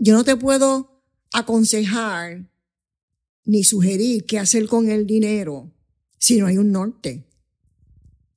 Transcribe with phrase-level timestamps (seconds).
[0.00, 2.50] yo no te puedo aconsejar
[3.44, 5.70] ni sugerir qué hacer con el dinero
[6.18, 7.26] si no hay un norte.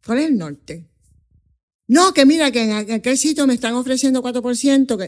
[0.05, 0.89] ¿Cuál es el norte?
[1.87, 5.05] No, que mira, que en aquel sitio me están ofreciendo 4%, que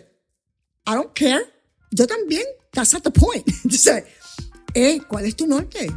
[0.87, 1.45] I don't care.
[1.91, 2.43] Yo también.
[2.71, 3.45] That's not the point.
[3.63, 4.03] Entonces,
[4.73, 5.87] eh, ¿cuál es tu norte?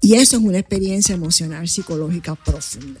[0.00, 3.00] Y eso es una experiencia emocional psicológica profunda.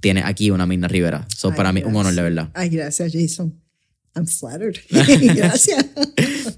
[0.00, 1.26] tienes aquí una Mina Rivera.
[1.32, 2.50] Eso para mí es un honor, de verdad.
[2.54, 3.61] Ay, gracias, Jason.
[4.14, 4.78] I'm flattered.
[4.90, 5.86] Gracias.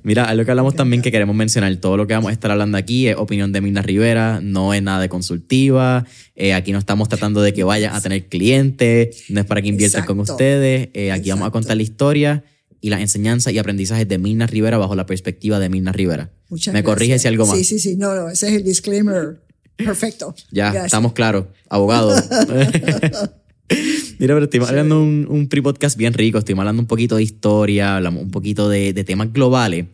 [0.03, 2.77] Mira, algo que hablamos también que queremos mencionar, todo lo que vamos a estar hablando
[2.77, 7.09] aquí es opinión de Mina Rivera, no es nada de consultiva, eh, aquí no estamos
[7.09, 11.13] tratando de que vayan a tener clientes, no es para que inviertan con ustedes, eh,
[11.13, 12.45] aquí vamos a contar la historia
[12.81, 16.31] y las enseñanzas y aprendizajes de Mina Rivera bajo la perspectiva de Mina Rivera.
[16.49, 17.57] Muchas ¿Me corrige si algo más?
[17.57, 19.41] Sí, sí, sí, no, no, ese es el disclaimer.
[19.77, 20.35] Perfecto.
[20.51, 22.15] ya, estamos claros, abogado.
[24.19, 27.97] Mira, pero estoy hablando un, un pre-podcast bien rico, estoy hablando un poquito de historia,
[27.97, 29.87] hablamos un poquito de, de, temas globales,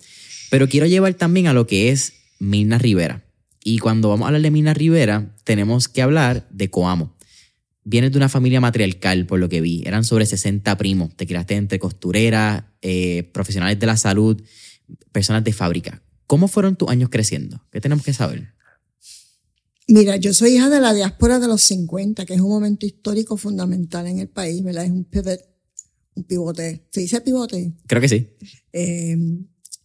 [0.50, 3.24] pero quiero llevar también a lo que es Mirna Rivera.
[3.62, 7.16] Y cuando vamos a hablar de Mirna Rivera, tenemos que hablar de Coamo.
[7.84, 9.82] Vienes de una familia matriarcal, por lo que vi.
[9.84, 11.14] Eran sobre 60 primos.
[11.16, 14.40] Te criaste entre costureras, eh, profesionales de la salud,
[15.12, 16.02] personas de fábrica.
[16.26, 17.64] ¿Cómo fueron tus años creciendo?
[17.70, 18.54] ¿Qué tenemos que saber?
[19.90, 23.36] Mira, yo soy hija de la diáspora de los 50, que es un momento histórico
[23.36, 24.84] fundamental en el país, ¿verdad?
[24.84, 25.40] Es un pivot,
[26.14, 26.86] un pivote.
[26.92, 27.72] ¿Se dice pivote?
[27.88, 28.28] Creo que sí.
[28.72, 29.16] Eh,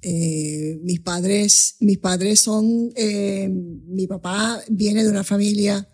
[0.04, 5.88] eh, mis padres, mis padres son, eh, mi papá viene de una familia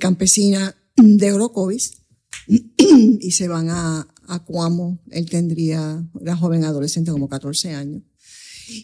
[0.00, 2.02] campesina de Orocovis
[2.48, 5.04] y se van a, a Cuamo.
[5.08, 8.02] Él tendría, era joven adolescente, como 14 años.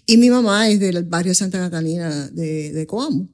[0.07, 3.29] Y mi mamá es del barrio Santa Catalina de, de Coamo.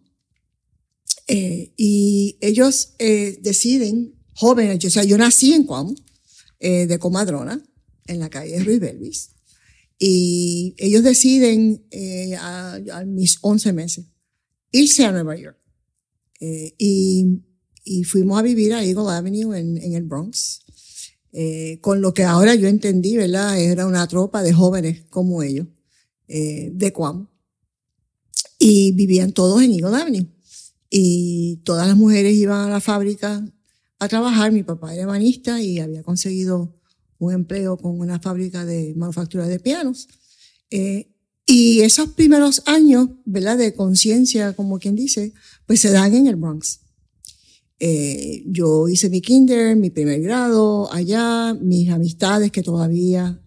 [1.28, 5.94] Eh, y ellos eh, deciden, jóvenes, o sea, yo nací en Cuamo,
[6.58, 7.62] eh, de Comadrona,
[8.06, 9.30] en la calle Ruiz Belvis,
[9.98, 11.84] y ellos deciden
[12.40, 14.06] a, a, mis 11 meses
[14.72, 15.58] irse a Nueva York.
[16.78, 17.42] y,
[17.84, 20.60] y fuimos a vivir a Eagle Avenue en, en el Bronx.
[21.32, 23.60] eh, con lo que ahora yo entendí, ¿verdad?
[23.60, 25.66] Era una tropa de jóvenes como ellos,
[26.28, 27.30] eh, de Cuamo.
[28.58, 30.26] Y vivían todos en Eagle Avenue.
[30.90, 33.44] Y todas las mujeres iban a la fábrica
[33.98, 34.52] a trabajar.
[34.52, 36.74] Mi papá era banista y había conseguido
[37.18, 40.08] un empleo con una fábrica de manufactura de pianos.
[40.70, 41.12] Eh,
[41.50, 43.56] y esos primeros años, ¿verdad?
[43.56, 45.32] De conciencia, como quien dice,
[45.66, 46.80] pues se dan en el Bronx.
[47.80, 53.40] Eh, yo hice mi kinder, mi primer grado allá, mis amistades que todavía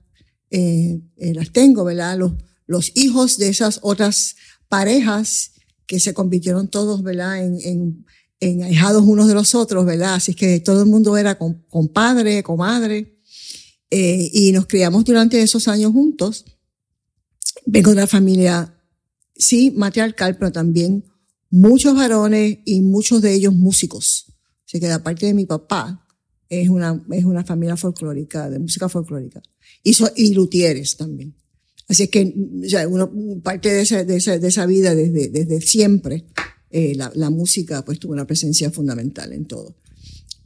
[0.50, 2.18] eh, eh, las tengo, ¿verdad?
[2.18, 2.34] Los,
[2.66, 4.36] los hijos de esas otras
[4.68, 5.52] parejas
[5.92, 7.44] que se convirtieron todos, ¿verdad?
[7.44, 8.06] En, en,
[8.40, 10.14] en ahijados unos de los otros, ¿verdad?
[10.14, 13.20] Así que todo el mundo era compadre, comadre.
[13.90, 16.46] Eh, y nos criamos durante esos años juntos.
[17.66, 18.74] Vengo de una familia,
[19.36, 21.04] sí, matriarcal, pero también
[21.50, 24.28] muchos varones y muchos de ellos músicos.
[24.66, 26.08] Así que la parte de mi papá
[26.48, 29.42] es una, es una familia folclórica, de música folclórica.
[29.84, 31.36] Y, so, y luthieres también.
[31.92, 32.34] Así es que
[32.66, 33.12] o sea, uno,
[33.44, 36.24] parte de esa, de esa, de esa vida desde, desde siempre,
[36.70, 39.76] eh, la, la, música pues tuvo una presencia fundamental en todo.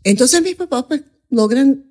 [0.03, 1.85] Entonces mis papás pues logran,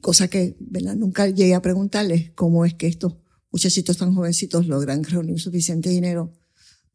[0.00, 0.94] cosa que ¿verdad?
[0.94, 3.16] nunca llegué a preguntarles, cómo es que estos
[3.50, 6.32] muchachitos tan jovencitos logran reunir suficiente dinero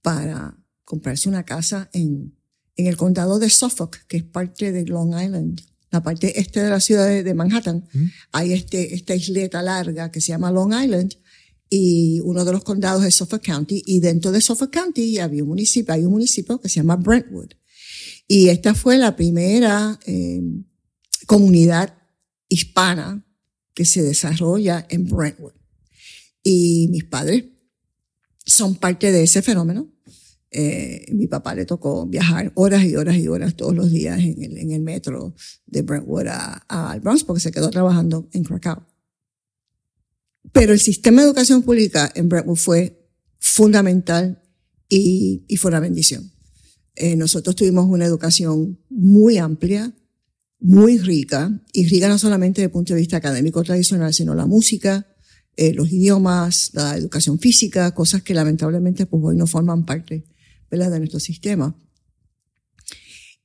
[0.02, 2.34] para comprarse una casa en,
[2.78, 5.60] en el condado de Suffolk, que es parte de Long Island,
[5.90, 7.90] la parte este de la ciudad de, de Manhattan.
[7.92, 8.06] Mm.
[8.32, 11.18] Hay este, esta isleta larga que se llama Long Island
[11.74, 15.50] y uno de los condados es Suffolk County y dentro de Suffolk County había un
[15.50, 17.54] municipio, hay un municipio que se llama Brentwood.
[18.28, 20.42] Y esta fue la primera eh,
[21.26, 21.98] comunidad
[22.50, 23.26] hispana
[23.74, 25.54] que se desarrolla en Brentwood.
[26.44, 27.46] Y mis padres
[28.46, 29.90] son parte de ese fenómeno.
[30.52, 34.44] Eh, mi papá le tocó viajar horas y horas y horas todos los días en
[34.44, 35.36] el, en el metro
[35.68, 36.28] de Brentwood
[36.68, 38.91] al Bronx porque se quedó trabajando en Krakow.
[40.52, 43.10] Pero el sistema de educación pública en Brentwood fue
[43.40, 44.42] fundamental
[44.90, 46.32] y, y fue una bendición.
[46.96, 49.94] Eh, nosotros tuvimos una educación muy amplia,
[50.60, 54.46] muy rica, y rica no solamente desde el punto de vista académico tradicional, sino la
[54.46, 55.08] música,
[55.56, 60.26] eh, los idiomas, la educación física, cosas que lamentablemente pues hoy no forman parte
[60.70, 60.92] ¿verdad?
[60.92, 61.76] de nuestro sistema.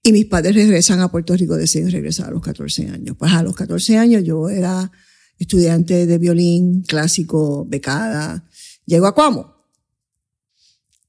[0.02, 3.16] Y mis padres regresan a Puerto Rico, deciden regresar a los 14 años.
[3.18, 4.92] Pues a los 14 años yo era
[5.38, 8.48] estudiante de violín clásico, becada.
[8.84, 9.54] Llego a Cuamo.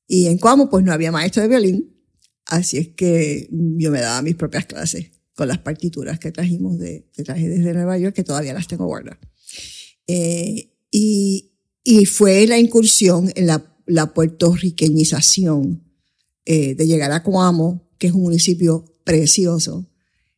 [0.07, 1.93] Y en Cuamo pues no había maestro de violín,
[2.45, 7.09] así es que yo me daba mis propias clases con las partituras que trajimos de,
[7.13, 9.19] que traje desde Nueva York, que todavía las tengo guardadas.
[10.07, 11.51] Eh, y,
[11.83, 15.83] y fue la incursión en la, la puertorriqueñización
[16.45, 19.89] eh, de llegar a Coamo, que es un municipio precioso,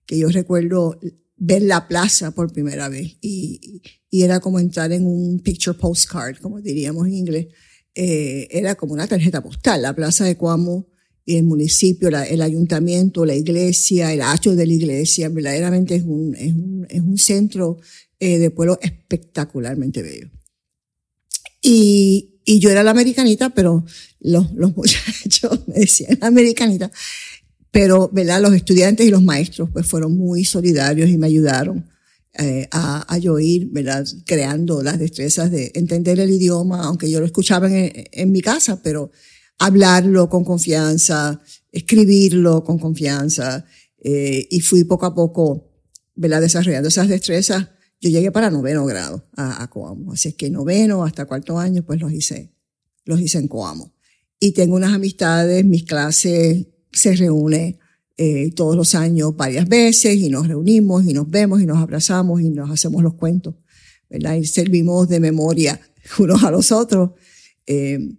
[0.06, 1.00] que yo recuerdo
[1.40, 6.38] ver la plaza por primera vez y, y era como entrar en un picture postcard,
[6.38, 7.48] como diríamos en inglés.
[7.96, 10.88] Eh, era como una tarjeta postal, la plaza de Coamo
[11.26, 16.04] y el municipio, la, el ayuntamiento, la iglesia, el hacho de la iglesia, verdaderamente es
[16.04, 17.78] un, es un, es un centro
[18.20, 20.30] eh, de pueblo espectacularmente bello.
[21.62, 23.86] Y, y yo era la americanita, pero
[24.20, 26.92] los, los muchachos me decían americanita,
[27.72, 28.42] pero ¿verdad?
[28.42, 31.90] los estudiantes y los maestros pues fueron muy solidarios y me ayudaron
[32.34, 34.06] eh, a, a yo ir ¿verdad?
[34.26, 38.82] creando las destrezas de entender el idioma, aunque yo lo escuchaba en, en mi casa,
[38.82, 39.12] pero
[39.58, 41.42] hablarlo con confianza,
[41.72, 43.66] escribirlo con confianza,
[44.02, 45.74] eh, y fui poco a poco
[46.16, 46.42] ¿verdad?
[46.42, 47.68] desarrollando esas destrezas
[48.02, 50.14] yo llegué para noveno grado a, a, Coamo.
[50.14, 52.54] Así es que noveno hasta cuarto año, pues los hice,
[53.04, 53.94] los hice en Coamo.
[54.40, 57.78] Y tengo unas amistades, mis clases se reúnen
[58.18, 62.42] eh, todos los años varias veces y nos reunimos y nos vemos y nos abrazamos
[62.42, 63.56] y nos hacemos los cuentos,
[64.10, 64.36] ¿verdad?
[64.36, 65.80] Y servimos de memoria
[66.20, 67.12] unos a los otros.
[67.66, 68.16] Eh,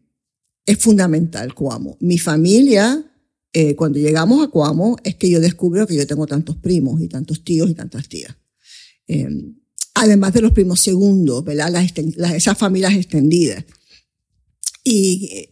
[0.64, 1.96] es fundamental Coamo.
[2.00, 3.04] Mi familia,
[3.52, 7.08] eh, cuando llegamos a Coamo, es que yo descubro que yo tengo tantos primos y
[7.08, 8.36] tantos tíos y tantas tías.
[9.08, 9.28] Eh,
[9.94, 11.70] además de los primos segundos, ¿verdad?
[11.70, 13.64] Las, las, esas familias extendidas.
[14.82, 15.46] Y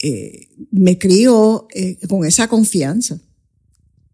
[0.00, 3.20] eh, me crió eh, con esa confianza.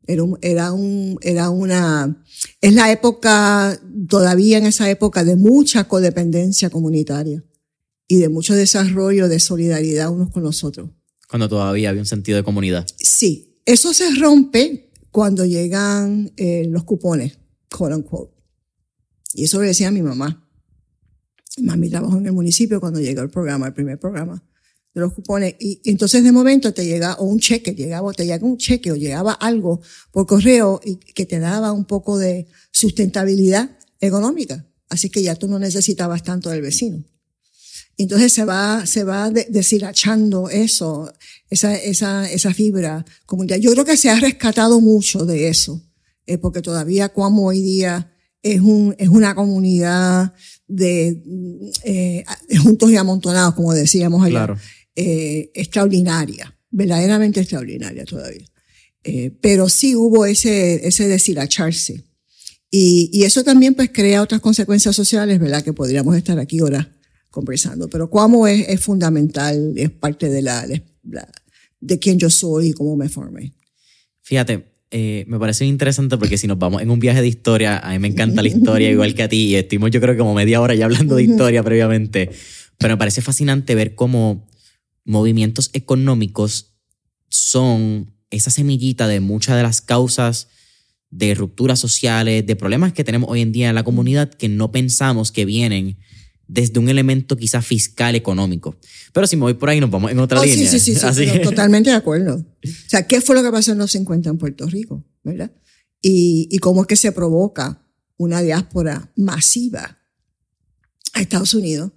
[0.07, 2.23] Era, un, era, un, era una,
[2.61, 7.43] es la época, todavía en esa época, de mucha codependencia comunitaria
[8.07, 10.91] y de mucho desarrollo de solidaridad unos con los otros.
[11.29, 12.87] Cuando todavía había un sentido de comunidad.
[12.99, 17.39] Sí, eso se rompe cuando llegan eh, los cupones,
[17.71, 18.35] quote unquote.
[19.33, 20.47] Y eso lo decía mi mamá.
[21.63, 24.45] Mami trabajó en el municipio cuando llegó el programa, el primer programa
[24.95, 25.55] de los cupones.
[25.59, 28.97] Y, entonces de momento te llega, o un cheque, llegaba, te llega un cheque o
[28.97, 29.81] llegaba algo
[30.13, 34.67] por correo y que te daba un poco de sustentabilidad económica.
[34.89, 37.05] Así que ya tú no necesitabas tanto del vecino.
[37.97, 41.13] Entonces se va, se va deshilachando eso,
[41.49, 43.63] esa, esa, esa fibra comunitaria.
[43.63, 45.81] Yo creo que se ha rescatado mucho de eso,
[46.27, 50.35] eh, porque todavía como hoy día es, un, es una comunidad
[50.67, 51.23] de
[51.85, 52.25] eh,
[52.63, 54.59] juntos y amontonados, como decíamos allá, Claro.
[54.97, 58.47] Eh, extraordinaria, verdaderamente extraordinaria todavía.
[59.03, 62.05] Eh, pero sí hubo ese, ese deshilacharse.
[62.71, 65.63] Y, y eso también pues crea otras consecuencias sociales, ¿verdad?
[65.63, 66.91] Que podríamos estar aquí ahora
[67.31, 67.89] conversando.
[67.89, 70.67] Pero Cuamo es, es fundamental, es parte de la,
[71.05, 71.29] la-
[71.81, 73.53] de quién yo soy y cómo me formé.
[74.23, 77.91] Fíjate, eh, me parece interesante porque si nos vamos en un viaje de historia, a
[77.93, 80.33] mí me encanta la historia igual que a ti y estuvimos yo creo que como
[80.35, 82.31] media hora ya hablando de historia previamente,
[82.79, 84.49] pero me parece fascinante ver cómo
[85.05, 86.75] movimientos económicos
[87.29, 90.49] son esa semillita de muchas de las causas
[91.11, 94.73] de rupturas sociales, de problemas que tenemos hoy en día en la comunidad que no
[94.73, 95.99] pensamos que vienen
[96.49, 98.77] desde un elemento quizá fiscal económico.
[99.13, 100.69] Pero si me voy por ahí nos vamos en otra Oh, línea.
[100.71, 102.37] Sí, sí, sí, Así totalmente de acuerdo.
[102.37, 105.05] O sea, ¿qué fue lo que pasó en los 50 en Puerto Rico?
[105.23, 105.53] ¿Verdad?
[106.03, 109.99] Y, y cómo es que se provoca una diáspora masiva
[111.13, 111.93] a Estados Unidos.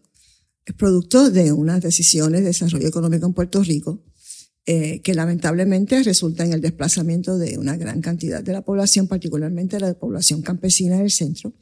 [0.68, 4.04] Es producto de unas decisiones de desarrollo económico en Puerto Rico
[4.66, 9.80] eh, que lamentablemente resulta en el desplazamiento de una gran cantidad de la población, particularmente
[9.80, 11.54] la población campesina del centro,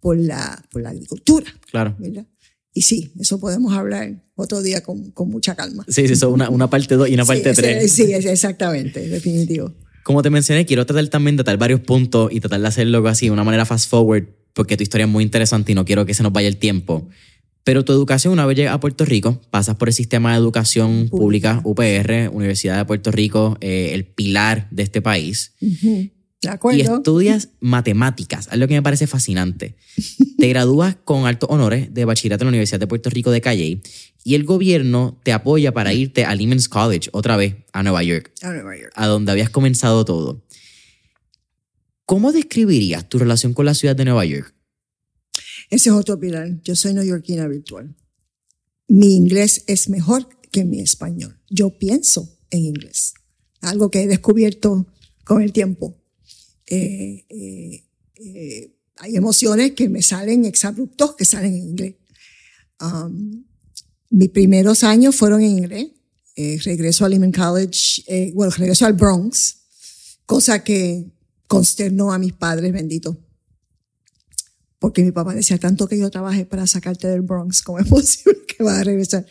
[0.00, 1.46] por la, por la agricultura.
[1.70, 1.94] Claro.
[2.00, 2.26] ¿verdad?
[2.74, 5.84] Y sí, eso podemos hablar otro día con, con mucha calma.
[5.86, 7.92] Sí, sí, son una, una parte 2 y una parte Sí, 3.
[7.92, 9.72] Sí, es- exactamente, definitivo.
[10.02, 13.26] Como te mencioné, quiero tratar también de tratar varios puntos y tratar de hacerlo así
[13.26, 16.14] de una manera fast forward, porque tu historia es muy interesante y no quiero que
[16.14, 17.08] se nos vaya el tiempo.
[17.64, 21.08] Pero tu educación, una vez llegas a Puerto Rico, pasas por el sistema de educación
[21.08, 25.52] pública, UPR, Universidad de Puerto Rico, eh, el pilar de este país.
[25.60, 26.96] ¿De y acuerdo?
[26.96, 29.76] estudias matemáticas, algo que me parece fascinante.
[30.38, 33.80] Te gradúas con altos honores de bachillerato en la Universidad de Puerto Rico de Calley
[34.24, 38.32] y el gobierno te apoya para irte a Lehman's College otra vez a Nueva York
[38.42, 38.92] A Nueva York.
[38.96, 40.42] a donde habías comenzado todo.
[42.06, 44.52] ¿Cómo describirías tu relación con la ciudad de Nueva York?
[45.72, 46.60] Ese es otro pilar.
[46.64, 47.96] Yo soy neoyorquina virtual.
[48.88, 51.40] Mi inglés es mejor que mi español.
[51.48, 53.14] Yo pienso en inglés.
[53.62, 54.86] Algo que he descubierto
[55.24, 55.96] con el tiempo.
[56.66, 57.84] Eh, eh,
[58.16, 61.94] eh, hay emociones que me salen exabruptos, que salen en inglés.
[62.78, 63.46] Um,
[64.10, 65.88] mis primeros años fueron en inglés.
[66.36, 69.58] Regreso a Lehman College, bueno, regreso al Bronx,
[70.26, 71.06] cosa que
[71.46, 73.16] consternó a mis padres benditos
[74.82, 78.40] porque mi papá decía tanto que yo trabajé para sacarte del Bronx, ¿cómo es posible
[78.48, 79.24] que vas a regresar?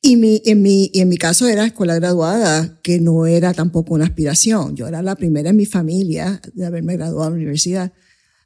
[0.00, 3.94] Y mi, en, mi, y en mi caso era escuela graduada, que no era tampoco
[3.94, 4.76] una aspiración.
[4.76, 7.92] Yo era la primera en mi familia de haberme graduado en la universidad.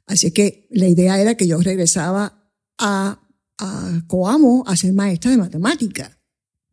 [0.07, 3.21] Así que la idea era que yo regresaba a,
[3.59, 6.17] a Coamo a ser maestra de matemática.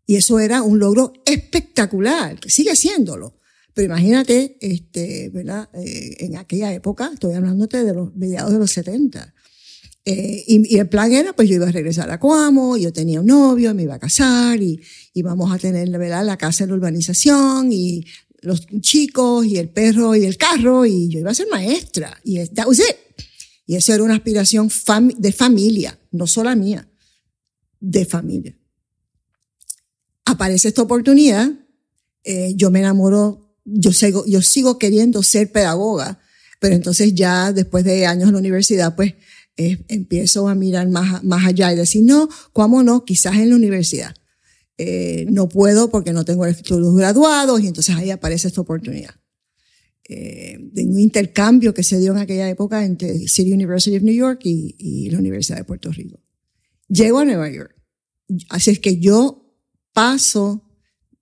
[0.07, 3.39] Y eso era un logro espectacular, que sigue siéndolo.
[3.75, 5.69] Pero imagínate, este, ¿verdad?
[5.75, 9.35] Eh, en aquella época, estoy hablándote de los mediados de los 70.
[10.11, 13.21] Eh, y, y el plan era, pues yo iba a regresar a Coamo, yo tenía
[13.21, 14.81] un novio, me iba a casar y
[15.13, 16.25] íbamos a tener, ¿verdad?
[16.25, 18.07] La casa en la urbanización y
[18.41, 22.19] los chicos y el perro y el carro y yo iba a ser maestra.
[22.25, 22.97] Y that was it.
[23.67, 26.89] Y eso era una aspiración fam- de familia, no solo mía,
[27.79, 28.57] de familia.
[30.25, 31.51] Aparece esta oportunidad,
[32.25, 36.19] eh, yo me enamoro, yo sigo, yo sigo queriendo ser pedagoga,
[36.61, 39.15] pero entonces ya después de años en la universidad, pues
[39.59, 43.05] empiezo a mirar más, más allá y decir, no, ¿cómo no?
[43.05, 44.15] Quizás en la universidad.
[44.79, 49.15] Eh, no puedo porque no tengo estudios graduados y entonces ahí aparece esta oportunidad.
[50.09, 54.15] Eh, de un intercambio que se dio en aquella época entre City University of New
[54.15, 56.21] York y, y la Universidad de Puerto Rico.
[56.89, 57.75] Llego a Nueva York.
[58.49, 59.53] Así es que yo
[59.93, 60.65] paso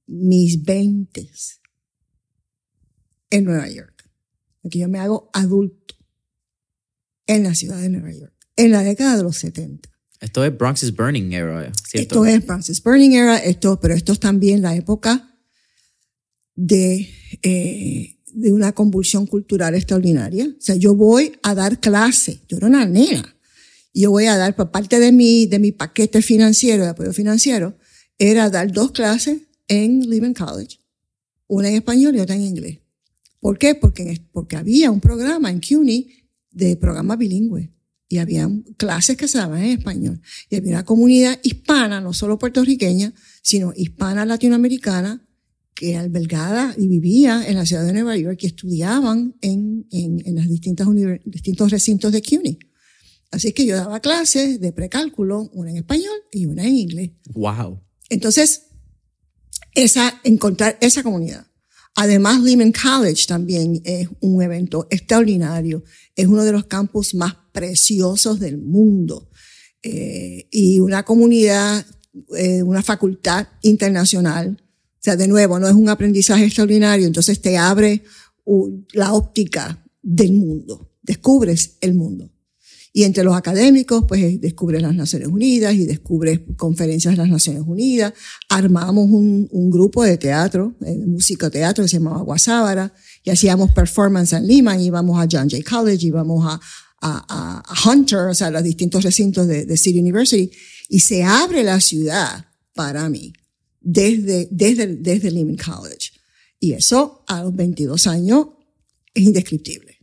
[0.07, 1.61] mis veintes
[3.31, 4.09] en Nueva York.
[4.63, 5.96] Aquí yo me hago adulto
[7.27, 9.89] en la ciudad de Nueva York, en la década de los 70.
[10.21, 12.25] Esto es Bronx is Burning era, ¿cierto?
[12.25, 15.37] Esto es Francis Burning Era, esto, pero esto es también la época
[16.55, 17.09] de,
[17.43, 20.47] eh, de una convulsión cultural extraordinaria.
[20.47, 23.37] O sea, yo voy a dar clase, yo era una nena,
[23.93, 27.13] y yo voy a dar, por parte de mi, de mi paquete financiero, de apoyo
[27.13, 27.77] financiero,
[28.19, 30.79] era dar dos clases en Lehman College,
[31.47, 32.79] una en español y otra en inglés.
[33.39, 33.75] ¿Por qué?
[33.75, 36.26] Porque, porque había un programa en CUNY
[36.57, 37.73] de programa bilingüe
[38.09, 40.21] y había clases que se daban en español.
[40.49, 45.23] Y había una comunidad hispana, no solo puertorriqueña, sino hispana latinoamericana
[45.75, 50.37] que albergada y vivía en la ciudad de Nueva York y estudiaban en, en, en
[50.37, 50.89] los distintas
[51.27, 52.59] distintos recintos de CUNY.
[53.31, 57.11] Así que yo daba clases de precálculo, una en español y una en inglés.
[57.35, 57.83] Wow.
[58.09, 58.69] Entonces,
[59.75, 61.47] esa, encontrar esa comunidad.
[61.97, 65.83] Además, Lehman College también es un evento extraordinario.
[66.15, 69.31] Es uno de los campus más preciosos del mundo.
[69.83, 71.87] Eh, y una comunidad,
[72.37, 74.59] eh, una facultad internacional.
[74.61, 78.03] O sea, de nuevo, no es un aprendizaje extraordinario, entonces te abre
[78.93, 80.93] la óptica del mundo.
[81.03, 82.31] Descubres el mundo.
[82.97, 87.63] Y entre los académicos, pues descubres las Naciones Unidas y descubres conferencias de las Naciones
[87.67, 88.15] Unidas.
[88.49, 93.73] Armamos un, un grupo de teatro, de música teatro que se llamaba Guasábara, y hacíamos
[93.73, 96.59] performance en Lima, íbamos a John Jay College, íbamos a,
[97.03, 100.51] a, a, Hunter, o sea, los distintos recintos de, de City University,
[100.89, 103.35] y se abre la ciudad para mí
[103.79, 106.13] desde, desde, desde Lehman College.
[106.59, 108.47] Y eso a los 22 años
[109.13, 109.99] es indescriptible.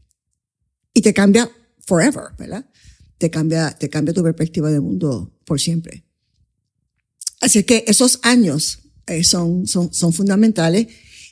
[0.94, 1.50] Y te cambia
[1.88, 2.64] forever, ¿verdad?
[3.24, 6.04] Te cambia, te cambia tu perspectiva del mundo por siempre.
[7.40, 10.88] Así que esos años eh, son, son, son fundamentales.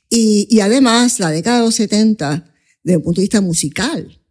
[0.09, 2.49] Y, y además, la década de los 70,
[2.81, 4.21] desde el punto de vista musical,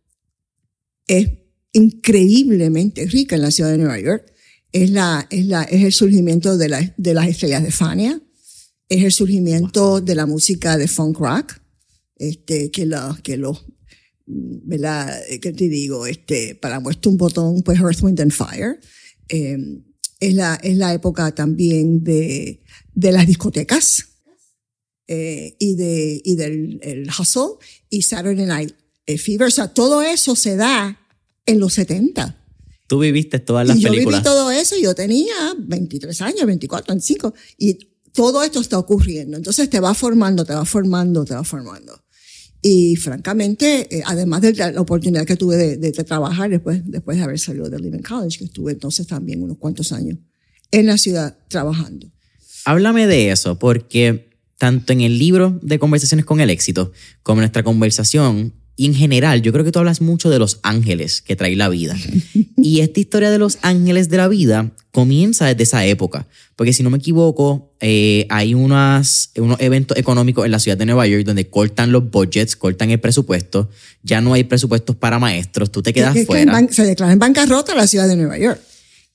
[1.07, 1.29] es
[1.75, 4.33] increíblemente rica en la ciudad de Nueva York.
[4.73, 8.23] Es, la, es, la, es el surgimiento de, la, de las estrellas de Fania,
[8.89, 11.61] es el surgimiento de la música de funk rock,
[12.17, 13.67] este, que, la, que los
[14.31, 15.21] ¿verdad?
[15.41, 16.07] ¿Qué te digo?
[16.07, 18.81] Este, para muestra un botón, pues Earth, Wind and Fire.
[19.29, 19.57] Eh,
[20.21, 22.63] es, la, es la época también de,
[22.95, 24.07] de las discotecas
[25.07, 27.57] eh, y, de, y del el hustle
[27.89, 28.75] y Saturday Night
[29.07, 29.49] Fever.
[29.49, 30.99] O sea, todo eso se da
[31.47, 32.37] en los 70.
[32.87, 34.05] Tú viviste todas las y películas.
[34.05, 37.75] Yo viví todo eso yo tenía 23 años, 24, 25 y
[38.13, 39.37] todo esto está ocurriendo.
[39.37, 42.03] Entonces te va formando, te va formando, te va formando.
[42.63, 47.39] Y francamente, eh, además de la oportunidad que tuve de, trabajar después, después de haber
[47.39, 50.19] salido de Living College, que estuve entonces también unos cuantos años
[50.71, 52.13] en la ciudad trabajando.
[52.67, 56.93] Háblame de eso, porque tanto en el libro de Conversaciones con el Éxito
[57.23, 60.59] como en nuestra conversación, y en general, yo creo que tú hablas mucho de los
[60.63, 61.95] ángeles que trae la vida.
[62.57, 66.27] y esta historia de los ángeles de la vida comienza desde esa época.
[66.57, 70.87] Porque si no me equivoco, eh, hay unas, unos eventos económicos en la ciudad de
[70.87, 73.69] Nueva York donde cortan los budgets, cortan el presupuesto.
[74.03, 76.67] Ya no hay presupuestos para maestros, tú te quedas fuera.
[76.71, 78.63] se declara en bancarrota la ciudad de Nueva York.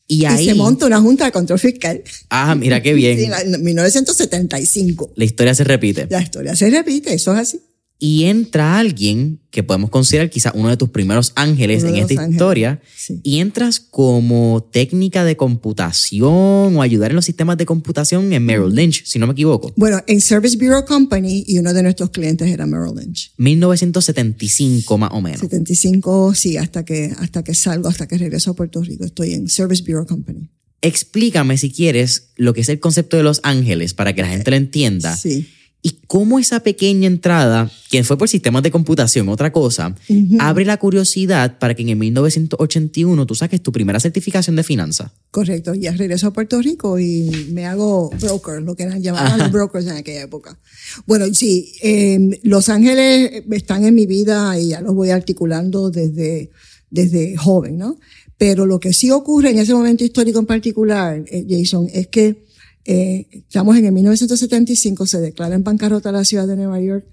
[0.08, 2.04] Y, ahí, y se monta una junta de control fiscal.
[2.30, 3.34] Ah, mira qué bien.
[3.43, 5.13] en 1975.
[5.15, 6.06] La historia se repite.
[6.12, 7.60] La historia se repite, eso es así
[7.97, 12.31] y entra alguien que podemos considerar quizá uno de tus primeros ángeles en esta ángeles.
[12.31, 13.21] historia sí.
[13.23, 18.75] y entras como técnica de computación o ayudar en los sistemas de computación en Merrill
[18.75, 19.73] Lynch, si no me equivoco.
[19.77, 23.31] Bueno, en Service Bureau Company y uno de nuestros clientes era Merrill Lynch.
[23.38, 25.39] 1975 más o menos.
[25.39, 29.05] 75, sí, hasta que, hasta que salgo, hasta que regreso a Puerto Rico.
[29.05, 30.49] Estoy en Service Bureau Company.
[30.81, 34.51] Explícame si quieres lo que es el concepto de los ángeles para que la gente
[34.51, 35.15] lo entienda.
[35.15, 35.47] Sí
[35.86, 40.38] y cómo esa pequeña entrada, que fue por sistemas de computación, otra cosa, uh -huh.
[40.39, 45.12] abre la curiosidad para que en el 1981 tú saques tu primera certificación de finanzas.
[45.30, 49.52] Correcto, ya regreso a Puerto Rico y me hago broker, lo que eran llamaban los
[49.52, 50.58] brokers en aquella época.
[51.06, 56.50] Bueno, sí, eh, Los Ángeles están en mi vida y ya los voy articulando desde,
[56.89, 58.00] desde joven, ¿no?
[58.39, 62.43] Pero lo que sí ocurre en ese momento histórico en particular, eh, Jason, es que
[62.86, 67.06] eh, estamos en el 1975, se declara en bancarrota la ciudad de Nueva York,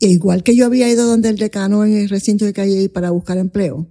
[0.00, 3.10] e igual que yo había ido donde el decano en el recinto de Calle para
[3.10, 3.88] buscar empleo,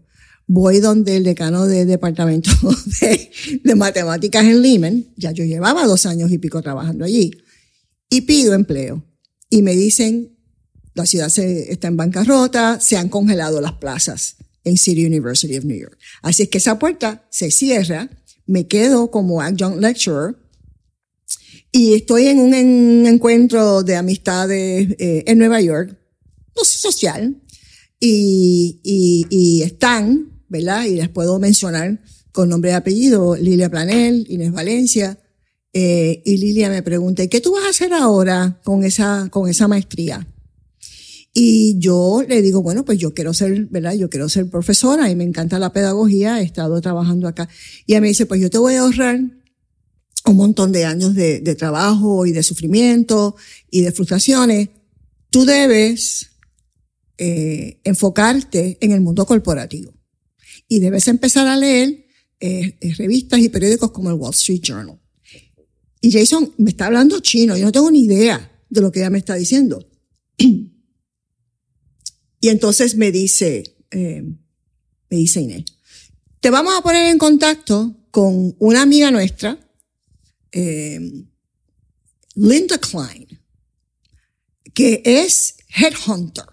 [0.47, 2.49] voy donde el decano del departamento
[3.01, 3.31] de,
[3.63, 7.31] de, matemáticas en Lehman, ya yo llevaba dos años y pico trabajando allí,
[8.09, 9.05] y pido empleo.
[9.51, 10.35] Y me dicen,
[10.95, 15.65] la ciudad se, está en bancarrota, se han congelado las plazas en City University of
[15.65, 15.97] New York.
[16.21, 18.09] Así es que esa puerta se cierra,
[18.45, 20.35] me quedo como adjunct lecturer,
[21.71, 25.97] y estoy en un, en encuentro de amistades eh, en Nueva York,
[26.55, 27.41] social,
[27.99, 30.85] y, y, y, están, ¿verdad?
[30.85, 32.01] Y les puedo mencionar
[32.31, 35.19] con nombre y apellido, Lilia Planel, Inés Valencia,
[35.73, 39.49] eh, y Lilia me pregunta, ¿y qué tú vas a hacer ahora con esa, con
[39.49, 40.27] esa maestría?
[41.33, 43.93] Y yo le digo, bueno, pues yo quiero ser, ¿verdad?
[43.93, 47.47] Yo quiero ser profesora y me encanta la pedagogía, he estado trabajando acá.
[47.85, 49.21] Y ella me dice, pues yo te voy a ahorrar
[50.25, 53.35] un montón de años de, trabajo y de sufrimiento
[53.69, 54.69] y de frustraciones,
[55.29, 56.31] tú debes
[57.17, 59.93] eh, enfocarte en el mundo corporativo
[60.67, 62.05] y debes empezar a leer
[62.39, 64.99] eh, revistas y periódicos como el Wall Street Journal.
[66.01, 69.09] Y Jason me está hablando chino, yo no tengo ni idea de lo que ella
[69.09, 69.85] me está diciendo.
[72.41, 74.23] Y entonces me dice, eh,
[75.09, 75.65] me dice Inés,
[76.39, 79.59] te vamos a poner en contacto con una amiga nuestra,
[80.51, 80.99] eh,
[82.35, 83.27] Linda Klein,
[84.73, 86.45] que es headhunter.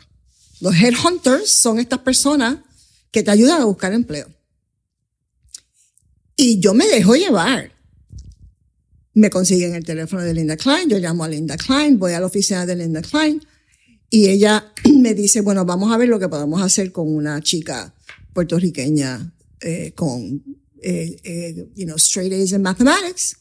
[0.61, 2.59] Los headhunters son estas personas
[3.11, 4.29] que te ayudan a buscar empleo.
[6.37, 7.73] Y yo me dejo llevar.
[9.15, 12.27] Me consiguen el teléfono de Linda Klein, yo llamo a Linda Klein, voy a la
[12.27, 13.41] oficina de Linda Klein
[14.11, 17.95] y ella me dice, bueno, vamos a ver lo que podemos hacer con una chica
[18.33, 20.45] puertorriqueña eh, con,
[20.83, 23.39] eh, eh, you know, straight A's en mathematics.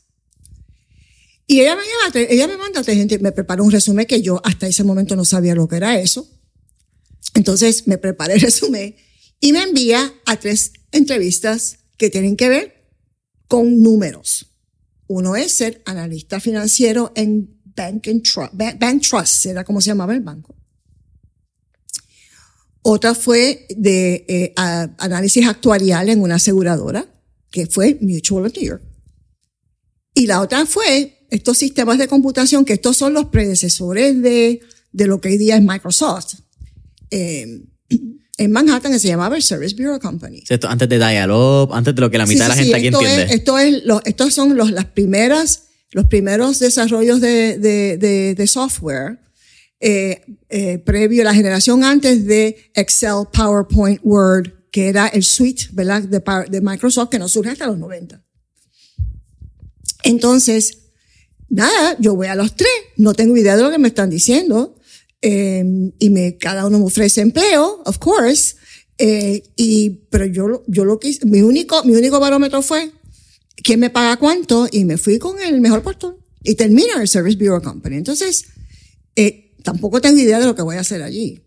[1.48, 4.68] Y ella me, llama, ella me manda, gente, me prepara un resumen que yo hasta
[4.68, 6.28] ese momento no sabía lo que era eso.
[7.36, 8.96] Entonces me preparé el resumen
[9.40, 12.90] y me envía a tres entrevistas que tienen que ver
[13.48, 14.48] con números.
[15.08, 20.22] Uno es ser analista financiero en Bank, Trust, Bank Trust, era como se llamaba el
[20.22, 20.56] banco.
[22.82, 27.06] Otra fue de eh, análisis actuarial en una aseguradora,
[27.52, 28.82] que fue Mutual of.
[30.14, 34.62] Y la otra fue estos sistemas de computación, que estos son los predecesores de,
[34.92, 36.36] de lo que hoy día es Microsoft.
[37.12, 37.62] Eh,
[38.38, 40.44] en Manhattan que se llamaba el Service Bureau Company.
[40.50, 43.28] Esto antes de Dial-Up, antes de lo que la mitad de la gente aquí entiende.
[43.34, 49.20] esto es, estos son los, las primeras, los primeros desarrollos de, de, de, software
[49.80, 56.04] eh, eh, previo, la generación antes de Excel, PowerPoint, Word, que era el suite ¿verdad?
[56.04, 58.22] De, de Microsoft que no surge hasta los 90.
[60.04, 60.85] Entonces,
[61.50, 64.76] nada, yo voy a los tres, no tengo idea de lo que me están diciendo.
[65.22, 68.56] Em, y me, cada uno me ofrece empleo, of course,
[68.98, 72.92] eh, y, pero yo, yo lo que mi único, mi único barómetro fue
[73.64, 77.38] quién me paga cuánto y me fui con el mejor postor y termino el Service
[77.38, 77.98] Bureau Company.
[77.98, 78.46] Entonces,
[79.16, 81.42] eh, tampoco tengo idea de lo que voy a hacer allí.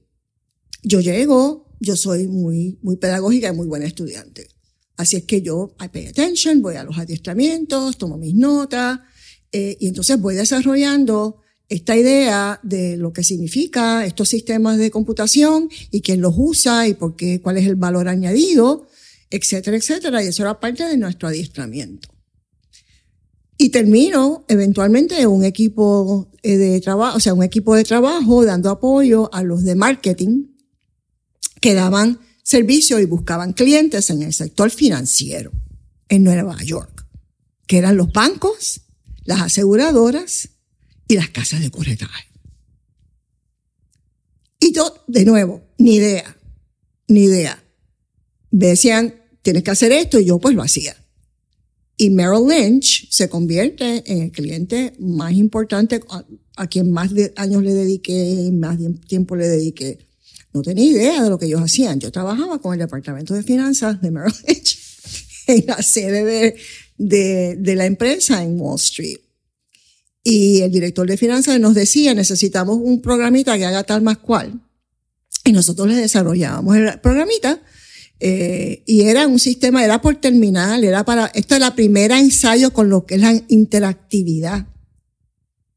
[0.82, 4.48] Yo llego, yo soy muy, muy pedagógica y muy buena estudiante.
[4.96, 8.98] Así es que yo, I pay attention, voy a los adiestramientos, tomo mis notas,
[9.52, 15.68] eh, y entonces voy desarrollando esta idea de lo que significa estos sistemas de computación
[15.90, 18.88] y quién los usa y por qué, cuál es el valor añadido,
[19.30, 20.24] etcétera, etcétera.
[20.24, 22.08] Y eso era parte de nuestro adiestramiento.
[23.58, 28.70] Y termino eventualmente un equipo eh, de trabajo, o sea, un equipo de trabajo dando
[28.70, 30.46] apoyo a los de marketing
[31.61, 35.52] que daban servicio y buscaban clientes en el sector financiero
[36.08, 37.06] en Nueva York,
[37.66, 38.80] que eran los bancos,
[39.28, 40.48] las aseguradoras,
[41.06, 42.24] y las casas de corretaje.
[44.58, 46.34] Y yo, de nuevo, ni idea,
[47.08, 47.62] ni idea.
[48.50, 50.96] Decían, tienes que hacer esto, y yo pues lo hacía.
[51.98, 56.00] Y Merrill Lynch se convierte en el cliente más importante
[56.56, 59.98] a, quien más años le dediqué, más tiempo le dediqué.
[60.54, 62.00] No tenía idea de lo que ellos hacían.
[62.00, 64.78] Yo trabajaba con el departamento de finanzas de Merrill Lynch
[65.48, 66.56] en la sede de,
[66.98, 69.20] de, de la empresa en Wall Street.
[70.22, 74.61] Y el director de finanzas nos decía, necesitamos un programita que haga tal más cual.
[75.44, 77.62] Y nosotros le desarrollábamos el programita.
[78.20, 82.72] Eh, y era un sistema, era por terminal, era para, esto es la primera ensayo
[82.72, 84.66] con lo que es la interactividad,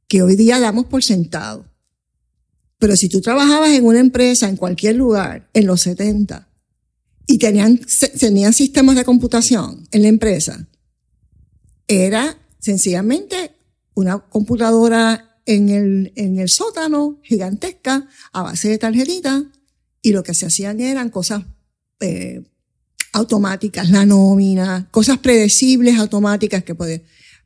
[0.08, 1.66] que hoy día damos por sentado.
[2.80, 6.50] Pero si tú trabajabas en una empresa, en cualquier lugar, en los 70,
[7.28, 7.80] y tenían,
[8.20, 10.68] tenían sistemas de computación en la empresa,
[11.92, 13.52] era sencillamente
[13.94, 19.44] una computadora en el, en el sótano gigantesca a base de tarjetitas
[20.02, 21.44] y lo que se hacían eran cosas
[22.00, 22.44] eh,
[23.14, 27.04] automáticas, la nómina, cosas predecibles automáticas que puede.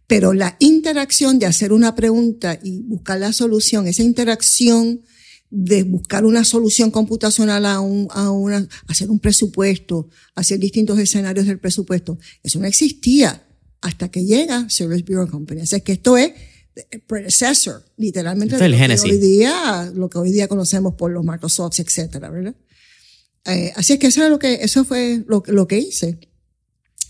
[0.07, 5.01] Pero la interacción de hacer una pregunta y buscar la solución, esa interacción
[5.49, 11.47] de buscar una solución computacional a, un, a una, hacer un presupuesto, hacer distintos escenarios
[11.47, 13.44] del presupuesto, eso no existía
[13.81, 15.61] hasta que llega Service Bureau Company.
[15.61, 16.31] Así que esto es
[16.91, 21.23] el predecessor, literalmente, de lo que hoy día, lo que hoy día conocemos por los
[21.23, 22.55] Microsoft, etcétera, ¿verdad?
[23.45, 26.19] Eh, así es que eso, lo que, eso fue lo, lo que hice.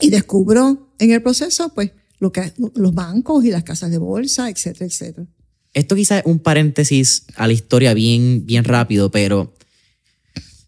[0.02, 4.50] Y descubro en el proceso, pues, lo que, los bancos y las casas de bolsa,
[4.50, 5.28] etcétera, etcétera.
[5.74, 9.54] Esto quizás es un paréntesis a la historia bien, bien rápido, pero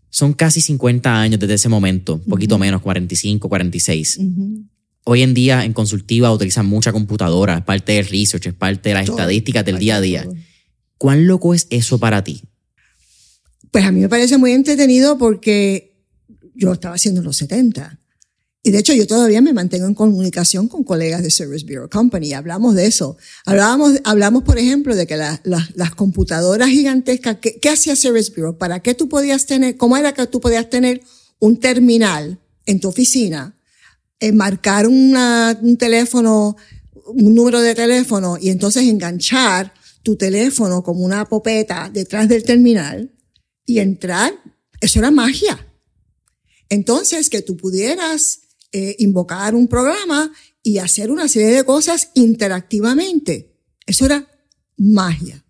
[0.10, 4.20] son casi 50 años desde ese momento, un poquito menos, 45, 46
[5.08, 8.96] hoy en día en consultiva utilizan mucha computadora, es parte del research, es parte de
[8.96, 10.28] las estadísticas del día a día.
[10.98, 12.44] ¿Cuán loco es eso para ti?
[13.72, 15.96] Pues a mí me parece muy entretenido porque
[16.56, 18.00] yo estaba haciendo en los 70
[18.64, 22.34] Y de hecho yo todavía me mantengo en comunicación con colegas de Service Bureau Company.
[22.34, 23.16] Hablamos de eso.
[23.46, 28.58] Hablábamos, hablamos, por ejemplo, de que las computadoras gigantescas, ¿qué, ¿qué, hacía Service Bureau?
[28.58, 31.02] ¿Para qué tú podías tener, cómo era que tú podías tener
[31.40, 33.57] un terminal en tu oficina,
[34.20, 36.56] eh, marcar una, un teléfono,
[37.06, 43.12] un número de teléfono y entonces enganchar tu teléfono como una popeta detrás del terminal
[43.66, 44.34] y entrar?
[44.80, 45.68] Eso era magia.
[46.70, 48.40] Entonces, que tú pudieras
[48.72, 50.32] eh, invocar un programa
[50.64, 53.58] y hacer una serie de cosas interactivamente.
[53.86, 54.28] Eso era
[54.78, 55.46] magia.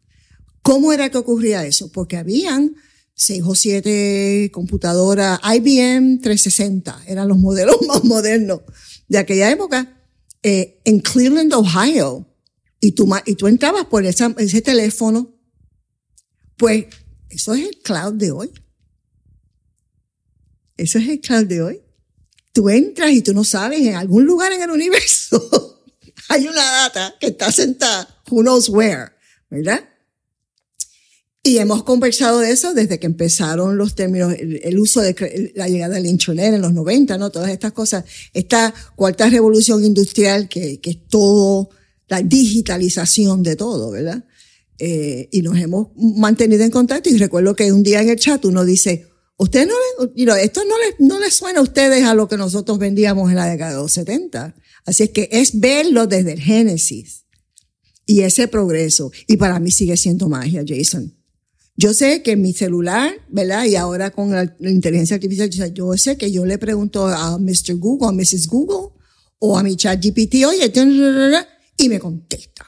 [0.62, 1.92] ¿Cómo era que ocurría eso?
[1.92, 2.76] Porque habían
[3.18, 8.62] seis o siete computadoras IBM 360, eran los modelos más modernos
[9.10, 10.02] de aquella época,
[10.42, 12.26] eh, en Cleveland, Ohio.
[12.80, 15.36] Y tú, y tú entrabas por ese teléfono.
[16.56, 16.86] Pues
[17.30, 18.52] eso es el cloud de hoy.
[20.78, 21.82] Eso es el cloud de hoy
[22.58, 25.84] tú entras y tú no sabes, en algún lugar en el universo
[26.30, 29.12] hay una data que está sentada, who knows where,
[29.52, 29.88] ¿verdad?
[31.48, 35.96] Y hemos conversado de eso desde que empezaron los términos, el, uso de la llegada
[35.96, 37.30] del Internet en los 90, ¿no?
[37.30, 38.04] Todas estas cosas.
[38.34, 41.70] Esta cuarta revolución industrial que, que es todo,
[42.10, 44.26] la digitalización de todo, ¿verdad?
[44.78, 48.44] Eh, y nos hemos mantenido en contacto y recuerdo que un día en el chat
[48.44, 49.08] uno dice,
[49.38, 52.78] Usted no le, esto no les, no les suena a ustedes a lo que nosotros
[52.78, 54.54] vendíamos en la década de los 70.
[54.86, 57.24] Así es que es verlo desde el Génesis
[58.06, 59.14] y ese progreso.
[59.28, 61.17] Y para mí sigue siendo magia, Jason.
[61.80, 63.66] Yo sé que mi celular, ¿verdad?
[63.66, 67.76] Y ahora con la, inteligencia artificial, yo sé que yo le pregunto a Mr.
[67.76, 68.48] Google, a Mrs.
[68.48, 68.98] Google,
[69.38, 70.72] o a mi chat GPT, oye,
[71.78, 72.66] y me contesta.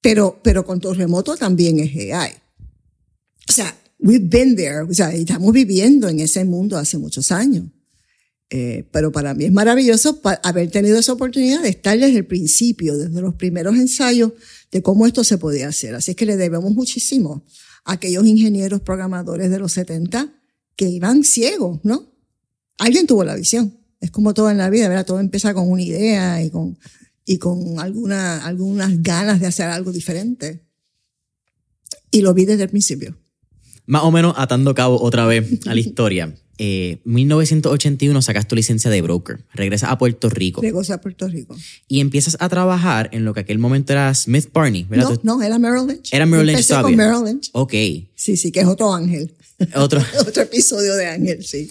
[0.00, 2.32] Pero, pero con todo remoto también es AI.
[3.48, 7.64] O sea, we've been there, o sea, estamos viviendo en ese mundo hace muchos años.
[8.48, 12.96] Eh, pero para mí es maravilloso haber tenido esa oportunidad de estar desde el principio,
[12.96, 14.32] desde los primeros ensayos
[14.70, 15.94] de cómo esto se podía hacer.
[15.94, 17.44] Así es que le debemos muchísimo
[17.84, 20.32] a aquellos ingenieros programadores de los 70
[20.76, 22.12] que iban ciegos, ¿no?
[22.78, 23.78] Alguien tuvo la visión.
[24.00, 25.06] Es como todo en la vida, ¿verdad?
[25.06, 26.78] Todo empieza con una idea y con,
[27.24, 30.62] y con alguna, algunas ganas de hacer algo diferente.
[32.10, 33.16] Y lo vi desde el principio
[33.86, 36.34] más o menos atando cabo otra vez a la historia.
[36.58, 40.62] Eh, 1981 sacas tu licencia de broker, regresas a Puerto Rico.
[40.62, 41.56] Regresas a Puerto Rico.
[41.88, 45.18] Y empiezas a trabajar en lo que aquel momento era Smith Barney, ¿verdad?
[45.22, 46.12] No, no, era Merrill Lynch.
[46.12, 47.50] Era Merrill Lynch Empecé con Merrill Lynch.
[47.52, 47.72] Ok.
[48.14, 49.34] Sí, sí, que es otro ángel.
[49.74, 50.04] Otro.
[50.20, 51.70] otro episodio de ángel, sí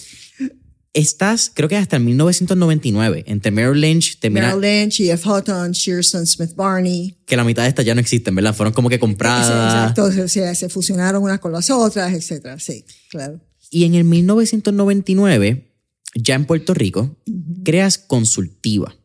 [0.95, 5.24] estás, creo que hasta el 1999, entre Merrill Lynch, termina, Merrill Lynch, E.F.
[5.28, 7.17] Houghton, Shearson, Smith Barney.
[7.26, 8.56] Que la mitad de estas ya no existen, ¿verdad?
[8.56, 9.48] Fueron como que compradas.
[9.48, 13.41] Exacto, o sea, se fusionaron unas con las otras, etcétera, sí, claro.
[13.75, 15.75] Y en el 1999,
[16.13, 17.17] ya en Puerto Rico,
[17.65, 18.95] creas Consultiva.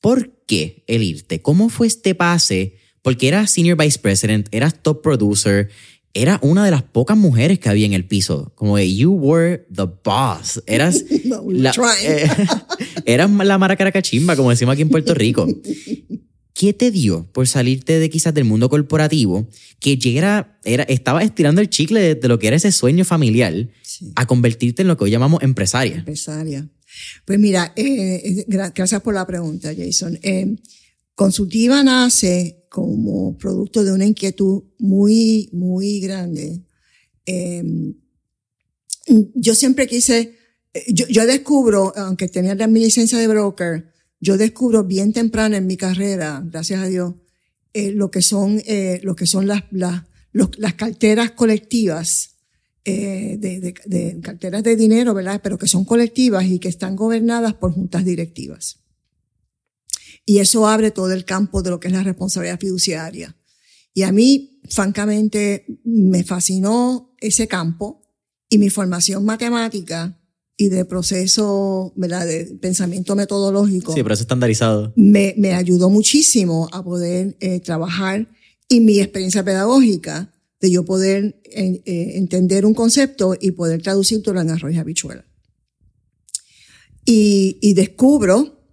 [0.00, 1.40] ¿Por qué el irte?
[1.40, 2.78] ¿Cómo fue este pase?
[3.00, 5.68] Porque eras Senior Vice President, eras Top Producer,
[6.14, 8.50] era una de las pocas mujeres que había en el piso.
[8.56, 10.60] Como de, you were the boss.
[10.66, 11.04] Eras,
[11.46, 12.28] la, eh,
[13.06, 15.46] eras la mara caracachimba, como decimos aquí en Puerto Rico.
[16.54, 19.48] ¿Qué te dio por salirte de quizás del mundo corporativo
[19.80, 23.68] que llegara, era, estaba estirando el chicle de, lo que era ese sueño familiar
[24.14, 25.96] a convertirte en lo que hoy llamamos empresaria?
[25.96, 26.70] Empresaria.
[27.24, 30.20] Pues mira, eh, eh, gracias por la pregunta, Jason.
[31.16, 36.62] Consultiva nace como producto de una inquietud muy, muy grande.
[39.34, 40.36] Yo siempre quise,
[40.86, 43.93] yo, yo, descubro, aunque tenía mi licencia de broker,
[44.24, 47.14] yo descubro bien temprano en mi carrera, gracias a Dios,
[47.74, 52.36] eh, lo que son, eh, lo que son las, las, las carteras colectivas,
[52.86, 55.40] eh, de, carteras de dinero, ¿verdad?
[55.42, 58.78] Pero que son colectivas y que están gobernadas por juntas directivas.
[60.24, 63.36] Y eso abre todo el campo de lo que es la responsabilidad fiduciaria.
[63.92, 68.02] Y a mí, francamente, me fascinó ese campo
[68.48, 70.18] y mi formación matemática
[70.56, 72.26] y de proceso, ¿verdad?
[72.26, 73.92] De pensamiento metodológico.
[73.92, 74.92] Sí, pero es estandarizado.
[74.96, 78.28] Me, me ayudó muchísimo a poder eh, trabajar
[78.68, 81.82] y mi experiencia pedagógica de yo poder eh,
[82.16, 85.24] entender un concepto y poder traducirlo en arroz y habichuela.
[87.04, 88.64] Y, y descubro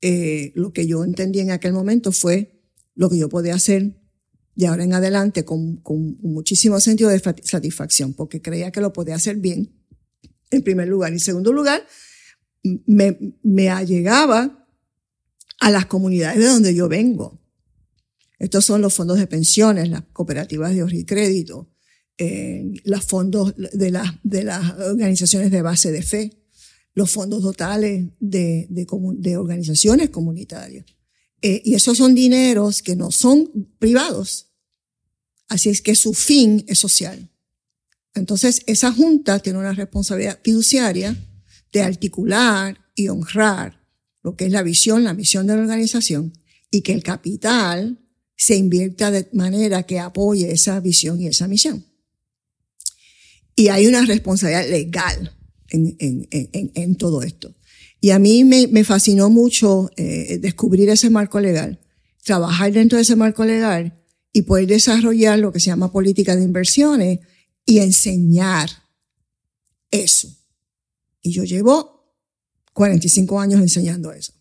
[0.00, 2.62] eh, lo que yo entendí en aquel momento fue
[2.94, 4.00] lo que yo podía hacer
[4.54, 9.14] de ahora en adelante con, con muchísimo sentido de satisfacción, porque creía que lo podía
[9.14, 9.77] hacer bien,
[10.50, 11.10] en primer lugar.
[11.12, 11.86] Y en segundo lugar,
[12.62, 14.66] me, me allegaba
[15.60, 17.40] a las comunidades de donde yo vengo.
[18.38, 21.70] Estos son los fondos de pensiones, las cooperativas de ahorro y crédito,
[22.16, 26.44] eh, los fondos de, las de las organizaciones de base de fe,
[26.94, 30.84] los fondos totales de, de, de organizaciones comunitarias.
[31.42, 34.52] Eh, y esos son dineros que no son privados.
[35.48, 37.30] Así es que su fin es social.
[38.14, 41.16] Entonces, esa junta tiene una responsabilidad fiduciaria
[41.72, 43.80] de articular y honrar
[44.22, 46.32] lo que es la visión, la misión de la organización
[46.70, 47.98] y que el capital
[48.36, 51.84] se invierta de manera que apoye esa visión y esa misión.
[53.56, 55.36] Y hay una responsabilidad legal
[55.70, 56.28] en, en,
[56.74, 57.54] en, todo esto.
[58.00, 61.80] Y a mí me, me fascinó mucho eh, descubrir ese marco legal,
[62.24, 64.00] trabajar dentro de ese marco legal
[64.32, 67.18] y poder desarrollar lo que se llama política de inversiones
[67.68, 68.70] y enseñar
[69.90, 70.34] eso.
[71.20, 72.16] Y yo llevo
[72.72, 74.32] 45 años enseñando eso.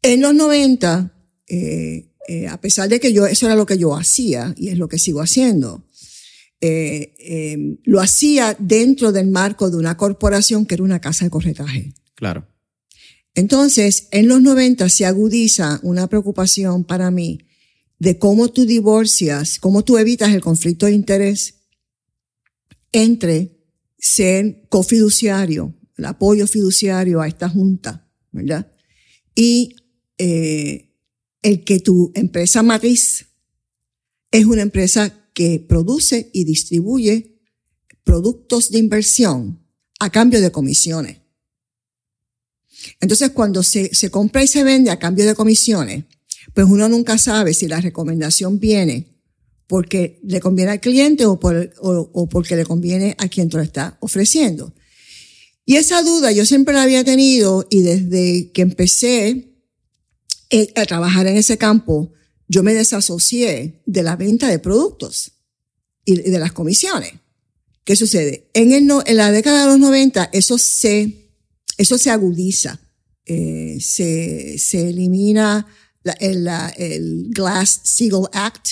[0.00, 1.12] En los 90,
[1.46, 4.78] eh, eh, a pesar de que yo, eso era lo que yo hacía y es
[4.78, 5.86] lo que sigo haciendo,
[6.62, 11.30] eh, em, lo hacía dentro del marco de una corporación que era una casa de
[11.30, 11.92] corretaje.
[12.14, 12.48] Claro.
[13.34, 17.47] Entonces, en los 90 se agudiza una preocupación para mí
[17.98, 21.54] de cómo tú divorcias, cómo tú evitas el conflicto de interés
[22.92, 23.58] entre
[23.98, 28.72] ser cofiduciario, el apoyo fiduciario a esta junta, ¿verdad?
[29.34, 29.76] Y
[30.16, 30.94] eh,
[31.42, 33.26] el que tu empresa matriz
[34.30, 37.40] es una empresa que produce y distribuye
[38.04, 39.64] productos de inversión
[40.00, 41.18] a cambio de comisiones.
[43.00, 46.04] Entonces, cuando se, se compra y se vende a cambio de comisiones,
[46.54, 49.18] pues uno nunca sabe si la recomendación viene
[49.68, 53.62] porque le conviene al cliente o, por, o, porque le conviene a quien te lo
[53.62, 54.74] está ofreciendo.
[55.64, 59.54] Y esa duda yo siempre la había tenido y desde que empecé
[60.48, 62.10] eh, a trabajar en ese campo,
[62.48, 65.32] yo me desasocié de la venta de productos
[66.06, 67.12] y de las comisiones.
[67.84, 68.48] ¿Qué sucede?
[68.54, 71.30] En, el en la década de los 90 eso se,
[71.76, 72.80] eso se agudiza,
[73.26, 75.66] eh, se, se elimina
[76.02, 78.68] la, el, el Glass-Steagall Act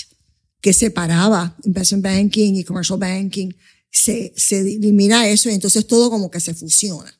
[0.60, 3.50] que separaba investment banking y commercial banking,
[3.90, 7.12] se, se elimina eso y entonces todo como que se fusiona.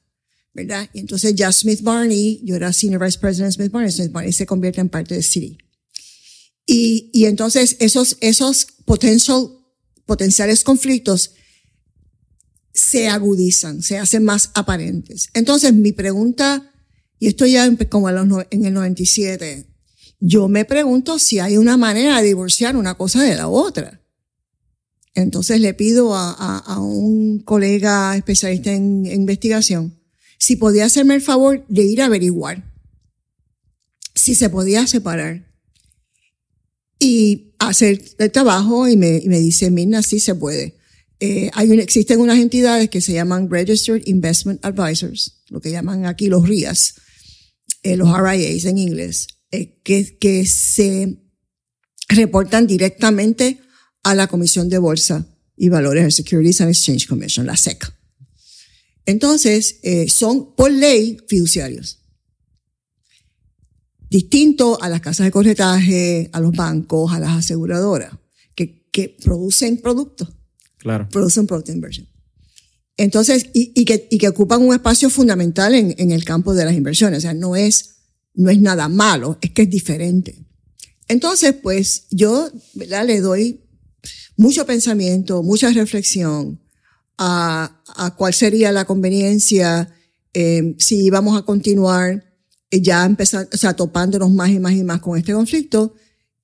[0.57, 0.89] ¿verdad?
[0.95, 4.47] Y entonces ya Smith Barney, yo era Senior Vice President Smith Barney, Smith Barney se
[4.47, 5.59] convierte en parte de Citi.
[6.65, 9.51] Y, y entonces esos, esos potential,
[10.07, 11.33] potenciales conflictos
[12.73, 15.29] se agudizan, se hacen más aparentes.
[15.35, 16.73] Entonces mi pregunta,
[17.19, 19.67] y esto ya como en el 97,
[20.21, 24.01] yo me pregunto si hay una manera de divorciar una cosa de la otra.
[25.15, 29.99] Entonces le pido a, un colega especialista en, investigación
[30.39, 32.71] si podía hacerme el favor de ir a averiguar
[34.15, 35.51] si se podía separar
[36.99, 40.77] y hacer el trabajo y me, y me dice, Mirna, sí se puede.
[41.19, 46.29] Eh, hay existen unas entidades que se llaman Registered Investment Advisors, lo que llaman aquí
[46.29, 46.95] los RIAs,
[47.83, 51.19] eh, los RIAs en inglés, eh, que, que se
[52.09, 53.61] reportan directamente
[54.03, 57.93] a la Comisión de Bolsa y Valores, el Securities and Exchange Commission, la SEC.
[59.07, 62.01] Entonces, eh, son por ley fiduciarios.
[64.11, 68.13] Distinto a las casas de corretaje, a los bancos, a las aseguradoras,
[68.55, 70.29] que, que producen productos.
[70.79, 71.09] Claro.
[71.09, 72.09] Producen productos de inversión.
[72.97, 76.65] Entonces, y, y, que, y que ocupan un espacio fundamental en, en el campo de
[76.65, 77.19] las inversiones.
[77.19, 77.96] O sea, no es,
[78.37, 80.47] no es nada malo, es que es diferente.
[81.09, 83.07] Entonces, pues yo ¿verdad?
[83.07, 83.61] le doy
[84.37, 86.61] mucho pensamiento, mucha reflexión
[87.19, 89.93] a, a cuál sería la conveniencia
[90.39, 92.23] eh, si íbamos a continuar
[92.71, 95.95] eh, ya empezar, o sea, topándonos más y más y más con este conflicto,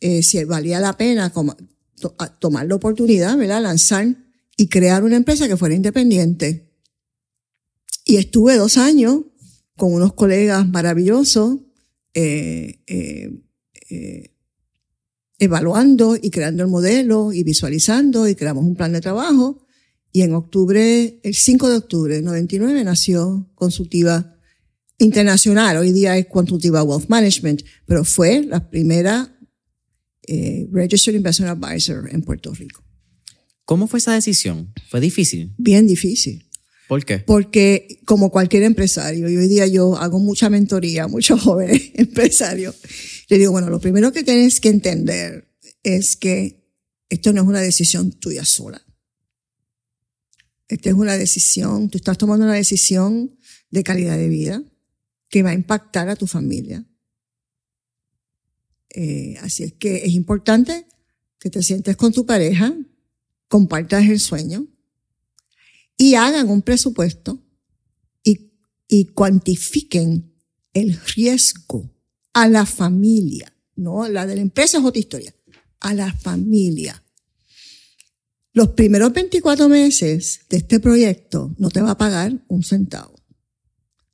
[0.00, 1.54] eh, si valía la pena como,
[2.00, 3.60] to, tomar la oportunidad, ¿verdad?
[3.60, 4.06] Lanzar
[4.56, 6.72] y crear una empresa que fuera independiente.
[8.06, 9.24] Y estuve dos años
[9.76, 11.58] con unos colegas maravillosos,
[12.14, 13.30] eh, eh,
[13.90, 14.34] eh,
[15.38, 19.66] evaluando y creando el modelo y visualizando y creamos un plan de trabajo.
[20.12, 24.36] Y en octubre, el 5 de octubre del 99 nació Consultiva
[24.98, 25.78] Internacional.
[25.78, 29.36] Hoy día es Consultiva Wealth Management, pero fue la primera
[30.28, 32.84] eh, Registered Investment Advisor en Puerto Rico.
[33.64, 34.72] ¿Cómo fue esa decisión?
[34.88, 35.52] ¿Fue difícil?
[35.58, 36.44] Bien difícil.
[36.88, 37.18] ¿Por qué?
[37.18, 42.76] Porque como cualquier empresario, y hoy día yo hago mucha mentoría muchos jóvenes empresarios,
[43.28, 45.48] le digo, bueno, lo primero que tienes que entender
[45.82, 46.62] es que
[47.08, 48.82] esto no es una decisión tuya sola.
[50.68, 53.36] Esta es una decisión, tú estás tomando una decisión
[53.70, 54.62] de calidad de vida
[55.28, 56.84] que va a impactar a tu familia.
[58.90, 60.86] Eh, así es que es importante
[61.38, 62.74] que te sientes con tu pareja,
[63.48, 64.71] compartas el sueño
[66.02, 67.40] y hagan un presupuesto
[68.88, 70.34] y cuantifiquen
[70.72, 71.94] el riesgo
[72.32, 75.32] a la familia, no la de la empresa es otra historia,
[75.78, 77.04] a la familia.
[78.52, 83.14] Los primeros 24 meses de este proyecto no te va a pagar un centavo.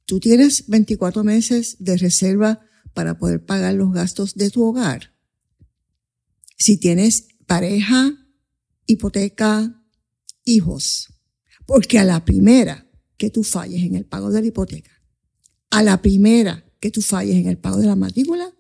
[0.05, 2.61] Tú tienes 24 meses de reserva
[2.93, 5.15] para poder pagar los gastos de tu hogar.
[6.59, 8.13] Si tienes pareja,
[8.87, 9.83] hipoteca,
[10.45, 11.09] hijos,
[11.69, 14.91] porque a la primera que tú falles en el pago de la hipoteca,
[15.69, 18.51] a la primera que tú falles en el pago de la matrícula,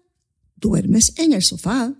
[0.57, 1.97] duermes en el sofá.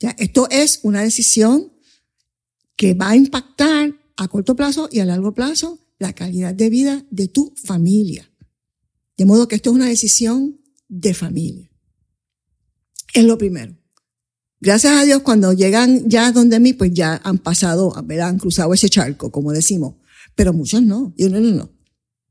[0.00, 1.72] Ya, esto es una decisión
[2.74, 7.06] que va a impactar a corto plazo y a largo plazo la calidad de vida
[7.12, 8.28] de tu familia.
[9.16, 11.70] De modo que esto es una decisión de familia.
[13.14, 13.77] Es lo primero.
[14.60, 18.88] Gracias a Dios, cuando llegan ya donde mí, pues ya han pasado, han cruzado ese
[18.88, 19.94] charco, como decimos.
[20.34, 21.14] Pero muchos no.
[21.16, 21.70] Yo no, no, no.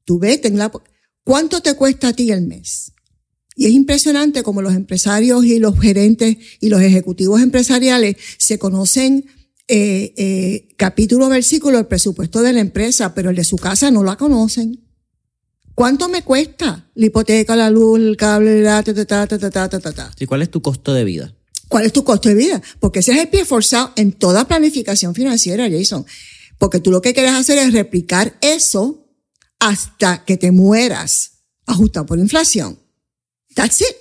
[0.03, 0.71] Tú vete en la,
[1.23, 2.93] ¿cuánto te cuesta a ti el mes?
[3.55, 9.25] Y es impresionante como los empresarios y los gerentes y los ejecutivos empresariales se conocen
[9.67, 14.03] eh, eh, capítulo, versículo, el presupuesto de la empresa, pero el de su casa no
[14.03, 14.86] la conocen.
[15.75, 19.69] ¿Cuánto me cuesta la hipoteca, la luz, el cable, la ta, ta, ta, ta, ta,
[19.69, 20.11] ta, ta, ta?
[20.19, 21.36] ¿Y cuál es tu costo de vida?
[21.68, 22.61] ¿Cuál es tu costo de vida?
[22.80, 26.05] Porque ese es el pie forzado en toda planificación financiera, Jason.
[26.57, 29.05] Porque tú lo que quieres hacer es replicar eso
[29.59, 32.80] hasta que te mueras, ajustado por inflación.
[33.53, 33.97] That's it.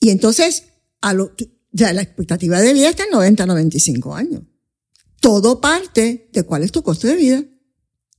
[0.00, 0.64] Y entonces,
[1.00, 1.32] a lo,
[1.70, 4.42] ya la expectativa de vida está en 90, 95 años.
[5.20, 7.44] Todo parte de cuál es tu costo de vida.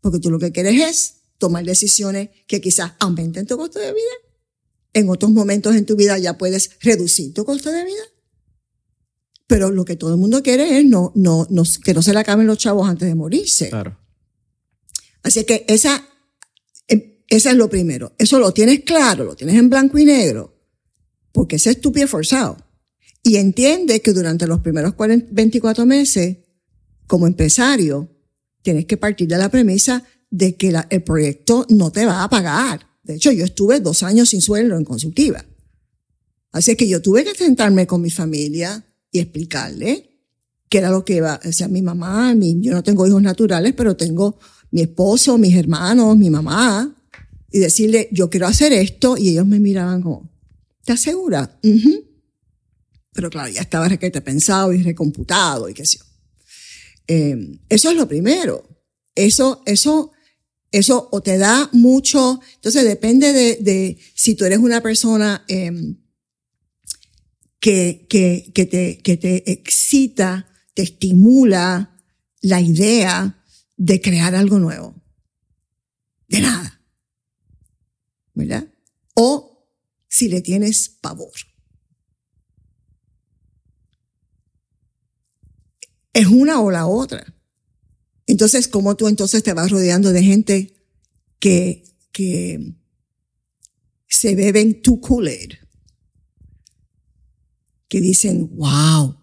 [0.01, 4.32] Porque tú lo que quieres es tomar decisiones que quizás aumenten tu costo de vida.
[4.93, 8.03] En otros momentos en tu vida ya puedes reducir tu costo de vida.
[9.47, 12.19] Pero lo que todo el mundo quiere es no, no, no, que no se le
[12.19, 13.69] acaben los chavos antes de morirse.
[13.69, 13.97] Claro.
[15.23, 16.03] Así que esa,
[16.87, 18.13] em, esa es lo primero.
[18.17, 20.53] Eso lo tienes claro, lo tienes en blanco y negro.
[21.31, 22.57] Porque ese es tu pie forzado.
[23.23, 26.37] Y entiende que durante los primeros 24 meses,
[27.07, 28.09] como empresario,
[28.61, 32.87] tienes que partir de la premisa de que el proyecto no te va a pagar.
[33.03, 35.45] De hecho, yo estuve dos años sin sueldo en consultiva.
[36.51, 40.09] Así que yo tuve que sentarme con mi familia y explicarle
[40.69, 43.73] qué era lo que iba, o sea, mi mamá, mi, yo no tengo hijos naturales,
[43.75, 44.39] pero tengo
[44.71, 46.95] mi esposo, mis hermanos, mi mamá,
[47.51, 50.31] y decirle, yo quiero hacer esto, y ellos me miraban como,
[50.83, 51.59] ¿te segura?
[53.13, 56.05] Pero claro, ya estaba requete pensado y recomputado y qué sé yo.
[57.07, 58.67] Eh, eso es lo primero.
[59.13, 60.12] Eso, eso,
[60.73, 65.71] eso o te da mucho, entonces depende de, de si tú eres una persona eh,
[67.59, 72.01] que, que, que, te, que te excita, te estimula
[72.41, 73.41] la idea
[73.77, 74.95] de crear algo nuevo.
[76.27, 76.81] De nada.
[78.33, 78.67] ¿Verdad?
[79.13, 79.69] O
[80.07, 81.31] si le tienes pavor.
[86.13, 87.33] Es una o la otra.
[88.33, 90.75] Entonces, ¿cómo tú entonces te vas rodeando de gente
[91.37, 92.73] que, que
[94.07, 95.53] se beben tu Kool-Aid?
[97.87, 99.15] Que dicen, wow,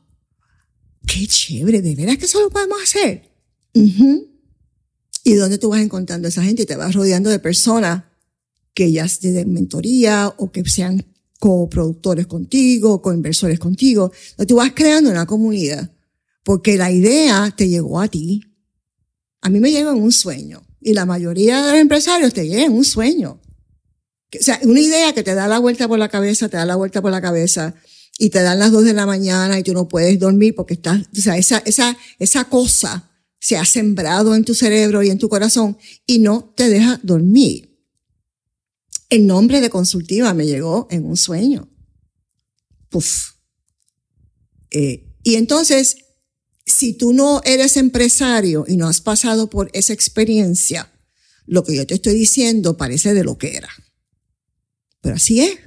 [1.09, 3.33] qué chévere, de veras que eso lo podemos hacer.
[3.73, 6.65] ¿Y dónde tú vas encontrando a esa gente?
[6.65, 8.05] Te vas rodeando de personas
[8.75, 11.05] que ya se den mentoría o que sean
[11.41, 14.13] coproductores contigo, coinversores contigo.
[14.47, 15.91] Tú vas creando una comunidad
[16.45, 18.45] porque la idea te llegó a ti.
[19.43, 22.73] A mí me llegó en un sueño y la mayoría de los empresarios te llegan
[22.73, 23.41] un sueño.
[24.39, 26.77] O sea, una idea que te da la vuelta por la cabeza, te da la
[26.77, 27.75] vuelta por la cabeza
[28.19, 31.03] y te dan las dos de la mañana y tú no puedes dormir porque estás,
[31.17, 33.11] o sea, esa, esa, esa cosa
[33.41, 37.71] se ha sembrado en tu cerebro y en tu corazón y no te deja dormir.
[39.09, 41.69] El nombre de consultiva me llegó en un sueño.
[42.91, 43.33] Puf.
[44.71, 45.97] Eh, y entonces
[46.81, 50.91] si tú no eres empresario y no has pasado por esa experiencia,
[51.45, 53.69] lo que yo te estoy diciendo parece de lo que era.
[55.03, 55.59] Pero así es.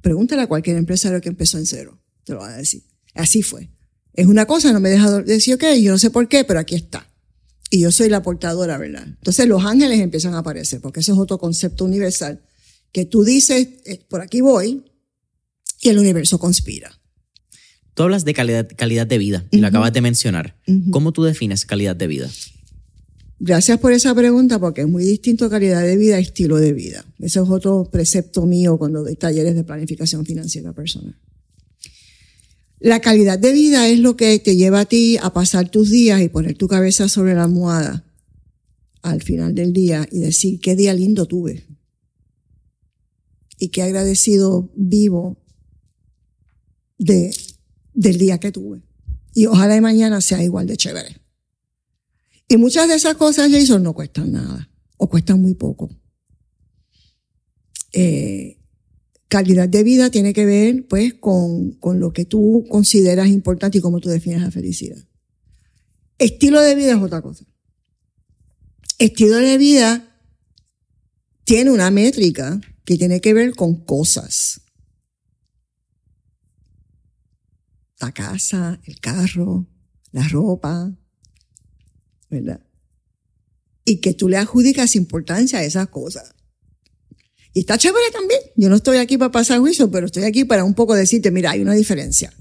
[0.00, 2.02] Pregúntale a cualquier empresario que empezó en cero.
[2.24, 2.82] Te lo va a decir.
[3.14, 3.70] Así fue.
[4.12, 6.74] Es una cosa, no me deja decir, ok, yo no sé por qué, pero aquí
[6.74, 7.08] está.
[7.70, 9.06] Y yo soy la portadora, ¿verdad?
[9.06, 12.42] Entonces los ángeles empiezan a aparecer, porque ese es otro concepto universal,
[12.90, 14.84] que tú dices, eh, por aquí voy,
[15.80, 16.97] y el universo conspira.
[17.98, 20.56] Tú hablas de calidad, calidad de vida y lo acabas de mencionar.
[20.92, 22.30] ¿Cómo tú defines calidad de vida?
[23.40, 27.04] Gracias por esa pregunta porque es muy distinto calidad de vida a estilo de vida.
[27.18, 31.18] Ese es otro precepto mío cuando doy talleres de planificación financiera personal.
[32.78, 36.22] La calidad de vida es lo que te lleva a ti a pasar tus días
[36.22, 38.04] y poner tu cabeza sobre la almohada
[39.02, 41.66] al final del día y decir qué día lindo tuve
[43.58, 45.36] y qué agradecido vivo
[46.96, 47.32] de,
[47.98, 48.80] del día que tuve.
[49.34, 51.20] Y ojalá de mañana sea igual de chévere.
[52.48, 55.90] Y muchas de esas cosas, Jason, no cuestan nada o cuestan muy poco.
[57.92, 58.58] Eh,
[59.26, 63.80] calidad de vida tiene que ver, pues, con, con lo que tú consideras importante y
[63.80, 65.04] cómo tú defines la felicidad.
[66.18, 67.44] Estilo de vida es otra cosa.
[68.98, 70.16] Estilo de vida
[71.44, 74.60] tiene una métrica que tiene que ver con cosas.
[78.00, 79.66] La casa, el carro,
[80.12, 80.92] la ropa,
[82.30, 82.64] ¿verdad?
[83.84, 86.34] Y que tú le adjudicas importancia a esas cosas.
[87.54, 88.40] Y está chévere también.
[88.56, 91.50] Yo no estoy aquí para pasar juicio, pero estoy aquí para un poco decirte, mira,
[91.50, 92.32] hay una diferencia.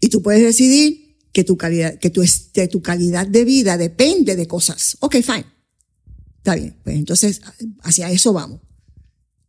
[0.00, 2.22] Y tú puedes decidir que tu calidad, que tu,
[2.54, 4.96] de tu calidad de vida depende de cosas.
[5.00, 5.46] Ok, fine.
[6.38, 6.76] Está bien.
[6.84, 7.40] Pues entonces,
[7.82, 8.60] hacia eso vamos.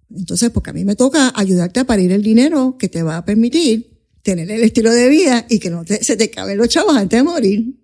[0.10, 3.26] Entonces, porque a mí me toca ayudarte a parir el dinero que te va a
[3.26, 3.95] permitir
[4.26, 7.24] tener el estilo de vida y que no se te caben los chavos antes de
[7.24, 7.76] morir.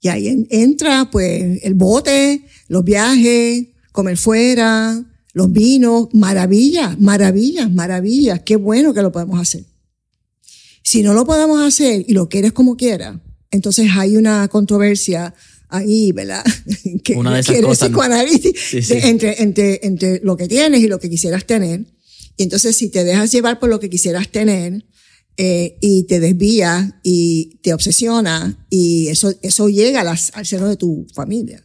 [0.00, 8.42] Y ahí entra, pues, el bote, los viajes, comer fuera, los vinos, maravillas, maravillas, maravillas.
[8.44, 9.64] Qué bueno que lo podemos hacer.
[10.84, 13.16] Si no lo podemos hacer y lo quieres como quieras,
[13.50, 15.34] entonces hay una controversia
[15.68, 16.44] ahí, ¿verdad?
[17.02, 18.26] que una de esas cosas.
[18.90, 21.84] Entre, entre, entre lo que tienes y lo que quisieras tener.
[22.36, 24.84] Y entonces si te dejas llevar por lo que quisieras tener,
[25.40, 31.06] eh, y te desvías y te obsesiona y eso, eso llega al seno de tu
[31.14, 31.64] familia.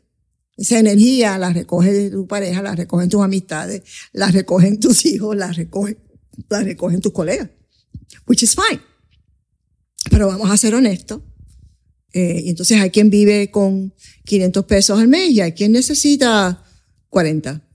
[0.56, 5.52] Esa energía la recoge tu pareja, la recogen tus amistades, la recogen tus hijos, la
[5.52, 5.98] recogen,
[6.50, 7.50] la recogen tus colegas.
[8.28, 8.80] Which is fine.
[10.12, 11.24] Pero vamos a ser honestos.
[12.14, 13.92] Eh, y entonces hay quien vive con
[14.26, 16.64] 500 pesos al mes y hay quien necesita
[17.10, 17.68] 40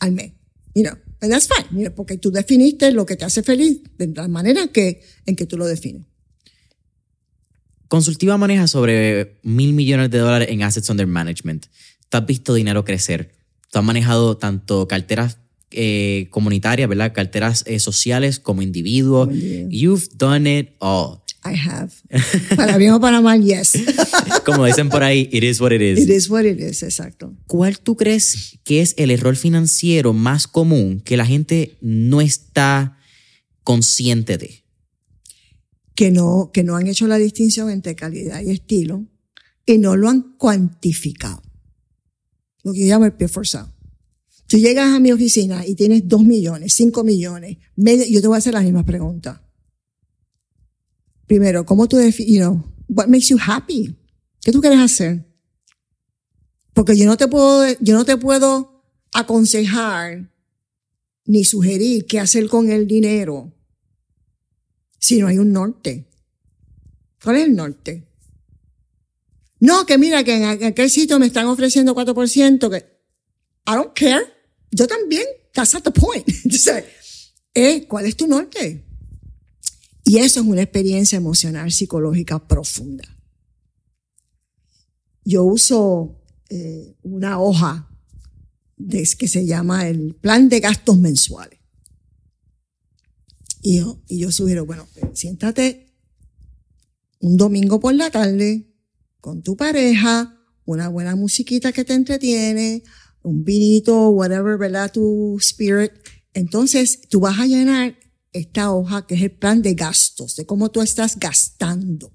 [0.00, 0.32] al mes.
[0.74, 1.90] You know, and that's fine.
[1.90, 5.56] porque tú definiste lo que te hace feliz de la manera que, en que tú
[5.56, 6.02] lo defines.
[7.88, 11.66] Consultiva maneja sobre mil millones de dólares en assets under management.
[12.08, 13.34] Tú has visto dinero crecer.
[13.70, 15.38] Tú has manejado tanto carteras
[15.70, 17.12] eh, comunitarias, ¿verdad?
[17.12, 19.28] Carteras eh, sociales como individuo.
[19.30, 21.23] You've done it all.
[21.44, 21.92] I have.
[22.56, 23.72] Para bien o para mal, yes.
[24.46, 25.98] Como dicen por ahí, it is what it is.
[25.98, 27.36] It is what it is, exacto.
[27.46, 32.98] ¿Cuál tú crees que es el error financiero más común que la gente no está
[33.62, 34.64] consciente de?
[35.94, 39.06] Que no, que no han hecho la distinción entre calidad y estilo
[39.66, 41.42] y no lo han cuantificado.
[42.62, 43.72] Lo que yo llamo el pie forzado.
[44.46, 48.38] Tú llegas a mi oficina y tienes dos millones, cinco millones, yo te voy a
[48.38, 49.43] hacer la misma pregunta
[51.26, 53.96] primero, ¿cómo tú defines, you know, what makes you happy?
[54.42, 55.24] ¿Qué tú quieres hacer?
[56.72, 60.30] Porque yo no te puedo, yo no te puedo aconsejar
[61.24, 63.52] ni sugerir qué hacer con el dinero
[64.98, 66.06] si no hay un norte.
[67.22, 68.06] ¿Cuál es el norte?
[69.60, 72.76] No, que mira, que en aquel sitio me están ofreciendo 4%, que
[73.66, 74.24] I don't care.
[74.70, 75.24] Yo también.
[75.52, 76.28] That's not the point.
[76.44, 76.84] Entonces,
[77.54, 78.83] eh, ¿cuál es tu norte?
[80.04, 83.04] Y eso es una experiencia emocional psicológica profunda.
[85.24, 87.88] Yo uso eh, una hoja
[88.76, 91.58] de, que se llama el plan de gastos mensuales.
[93.62, 95.94] Y yo, y yo sugiero, bueno, siéntate
[97.20, 98.70] un domingo por la tarde
[99.22, 102.82] con tu pareja, una buena musiquita que te entretiene,
[103.22, 104.92] un vinito, whatever, ¿verdad?
[104.92, 105.92] Tu spirit.
[106.34, 107.96] Entonces, tú vas a llenar
[108.34, 112.12] esta hoja que es el plan de gastos, de cómo tú estás gastando.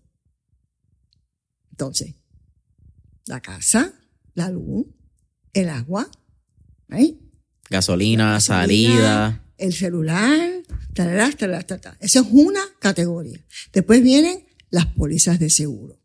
[1.71, 2.15] Entonces,
[3.25, 3.93] la casa,
[4.35, 4.85] la luz,
[5.53, 6.11] el agua,
[7.69, 9.45] Gasolina, salida.
[9.57, 10.63] El celular,
[10.93, 11.97] tarará, tarará, tarará.
[11.99, 13.39] Esa es una categoría.
[13.71, 15.99] Después vienen las pólizas de seguro.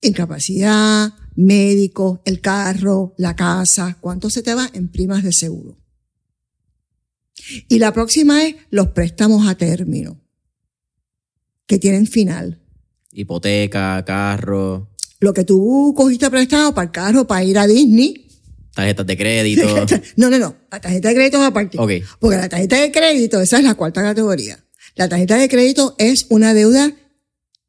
[0.00, 5.78] Incapacidad, médico, el carro, la casa, ¿cuánto se te va en primas de seguro?
[7.68, 10.20] Y la próxima es los préstamos a término,
[11.66, 12.60] que tienen final.
[13.12, 14.90] Hipoteca, carro.
[15.20, 18.28] Lo que tú cogiste prestado para el carro, para ir a Disney.
[18.74, 19.86] Tarjetas de crédito.
[20.16, 20.56] no, no, no.
[20.70, 21.78] La tarjeta de crédito es aparte.
[21.78, 22.02] Okay.
[22.20, 24.62] Porque la tarjeta de crédito, esa es la cuarta categoría.
[24.94, 26.92] La tarjeta de crédito es una deuda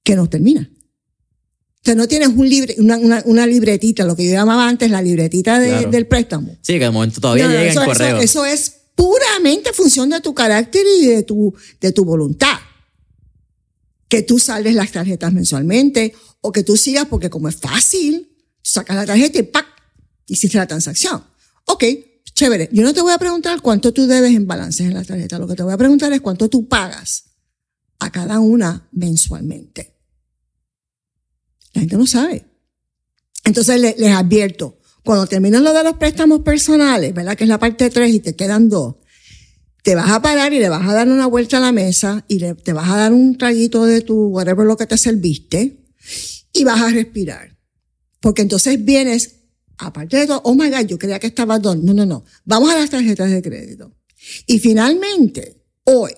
[0.04, 0.70] que no termina.
[0.72, 4.92] O sea, no tienes un libre, una, una, una, libretita, lo que yo llamaba antes
[4.92, 6.58] la libretita del préstamo.
[6.62, 8.18] Sí, que de momento todavía llega en correo.
[8.18, 12.58] eso es puramente función de tu carácter y de tu, de tu voluntad.
[14.10, 18.96] Que tú saldes las tarjetas mensualmente o que tú sigas porque como es fácil, sacas
[18.96, 19.68] la tarjeta y ¡pac!
[20.26, 21.24] Hiciste la transacción.
[21.66, 21.84] Ok,
[22.34, 22.70] chévere.
[22.74, 25.38] Yo no te voy a preguntar cuánto tú debes en balances en la tarjeta.
[25.38, 27.26] Lo que te voy a preguntar es cuánto tú pagas
[28.00, 29.96] a cada una mensualmente.
[31.74, 32.46] La gente no sabe.
[33.44, 34.77] Entonces les advierto,
[35.08, 37.38] cuando terminan lo de los préstamos personales, ¿verdad?
[37.38, 38.96] Que es la parte 3 y te quedan dos,
[39.82, 42.40] te vas a parar y le vas a dar una vuelta a la mesa y
[42.40, 45.86] te vas a dar un traguito de tu whatever lo que te serviste
[46.52, 47.58] y vas a respirar.
[48.20, 49.36] Porque entonces vienes,
[49.78, 51.86] aparte de todo, oh my God, yo creía que estaba don.
[51.86, 52.26] No, no, no.
[52.44, 53.96] Vamos a las tarjetas de crédito.
[54.46, 56.12] Y finalmente, hoy,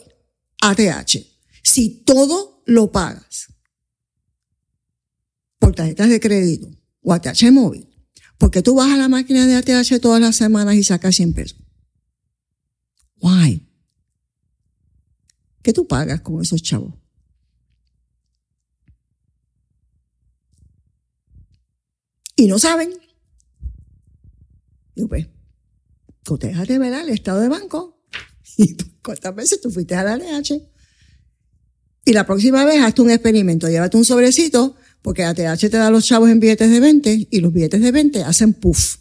[0.61, 1.15] ATH,
[1.61, 3.53] si todo lo pagas
[5.59, 6.71] por tarjetas de crédito
[7.03, 7.88] o ATH móvil,
[8.39, 11.59] porque tú vas a la máquina de ATH todas las semanas y sacas 100 pesos.
[13.21, 13.67] Why?
[15.61, 16.95] ¿Qué tú pagas con esos chavos?
[22.37, 22.91] Y no saben.
[24.95, 25.27] Digo, pues,
[26.23, 27.01] cotéjate, ¿verdad?
[27.01, 28.01] El estado de banco.
[28.57, 30.53] ¿Y cuántas veces tú fuiste a la ATH?
[32.05, 33.67] Y la próxima vez hazte un experimento.
[33.67, 37.53] Llévate un sobrecito, porque ATH te da los chavos en billetes de 20 y los
[37.53, 38.97] billetes de 20 hacen puff.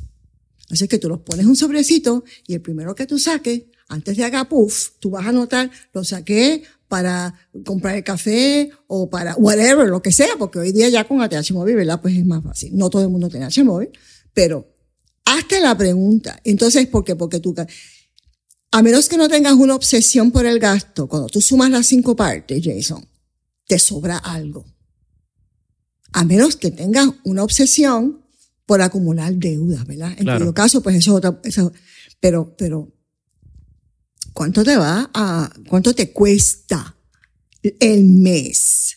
[0.70, 4.24] Así que tú los pones un sobrecito y el primero que tú saques, antes de
[4.24, 7.34] haga puff, tú vas a notar, lo saqué para
[7.64, 11.52] comprar el café o para whatever, lo que sea, porque hoy día ya con ATH
[11.52, 12.00] móvil, ¿verdad?
[12.00, 12.76] Pues es más fácil.
[12.76, 13.90] No todo el mundo tiene ATH móvil,
[14.32, 14.66] pero
[15.24, 16.38] hazte la pregunta.
[16.44, 17.16] Entonces, ¿por qué?
[17.16, 17.54] Porque tú,
[18.70, 22.14] a menos que no tengas una obsesión por el gasto, cuando tú sumas las cinco
[22.14, 23.06] partes, Jason,
[23.66, 24.64] te sobra algo.
[26.12, 28.22] A menos que tengas una obsesión
[28.66, 30.12] por acumular deudas, ¿verdad?
[30.12, 30.40] En Claro.
[30.40, 31.72] todo caso, pues eso es otra, eso-
[32.20, 32.92] pero, pero,
[34.32, 36.96] ¿cuánto te va a, cuánto te cuesta
[37.62, 38.96] el mes?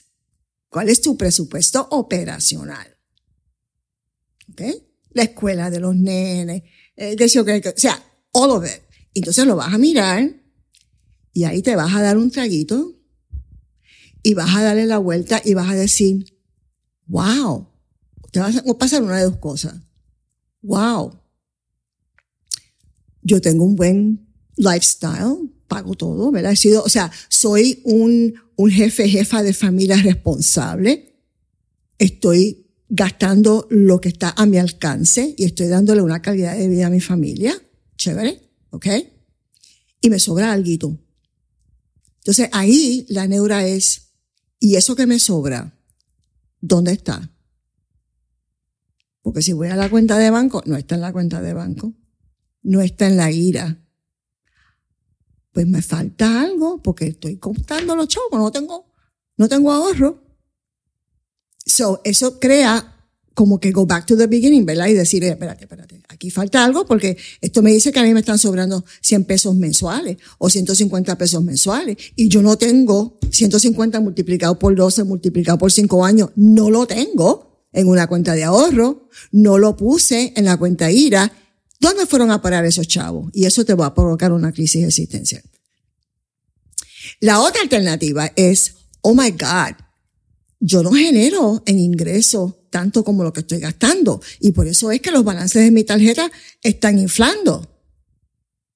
[0.70, 2.88] ¿Cuál es tu presupuesto operacional?
[4.52, 4.62] ¿Ok?
[5.14, 6.64] La escuela de los nenes,
[7.34, 8.02] yo, qué- qué- o sea,
[8.32, 8.82] all of it.
[9.14, 10.34] Entonces lo vas a mirar
[11.34, 12.98] y ahí te vas a dar un traguito
[14.24, 16.31] y vas a darle la vuelta y vas a decir,
[17.08, 17.68] wow,
[18.32, 19.76] te vas a pasar una de dos cosas.
[20.62, 21.22] Wow,
[23.24, 24.28] yo tengo un buen
[24.58, 26.52] lifestyle, pago todo, ¿verdad?
[26.52, 31.20] He sido, o sea, soy un, un jefe, jefa de familia responsable.
[31.98, 36.88] Estoy gastando lo que está a mi alcance y estoy dándole una calidad de vida
[36.88, 37.56] a mi familia.
[37.96, 38.88] Chévere, ¿ok?
[40.02, 41.00] Y me sobra algo.
[42.18, 44.10] Entonces ahí la neura es,
[44.60, 45.78] ¿y eso que me sobra?
[46.62, 47.32] ¿Dónde está?
[49.22, 51.94] Porque si voy a la cuenta de banco, no está en la cuenta de banco,
[52.64, 53.78] no está en la ira.
[55.52, 58.92] Pues me falta algo porque estoy contando los chavos, no tengo,
[59.38, 60.24] no tengo ahorro.
[61.66, 64.88] So, eso crea como que go back to the beginning, ¿verdad?
[64.88, 68.14] Y decir, "Eh, espérate, espérate, aquí falta algo porque esto me dice que a mí
[68.14, 74.00] me están sobrando 100 pesos mensuales o 150 pesos mensuales y yo no tengo 150
[74.00, 79.10] multiplicado por 12, multiplicado por 5 años, no lo tengo en una cuenta de ahorro,
[79.32, 81.32] no lo puse en la cuenta IRA.
[81.80, 83.32] ¿Dónde fueron a parar esos chavos?
[83.34, 85.42] Y eso te va a provocar una crisis existencial.
[87.20, 89.76] La otra alternativa es, oh my God,
[90.60, 94.20] yo no genero en ingresos tanto como lo que estoy gastando.
[94.40, 96.32] Y por eso es que los balances de mi tarjeta
[96.64, 97.68] están inflando.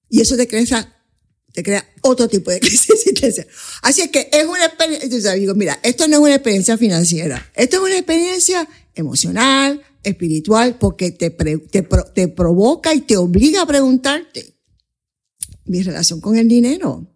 [0.09, 1.03] Y eso te crea,
[1.51, 3.05] te crea otro tipo de crisis.
[3.81, 7.49] Así es que es una experiencia, o digo, mira, esto no es una experiencia financiera,
[7.55, 11.81] esto es una experiencia emocional, espiritual, porque te, te,
[12.13, 14.55] te provoca y te obliga a preguntarte
[15.65, 17.07] mi relación con el dinero,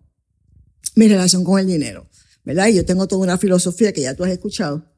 [0.96, 2.10] mi relación con el dinero,
[2.44, 2.68] ¿verdad?
[2.70, 4.90] Y yo tengo toda una filosofía que ya tú has escuchado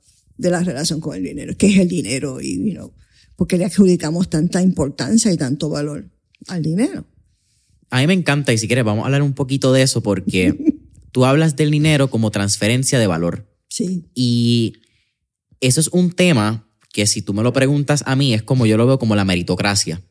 [0.41, 2.91] de la relación con el dinero, qué es el dinero y, you know,
[3.35, 6.09] porque le adjudicamos tanta importancia y tanto valor
[6.47, 7.05] al dinero.
[7.91, 10.55] A mí me encanta y si quieres vamos a hablar un poquito de eso porque
[11.11, 13.47] tú hablas del dinero como transferencia de valor.
[13.67, 14.73] Sí, Y
[15.61, 18.77] eso es un tema que si tú me lo preguntas a mí es como yo
[18.77, 20.01] lo veo como la meritocracia.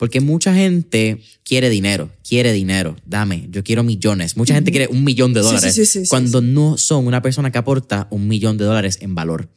[0.00, 4.34] Porque mucha gente quiere dinero, quiere dinero, dame, yo quiero millones.
[4.34, 7.52] Mucha gente quiere un millón de dólares sí, sí, sí, cuando no son una persona
[7.52, 9.50] que aporta un millón de dólares en valor.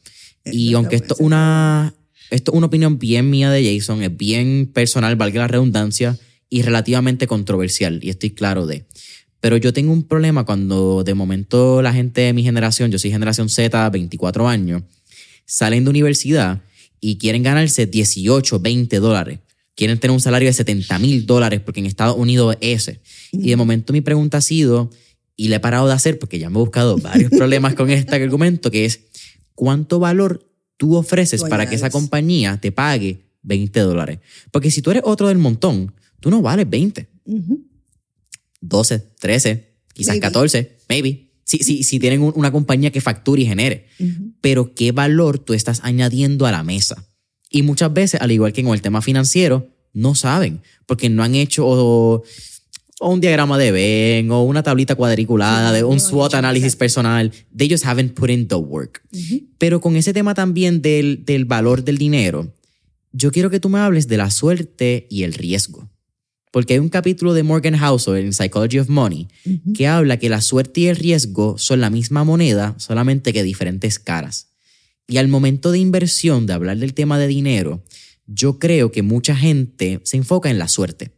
[0.44, 1.94] Y aunque esto es una,
[2.28, 6.18] esto es una opinión bien mía de Jason, es bien personal, valga la redundancia,
[6.50, 8.84] y relativamente controversial, y estoy claro de.
[9.40, 13.10] Pero yo tengo un problema cuando de momento la gente de mi generación, yo soy
[13.10, 14.82] generación Z, 24 años,
[15.46, 16.60] salen de universidad
[17.00, 19.38] y quieren ganarse 18, 20 dólares.
[19.76, 23.00] Quieren tener un salario de 70 mil dólares porque en Estados Unidos es ese.
[23.32, 24.90] Y de momento mi pregunta ha sido,
[25.36, 28.14] y le he parado de hacer porque ya me he buscado varios problemas con este
[28.14, 29.00] argumento, que es,
[29.54, 34.18] ¿cuánto valor tú ofreces Tú para que esa compañía te pague 20 dólares.
[34.50, 37.08] Porque si tú eres otro del montón, tú no vales 20.
[38.60, 40.20] 12, 13, quizás Maybe.
[40.20, 41.30] 14, maybe.
[41.44, 43.86] Si, si, si tienen un- una compañía que facture y genere.
[44.40, 47.06] Pero ¿qué valor tú estás añadiendo a la mesa?
[47.54, 51.36] Y muchas veces, al igual que con el tema financiero, no saben, porque no han
[51.36, 52.24] hecho o,
[52.98, 57.30] o un diagrama de Venn o una tablita cuadriculada, Sí, de un SWOT análisis personal.
[57.56, 59.02] They just haven't put in the work.
[59.58, 62.52] Pero con ese tema también del, del valor del dinero,
[63.12, 65.88] yo quiero que tú me hables de la suerte y el riesgo.
[66.50, 69.28] Porque hay un capítulo de Morgan Housel en Psychology of Money
[69.76, 74.00] que habla que la suerte y el riesgo son la misma moneda, solamente que diferentes
[74.00, 74.53] caras.
[75.06, 77.82] Y al momento de inversión, de hablar del tema de dinero,
[78.26, 81.12] yo creo que mucha gente se enfoca en la suerte.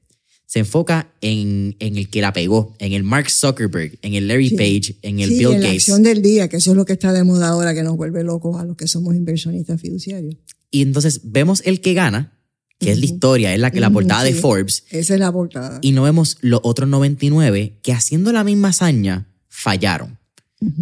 [0.47, 4.51] Se enfoca en, en el que la pegó, en el Mark Zuckerberg, en el Larry
[4.51, 4.57] Sí.
[4.57, 5.83] Page, en el sí, Bill en la Gates.
[5.83, 8.23] acción del día, que eso es lo que está de moda ahora, que nos vuelve
[8.25, 10.37] locos a los que somos inversionistas fiduciarios.
[10.71, 12.33] Y entonces vemos el que gana,
[12.79, 14.39] que es la historia, es la, que la portada de sí.
[14.41, 15.79] Forbes, Esa es la portada.
[15.83, 20.19] y no vemos los otros 99 que haciendo la misma hazaña fallaron.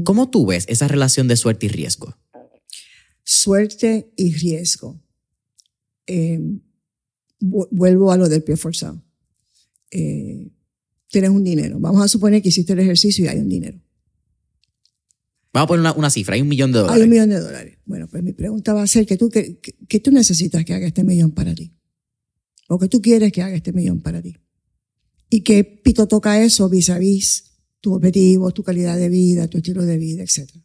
[0.04, 2.16] ¿Cómo tú ves esa relación de suerte y riesgo?
[3.24, 5.00] Suerte y riesgo.
[6.06, 6.38] Eh,
[7.40, 9.02] vu- vuelvo a lo del pie forzado.
[9.90, 10.50] Eh,
[11.08, 11.78] tienes un dinero.
[11.80, 13.80] Vamos a suponer que hiciste el ejercicio y hay un dinero.
[15.52, 17.04] Vamos a poner una, una cifra, hay un millón de Hay dólares.
[17.04, 17.78] un millón de dólares.
[17.86, 20.74] Bueno, pues mi pregunta va a ser que tú, ¿qué, qué- qué tú necesitas que
[20.74, 21.72] haga este millón para ti?
[22.68, 24.36] ¿O qué tú quieres que haga este millón para ti?
[25.30, 29.58] ¿Y qué pito toca eso vis a vis tu objetivo, tu calidad de vida, tu
[29.58, 30.63] estilo de vida, etcétera?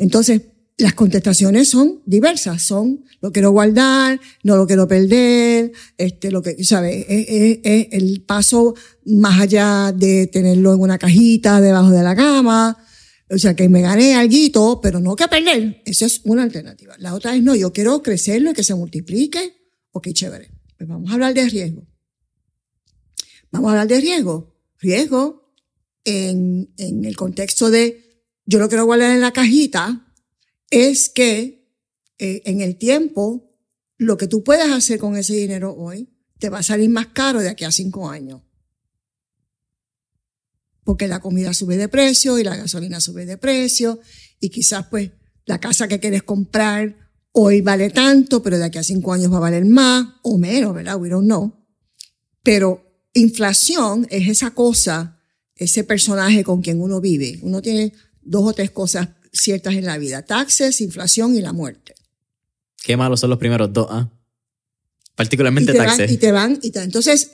[0.00, 0.40] Entonces,
[0.78, 6.64] las contestaciones son diversas, son lo quiero guardar, no lo quiero perder, este, lo que,
[6.64, 7.04] ¿sabes?
[7.06, 8.74] Es, es- es el paso
[9.04, 12.78] más allá de tenerlo en una cajita debajo de la cama,
[13.28, 15.82] o sea, que me gane algo, pero no que perder.
[15.84, 16.94] Esa es una alternativa.
[16.98, 19.52] La otra es, no, yo quiero crecerlo y que se multiplique.
[19.92, 20.50] Ok, chévere.
[20.78, 21.86] Pues vamos a hablar de riesgo.
[23.52, 24.56] Vamos a hablar de riesgo.
[24.78, 25.52] Riesgo
[26.04, 28.09] en, en el contexto de
[28.50, 30.12] yo lo quiero guardar en la cajita
[30.70, 31.72] es que
[32.18, 33.48] eh, en el tiempo
[33.96, 37.40] lo que tú puedas hacer con ese dinero hoy te va a salir más caro
[37.40, 38.42] de aquí a cinco años.
[40.82, 44.00] Porque la comida sube de precio y la gasolina sube de precio
[44.40, 45.12] y quizás pues
[45.44, 46.96] la casa que quieres comprar
[47.30, 50.74] hoy vale tanto, pero de aquí a cinco años va a valer más o menos,
[50.74, 51.00] ¿verdad?
[51.00, 51.54] We don't know.
[52.42, 55.20] Pero inflación es esa cosa,
[55.54, 57.38] ese personaje con quien uno vive.
[57.42, 57.92] Uno tiene
[58.22, 60.22] dos o tres cosas ciertas en la vida.
[60.22, 61.94] Taxes, inflación y la muerte.
[62.82, 64.10] Qué malos son los primeros dos, ¿ah?
[65.14, 66.10] Particularmente y te van, taxes.
[66.12, 67.32] y te van, y te- entonces,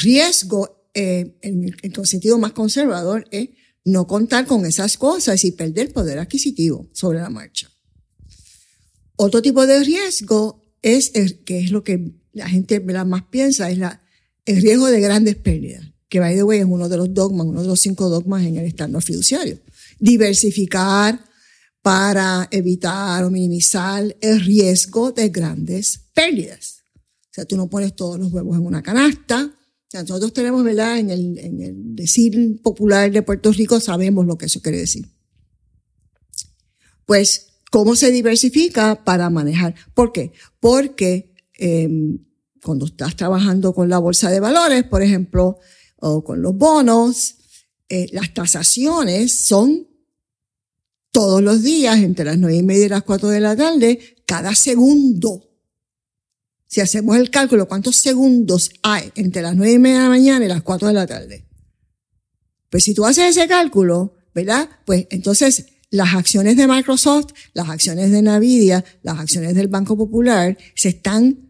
[0.00, 3.48] riesgo, eh, en, el- en el sentido más conservador, es
[3.84, 7.70] no contar con esas cosas y perder poder adquisitivo sobre la marcha.
[9.16, 13.06] Otro tipo de riesgo es, el, que es lo que la gente ¿verdad?
[13.06, 14.02] más piensa, es la,
[14.44, 17.62] el riesgo de grandes pérdidas, que by the way es uno de los dogmas, uno
[17.62, 19.58] de los cinco dogmas en el estándar fiduciario.
[19.98, 21.24] Diversificar
[21.82, 26.78] para evitar o minimizar el riesgo de grandes pérdidas.
[26.96, 29.44] O sea, tú no pones todos los huevos en una canasta.
[29.44, 30.98] O sea, nosotros tenemos, ¿verdad?
[30.98, 35.06] En el, en el decir popular de Puerto Rico sabemos lo que eso quiere decir.
[37.04, 39.76] Pues, ¿cómo se diversifica para manejar?
[39.94, 40.32] ¿Por qué?
[40.58, 41.88] Porque eh,
[42.62, 45.58] cuando estás trabajando con la bolsa de valores, por ejemplo,
[45.98, 47.36] o con los bonos,
[47.88, 49.85] eh, las tasaciones son
[51.16, 54.54] todos los días entre las nueve y media y las cuatro de la tarde, cada
[54.54, 55.48] segundo.
[56.66, 60.44] Si hacemos el cálculo, ¿cuántos segundos hay entre las nueve y media de la mañana
[60.44, 61.46] y las cuatro de la tarde?
[62.68, 64.68] Pues si tú haces ese cálculo, ¿verdad?
[64.84, 70.58] Pues entonces las acciones de Microsoft, las acciones de Nvidia, las acciones del Banco Popular
[70.74, 71.45] se están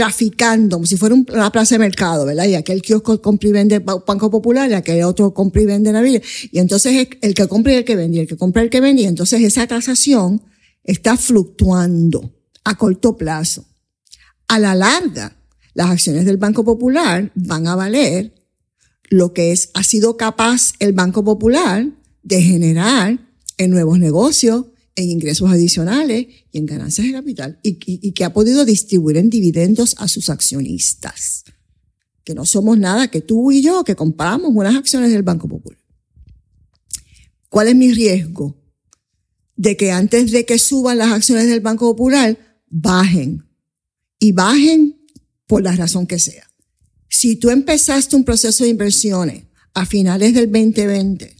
[0.00, 2.46] traficando como si fuera un- una plaza de mercado, ¿verdad?
[2.46, 5.92] Y aquel kiosco compra y vende Ba- Banco Popular y aquel otro compra y vende
[5.92, 6.22] Nvidia.
[6.50, 8.64] Y entonces el- el que compra y el que vende, y el que compra y
[8.64, 9.02] el que vende.
[9.02, 10.40] Y entonces esa tasación
[10.84, 12.32] está fluctuando
[12.64, 13.66] a corto plazo.
[14.48, 15.36] A la larga,
[15.74, 18.32] las acciones del Banco Popular van a valer
[19.10, 21.86] lo que es, ha sido capaz el Banco Popular
[22.22, 23.18] de generar
[23.58, 24.64] en nuevos negocios,
[24.96, 29.16] en ingresos adicionales y en ganancias de capital y, y- y que ha podido distribuir
[29.16, 31.44] en dividendos a sus accionistas.
[32.24, 35.78] Que no somos nada que tú y yo que compramos unas acciones del Banco Popular.
[37.48, 38.56] ¿Cuál es mi riesgo?
[39.56, 42.38] De que antes de que suban las acciones del Banco Popular,
[42.68, 43.44] bajen.
[44.18, 44.96] Y bajen
[45.46, 46.48] por la razón que sea.
[47.08, 51.36] Si tú empezaste un proceso de inversiones a finales del 2020,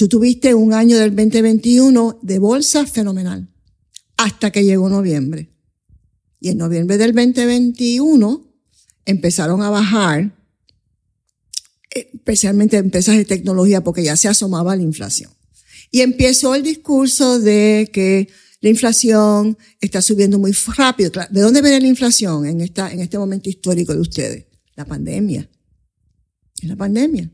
[0.00, 3.46] tú tuviste un año del 2021 de bolsa fenomenal.
[4.16, 5.50] hasta que llegó noviembre.
[6.40, 8.46] Y en noviembre del 2021
[9.06, 10.34] empezaron a bajar,
[11.94, 15.30] eh, especialmente empresas de tecnología, porque ya se asomaba la inflación.
[15.90, 18.28] Y empezó el discurso de que
[18.60, 21.10] la inflación está subiendo muy rápido.
[21.30, 24.46] ¿De dónde viene la inflación en, esta, en este momento histórico de ustedes?
[24.76, 25.48] La pandemia.
[26.62, 27.30] Es la pandemia.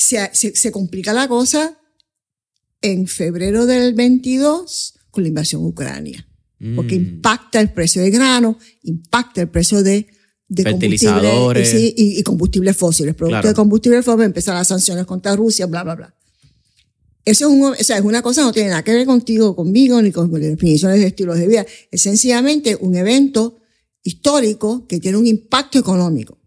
[0.00, 1.76] Se, se, se complica la cosa
[2.80, 6.24] en febrero del 22 con la invasión Ucrania.
[6.76, 7.02] Porque Mm.
[7.02, 10.06] impacta el precio de grano, impacta el precio de,
[10.48, 11.74] de combustible Fertilizadores.
[11.74, 13.14] y, sí, y, y combustibles fósiles.
[13.14, 13.48] Productos Claro.
[13.48, 16.14] de combustibles fósiles, empiezan las sanciones contra Rusia, bla, bla, bla.
[17.24, 19.54] Eso es, un, o sea, es una cosa que no tiene nada que ver contigo,
[19.54, 21.66] conmigo, ni con definiciones de estilos de vida.
[21.90, 23.58] Es sencillamente un evento
[24.02, 26.37] histórico que tiene un impacto económico.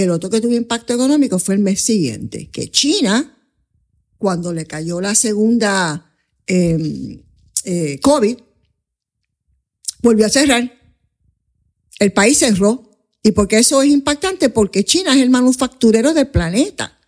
[0.00, 3.36] El otro que tuvo impacto económico fue el mes siguiente, que China,
[4.16, 6.10] cuando le cayó la segunda
[6.46, 7.22] eh,
[7.64, 8.38] eh, COVID,
[10.02, 10.72] volvió a cerrar.
[11.98, 12.90] El país cerró.
[13.22, 14.48] ¿Y por qué eso es impactante?
[14.48, 16.98] Porque China es el manufacturero del planeta.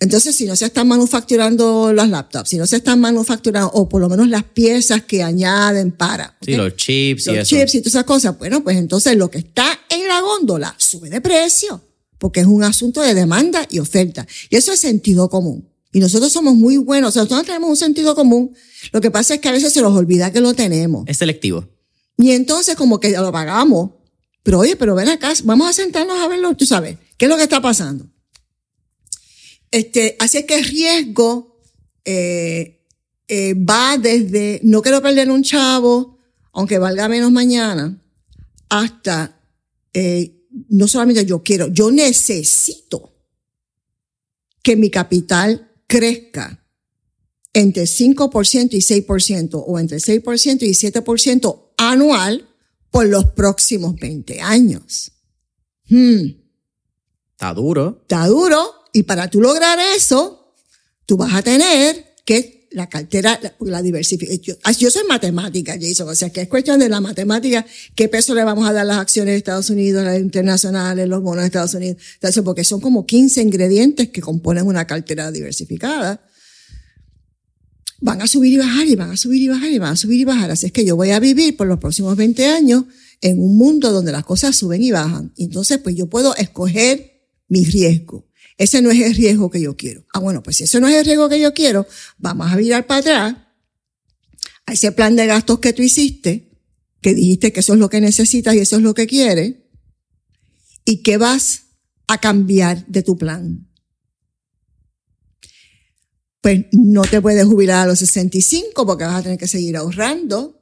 [0.00, 4.00] Entonces, si no se están manufacturando las laptops, si no se están manufacturando, o por
[4.00, 6.36] lo menos las piezas que añaden para.
[6.40, 9.38] Sí, los chips y los chips y todas esas cosas, bueno, pues entonces lo que
[9.38, 11.82] está en la góndola sube de precio,
[12.18, 14.24] porque es un asunto de demanda y oferta.
[14.50, 15.68] Y eso es sentido común.
[15.92, 18.54] Y nosotros somos muy buenos, o sea, nosotros tenemos un sentido común.
[18.92, 21.04] Lo que pasa es que a veces se nos olvida que lo tenemos.
[21.08, 21.66] Es selectivo.
[22.16, 23.90] Y entonces como que lo pagamos.
[24.44, 27.36] Pero oye, pero ven acá, vamos a sentarnos a verlo, tú sabes, ¿qué es lo
[27.36, 28.06] que está pasando?
[29.70, 31.60] Este, así es que el riesgo
[32.04, 32.86] eh,
[33.28, 36.18] eh, va desde no quiero perder un chavo,
[36.52, 38.02] aunque valga menos mañana,
[38.70, 39.40] hasta
[39.92, 43.14] eh, no solamente yo quiero, yo necesito
[44.62, 46.64] que mi capital crezca
[47.52, 52.48] entre 5% y 6% o entre 6% y 7% anual
[52.90, 55.12] por los próximos 20 años.
[55.88, 56.28] Hmm,
[57.32, 57.98] Está duro.
[58.02, 60.54] está duro y para tú lograr eso,
[61.06, 64.58] tú vas a tener que la cartera, la, la diversificación.
[64.62, 67.64] Yo, yo soy matemática, Jason, o sea que es cuestión de la matemática,
[67.94, 71.42] qué peso le vamos a dar las acciones de Estados Unidos, las internacionales, los bonos
[71.42, 76.22] de Estados Unidos, Entonces, porque son como 15 ingredientes que componen una cartera diversificada
[78.00, 80.20] van a subir y bajar y van a subir y bajar y van a subir
[80.20, 80.50] y bajar.
[80.50, 82.84] Así es que yo voy a vivir por los próximos 20 años
[83.20, 85.32] en un mundo donde las cosas suben y bajan.
[85.36, 88.27] Entonces, pues yo puedo escoger mi riesgo.
[88.58, 90.04] Ese no es el riesgo que yo quiero.
[90.12, 91.86] Ah, bueno, pues si ese no es el riesgo que yo quiero,
[92.18, 93.36] vamos a virar para atrás
[94.66, 96.50] a ese plan de gastos que tú hiciste,
[97.00, 99.54] que dijiste que eso es lo que necesitas y eso es lo que quieres,
[100.84, 101.62] y que vas
[102.06, 103.68] a cambiar de tu plan
[106.40, 110.60] pues no te puedes jubilar a los 65 porque vas a tener que seguir ahorrando.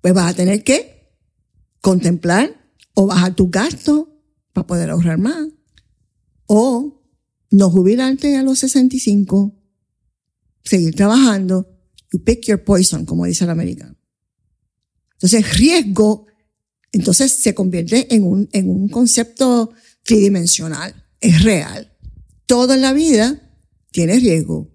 [0.00, 1.16] Pues vas a tener que
[1.80, 4.08] contemplar o bajar tus gastos
[4.52, 5.46] para poder ahorrar más.
[6.48, 6.98] O
[7.50, 9.54] no jubilarte a los 65,
[10.64, 11.66] seguir trabajando.
[12.12, 13.96] You pick your poison, como dice el americano.
[15.12, 16.26] Entonces, riesgo,
[16.92, 19.72] entonces se convierte en un, en un concepto
[20.04, 20.94] tridimensional.
[21.20, 21.92] Es real.
[22.46, 23.42] Todo en la vida
[23.90, 24.70] tiene riesgo.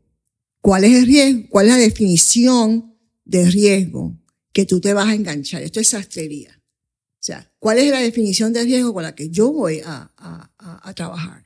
[0.61, 1.49] ¿Cuál es el riesgo?
[1.49, 2.95] ¿Cuál es la definición
[3.26, 4.17] de riesgo
[4.51, 5.63] que tú te vas a enganchar?
[5.63, 6.61] Esto es sastrería.
[6.61, 10.51] O sea, ¿cuál es la definición de riesgo con la que yo voy a, a,
[10.57, 11.42] a, a trabajar?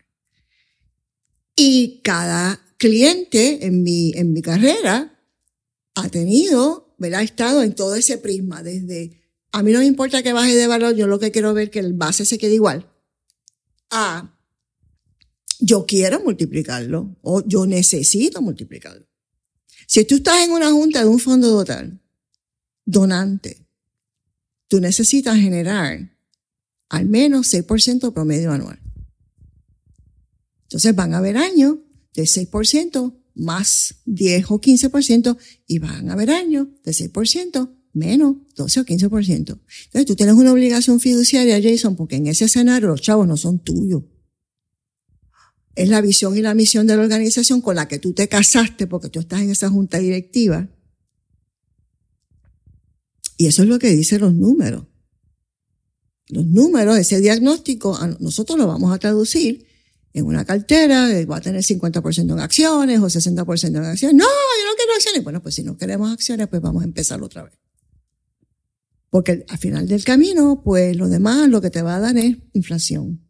[1.57, 5.19] Y cada cliente en mi, en mi carrera
[5.95, 7.21] ha tenido, ¿verdad?
[7.21, 9.19] Ha estado en todo ese prisma, desde,
[9.51, 11.79] a mí no me importa que baje de valor, yo lo que quiero ver que
[11.79, 12.87] el base se quede igual,
[13.89, 14.37] a,
[15.59, 19.07] yo quiero multiplicarlo o yo necesito multiplicarlo.
[19.87, 21.99] Si tú estás en una junta de un fondo total,
[22.85, 23.65] donante,
[24.67, 26.15] tú necesitas generar
[26.89, 28.79] al menos 6% promedio anual.
[30.67, 31.77] Entonces van a haber años
[32.13, 35.37] de 6% más 10 o 15%
[35.67, 39.37] y van a haber años de 6% menos 12 o 15%.
[39.37, 43.59] Entonces tú tienes una obligación fiduciaria, Jason, porque en ese escenario los chavos no son
[43.59, 44.03] tuyos
[45.77, 48.87] es la visión y la misión de la organización con la que tú te casaste
[48.87, 50.67] porque tú estás en esa junta directiva.
[53.37, 54.85] Y eso es lo que dicen los números.
[56.29, 59.66] Los números, ese diagnóstico, nosotros lo vamos a traducir
[60.17, 64.15] en una cartera, va a tener 50% en acciones o 60% en acciones.
[64.15, 65.23] No, yo no quiero acciones.
[65.23, 67.53] Bueno, pues si no queremos acciones, pues vamos a empezar otra vez.
[69.09, 72.35] Porque al final del camino, pues lo demás lo que te va a dar es
[72.53, 73.21] inflación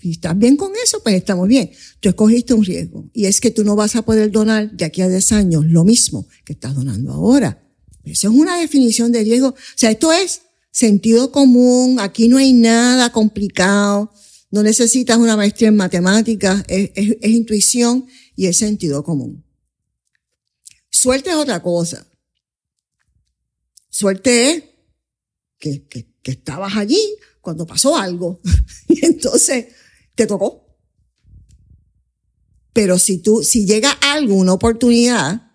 [0.00, 1.70] Si estás bien con eso, pues estamos bien.
[2.00, 5.02] Tú escogiste un riesgo y es que tú no vas a poder donar de aquí
[5.02, 7.62] a 10 años lo mismo que estás donando ahora.
[8.04, 9.48] Eso es una definición de riesgo.
[9.48, 14.12] O sea, esto es sentido común, aquí no hay nada complicado,
[14.50, 16.90] no necesitas una maestría en matemáticas, es,
[17.22, 19.44] intuición y es sentido común.
[20.90, 22.06] Suerte es otra cosa.
[23.90, 24.64] Suerte es
[25.58, 27.00] que, que, estabas allí
[27.40, 28.40] cuando pasó algo
[28.88, 29.66] y entonces
[30.14, 30.66] te tocó.
[32.72, 35.48] Pero si tú, si llega algo, una oportunidad,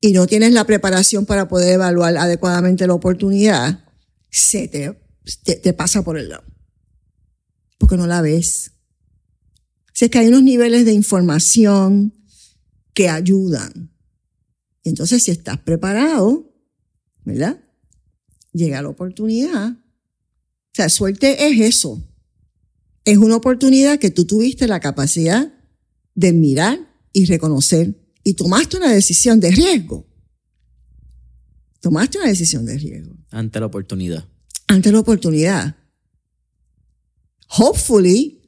[0.00, 3.84] y no tienes la preparación para poder evaluar adecuadamente la oportunidad,
[4.30, 4.96] se te,
[5.44, 6.44] te, pasa por el lado.
[7.78, 8.72] Porque no la ves.
[10.00, 12.14] O es que hay unos niveles de información
[12.94, 13.92] que ayudan.
[14.84, 16.54] Entonces, si estás preparado,
[17.24, 17.60] ¿verdad?
[18.52, 19.72] Llega la oportunidad.
[19.72, 22.02] O sea, suerte es eso.
[23.04, 25.52] Es una oportunidad que tú tuviste la capacidad
[26.14, 26.78] de mirar
[27.12, 30.06] y reconocer y tomaste una decisión de riesgo.
[31.80, 33.16] Tomaste una decisión de riesgo.
[33.30, 34.24] Ante la oportunidad.
[34.66, 35.76] Ante la oportunidad.
[37.56, 38.38] Hopefully,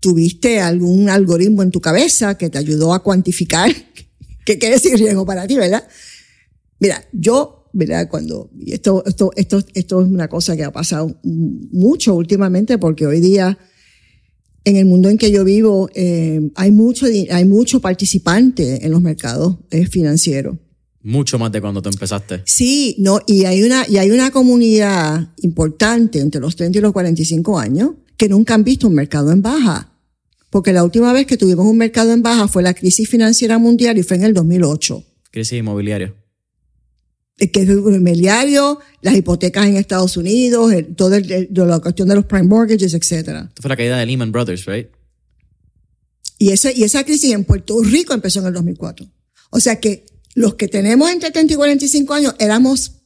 [0.00, 3.70] tuviste algún algoritmo en tu cabeza que te ayudó a cuantificar
[4.44, 5.86] qué quiere decir riesgo para ti, ¿verdad?
[6.78, 8.08] Mira, yo, ¿verdad?
[8.08, 13.20] Cuando, esto, esto, esto, esto es una cosa que ha pasado mucho últimamente porque hoy
[13.20, 13.58] día
[14.64, 19.00] en el mundo en que yo vivo eh, hay mucho hay mucho participante en los
[19.00, 20.56] mercados eh, financieros.
[21.02, 22.42] Mucho más de cuando tú empezaste.
[22.44, 26.92] Sí, no, y hay una y hay una comunidad importante entre los 30 y los
[26.92, 29.94] 45 años que nunca han visto un mercado en baja.
[30.50, 33.96] Porque la última vez que tuvimos un mercado en baja fue la crisis financiera mundial
[33.96, 35.02] y fue en el 2008.
[35.30, 36.14] Crisis inmobiliaria
[37.38, 42.42] que es el inmobiliario, las hipotecas en Estados Unidos, toda la cuestión de los prime
[42.42, 43.12] mortgages, etc.
[43.12, 44.88] Esto fue la caída de Lehman Brothers, right?
[46.36, 49.06] Y, ese, y esa crisis en Puerto Rico empezó en el 2004.
[49.48, 50.04] O sea que
[50.34, 52.96] los que tenemos entre 30 y 45 años éramos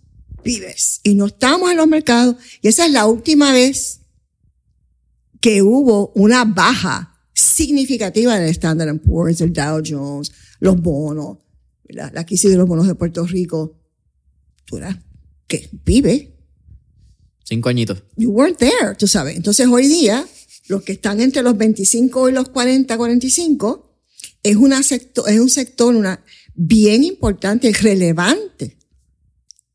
[0.42, 2.34] pibes y no estamos en los mercados.
[2.60, 4.00] Y esa es la última vez
[5.44, 11.36] que hubo una baja significativa del Standard Poor's, el Dow Jones, los bonos,
[11.86, 13.78] la, la crisis de los bonos de Puerto Rico
[14.64, 14.96] tú eras
[15.46, 16.34] que vive.
[17.44, 18.04] Cinco añitos.
[18.16, 19.36] You weren't there, tú sabes.
[19.36, 20.26] Entonces hoy día,
[20.68, 24.00] los que están entre los 25 y los 40, 45,
[24.42, 26.24] es, una sector, es un sector una,
[26.54, 28.78] bien importante, relevante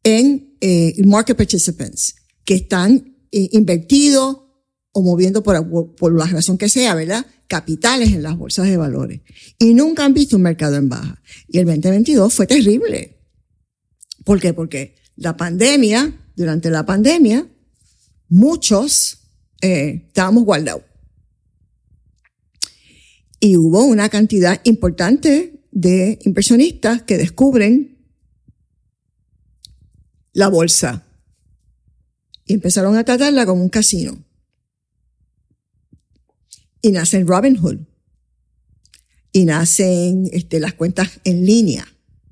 [0.01, 4.48] en eh, market participants, que están eh, invertidos
[4.99, 7.25] o moviendo por, por la razón que sea, ¿verdad?
[7.47, 9.21] Capitales en las bolsas de valores.
[9.57, 11.21] Y nunca han visto un mercado en baja.
[11.47, 13.17] Y el 2022 fue terrible.
[14.23, 14.53] ¿Por qué?
[14.53, 17.47] Porque la pandemia, durante la pandemia,
[18.27, 19.19] muchos
[19.61, 20.83] eh, estábamos guardados.
[23.39, 27.97] Y hubo una cantidad importante de inversionistas que descubren
[30.33, 31.05] la bolsa
[32.45, 34.25] y empezaron a tratarla como un casino.
[36.81, 37.79] Y nacen Robinhood.
[39.31, 41.87] Y nacen este, las cuentas en línea.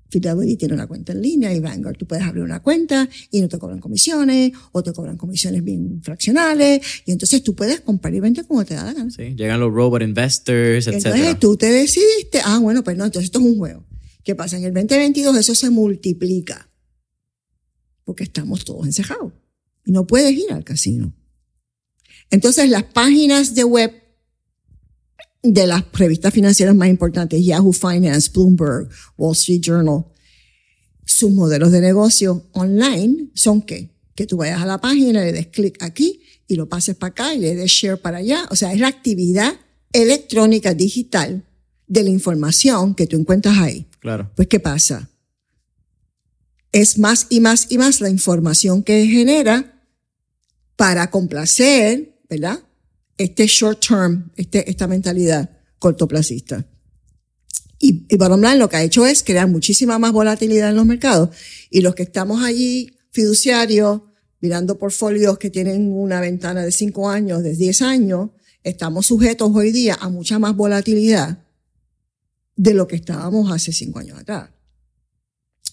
[0.09, 1.97] Fidelity tiene una cuenta en línea y Vanguard.
[1.97, 6.01] Tú puedes abrir una cuenta y no te cobran comisiones o te cobran comisiones bien
[6.01, 9.11] fraccionales y entonces tú puedes comprar y vender como te da la gana.
[9.11, 11.05] Sí, llegan los robot investors, etc.
[11.05, 13.85] Entonces tú te decidiste, ah, bueno, pues no, entonces esto es un juego.
[14.23, 14.57] ¿Qué pasa?
[14.57, 16.69] En el 2022 eso se multiplica
[18.03, 19.33] porque estamos todos encejados
[19.85, 21.13] y no puedes ir al casino.
[22.29, 23.91] Entonces las páginas de web
[25.43, 30.05] de las revistas financieras más importantes, Yahoo Finance, Bloomberg, Wall Street Journal,
[31.05, 33.91] sus modelos de negocio online son qué?
[34.13, 37.33] Que tú vayas a la página, le des clic aquí y lo pases para acá
[37.33, 38.47] y le des share para allá.
[38.51, 39.53] O sea, es la actividad
[39.93, 41.45] electrónica digital
[41.87, 43.87] de la información que tú encuentras ahí.
[43.99, 44.29] Claro.
[44.35, 45.09] Pues, ¿qué pasa?
[46.71, 49.81] Es más y más y más la información que genera
[50.75, 52.59] para complacer, ¿verdad?
[53.17, 55.49] Este short term, este, esta mentalidad
[55.79, 56.65] cortoplacista.
[57.79, 60.85] Y, y bottom line lo que ha hecho es crear muchísima más volatilidad en los
[60.85, 61.29] mercados.
[61.69, 64.01] Y los que estamos allí, fiduciarios,
[64.39, 68.29] mirando portfolios que tienen una ventana de 5 años, de 10 años,
[68.63, 71.43] estamos sujetos hoy día a mucha más volatilidad
[72.55, 74.49] de lo que estábamos hace 5 años atrás.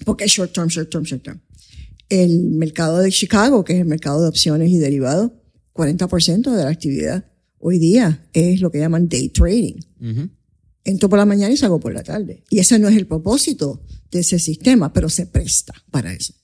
[0.05, 1.41] Porque es short term, short term, short term.
[2.09, 5.33] El mercado de Chicago, que es el mercado de opciones y derivados,
[5.73, 7.25] 40% de la actividad
[7.67, 9.81] hoy día es lo que llaman day trading.
[10.85, 12.45] Entro por la mañana y salgo por la tarde.
[12.51, 16.35] Y ese no es el propósito de ese sistema, pero se presta para eso.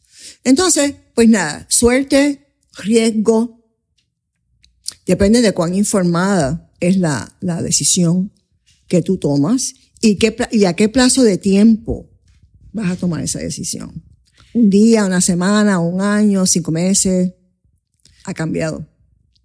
[0.44, 2.46] Entonces, pues nada, suerte,
[2.82, 3.60] riesgo,
[5.06, 8.32] Depende de cuán informada es la, la decisión
[8.86, 12.08] que tú tomas y, qué, y a qué plazo de tiempo
[12.72, 14.04] vas a tomar esa decisión.
[14.54, 17.34] Un día, una semana, un año, cinco meses,
[18.24, 18.86] ha cambiado.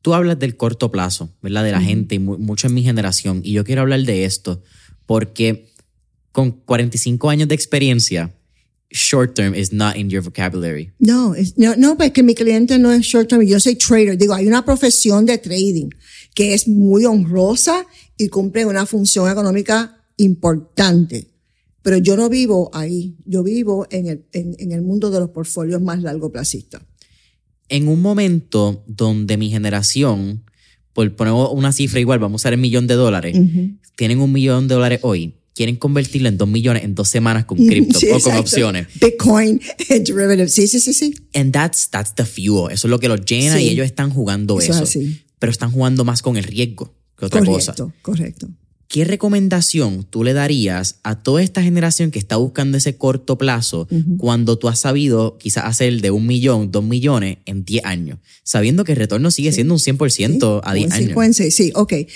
[0.06, 1.64] Tú hablas del corto plazo, ¿verdad?
[1.64, 3.42] De la gente y mucho en mi generación.
[3.44, 4.62] Y yo quiero hablar de esto
[5.08, 5.74] porque
[6.32, 8.32] con 45 años de experiencia,
[8.92, 10.94] short term is not in your vocabulary.
[11.00, 14.16] No, no, no, pues que mi cliente no es short term, yo soy trader.
[14.16, 15.90] Digo, hay una profesión de trading
[16.36, 21.32] que es muy honrosa y cumple una función económica importante.
[21.82, 25.82] Pero yo no vivo ahí, yo vivo en el, en, el mundo de los portfolios
[25.82, 26.84] más largo placistas.
[27.70, 30.44] En un momento donde mi generación,
[30.94, 33.38] por poner una cifra igual, vamos a usar el millón de dólares,
[33.96, 37.58] tienen un millón de dólares hoy, quieren convertirlo en dos millones en dos semanas con
[37.58, 38.88] cripto o con opciones.
[39.00, 39.60] Bitcoin,
[39.90, 41.16] derivatives, sí, sí, sí, sí.
[41.34, 42.72] And that's, that's the fuel.
[42.72, 44.84] Eso es lo que los llena y ellos están jugando eso.
[45.40, 47.74] Pero están jugando más con el riesgo que otra cosa.
[47.74, 48.48] Correcto, correcto.
[48.88, 53.88] ¿Qué recomendación tú le darías a toda esta generación que está buscando ese corto plazo
[54.18, 58.84] cuando tú has sabido quizás hacer de un millón, dos millones en 10 años, sabiendo
[58.84, 61.36] que el retorno sigue siendo un 100% a 10 años?
[61.36, 61.94] Sí, ok.
[61.94, 62.08] Eh,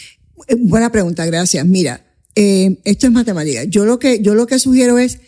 [0.58, 1.66] buena pregunta, gracias.
[1.66, 2.06] Mira,
[2.36, 3.64] eh, esto es matemática.
[3.64, 5.20] Yo lo que, yo lo que sugiero es,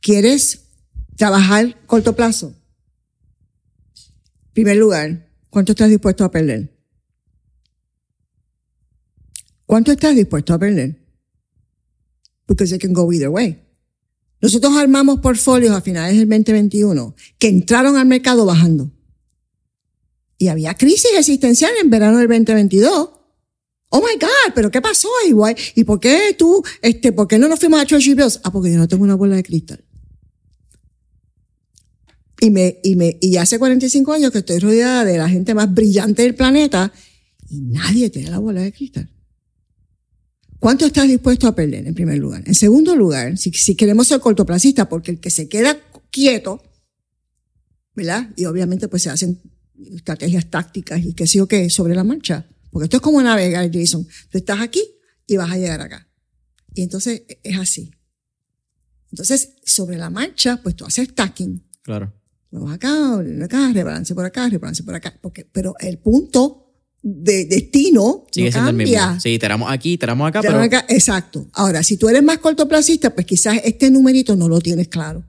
[0.00, 0.60] ¿quieres
[1.16, 2.54] trabajar corto plazo?
[4.52, 6.70] primer lugar, ¿cuánto estás dispuesto a perder?
[9.70, 11.00] ¿Cuánto estás dispuesto a perder?
[12.48, 13.56] Because it can go either way.
[14.42, 18.90] Nosotros armamos portfolios a finales del 2021 que entraron al mercado bajando.
[20.38, 23.10] Y había crisis existencial en verano del 2022
[23.90, 25.54] Oh my God, pero ¿qué pasó igual?
[25.76, 28.40] ¿Y por qué tú, este, por qué no nos fuimos a Treasury Bills?
[28.42, 29.84] Ah, porque yo no tengo una bola de cristal.
[32.40, 35.72] Y me, y me, y hace 45 años que estoy rodeada de la gente más
[35.72, 36.92] brillante del planeta
[37.48, 39.08] y nadie tiene la bola de cristal.
[40.60, 42.44] ¿Cuánto estás dispuesto a perder en primer lugar?
[42.46, 45.76] En segundo lugar, si, si queremos ser cortoplacistas, porque el que se queda
[46.10, 46.62] quieto,
[47.96, 48.30] ¿verdad?
[48.36, 49.40] Y obviamente pues se hacen
[49.92, 53.70] estrategias tácticas y qué sé yo qué sobre la marcha porque esto es como navegar,
[53.72, 54.06] Jason.
[54.30, 54.82] Tú estás aquí
[55.26, 56.08] y vas a llegar acá.
[56.74, 57.90] Y entonces es así.
[59.10, 61.64] Entonces, sobre la marcha, pues tú haces stacking.
[61.82, 62.14] Claro.
[62.52, 65.18] Vamos acá, acá, rebalance por acá, rebalance por acá.
[65.20, 66.59] Porque, pero el punto
[67.02, 69.20] de destino Sigue siendo el mismo.
[69.20, 70.60] Sí, tenemos aquí, tenemos acá, pero...
[70.60, 70.84] Acá.
[70.88, 71.46] Exacto.
[71.52, 75.24] Ahora, si tú eres más cortoplacista, pues quizás este numerito no lo tienes claro.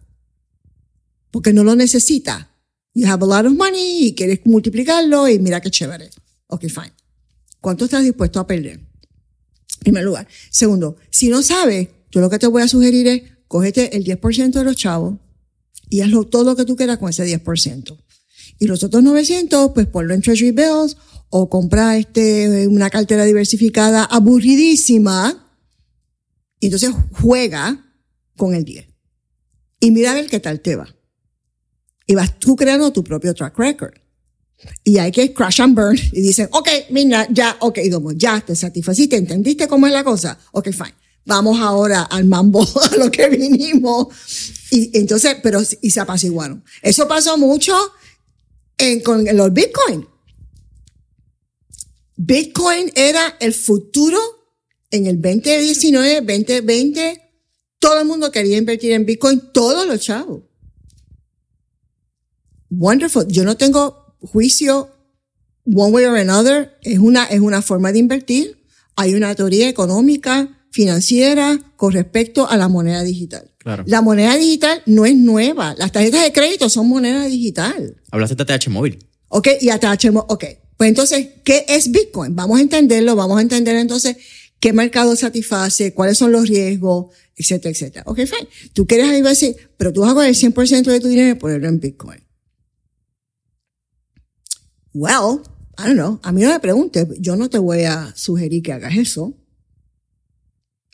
[1.31, 2.47] Porque no lo necesitas.
[2.93, 6.09] You have a lot of money y quieres multiplicarlo y mira qué chévere.
[6.47, 6.91] Ok, fine.
[7.61, 8.81] ¿Cuánto estás dispuesto a perder?
[9.81, 10.27] primer lugar.
[10.49, 14.51] Segundo, si no sabes, yo lo que te voy a sugerir es, cógete el 10%
[14.51, 15.17] de los chavos
[15.89, 17.97] y hazlo todo lo que tú quieras con ese 10%.
[18.59, 20.95] Y los otros 900, pues ponlo en Treasury Bills
[21.31, 25.47] o compra este, una cartera diversificada aburridísima.
[26.59, 27.83] Y entonces juega
[28.37, 28.87] con el 10.
[29.79, 30.93] Y mira a ver qué tal te va.
[32.05, 33.93] Y vas tú creando tu propio track record
[34.83, 37.79] y hay que crash and burn y dicen, ok, mira, ya, ok,
[38.15, 40.95] ya te satisfaciste, entendiste cómo es la cosa, ok, fine.
[41.25, 44.07] Vamos ahora al mambo, a lo que vinimos.
[44.71, 46.63] Y entonces, pero, y se apaciguaron.
[46.81, 47.75] Eso pasó mucho
[48.77, 50.07] en, con los Bitcoin.
[52.23, 54.19] Bitcoin era el futuro
[54.91, 57.19] en el 2019, 2020.
[57.79, 60.43] Todo el mundo quería invertir en Bitcoin, todos los chavos.
[62.69, 63.25] Wonderful.
[63.27, 64.91] Yo no tengo juicio,
[65.65, 68.63] one way or another, es una, es una forma de invertir.
[68.95, 73.49] Hay una teoría económica, financiera, con respecto a la moneda digital.
[73.87, 75.73] La moneda digital no es nueva.
[75.75, 77.99] Las tarjetas de crédito son moneda digital.
[78.11, 78.99] Hablaste de ATH móvil.
[79.29, 80.25] Ok, y ATH móvil.
[80.27, 80.45] Ok.
[80.81, 82.35] Pues entonces, ¿qué es Bitcoin?
[82.35, 84.17] Vamos a entenderlo, vamos a entender entonces
[84.59, 88.03] qué mercado satisface, cuáles son los riesgos, etcétera, etcétera.
[88.07, 88.47] Ok, fine.
[88.73, 91.67] Tú quieres decir, pero tú vas a coger el 100% de tu dinero y ponerlo
[91.67, 92.19] en Bitcoin.
[94.91, 95.41] Well,
[95.77, 96.19] I don't know.
[96.23, 97.07] A mí no me preguntes.
[97.19, 99.37] Yo no te voy a sugerir que hagas eso.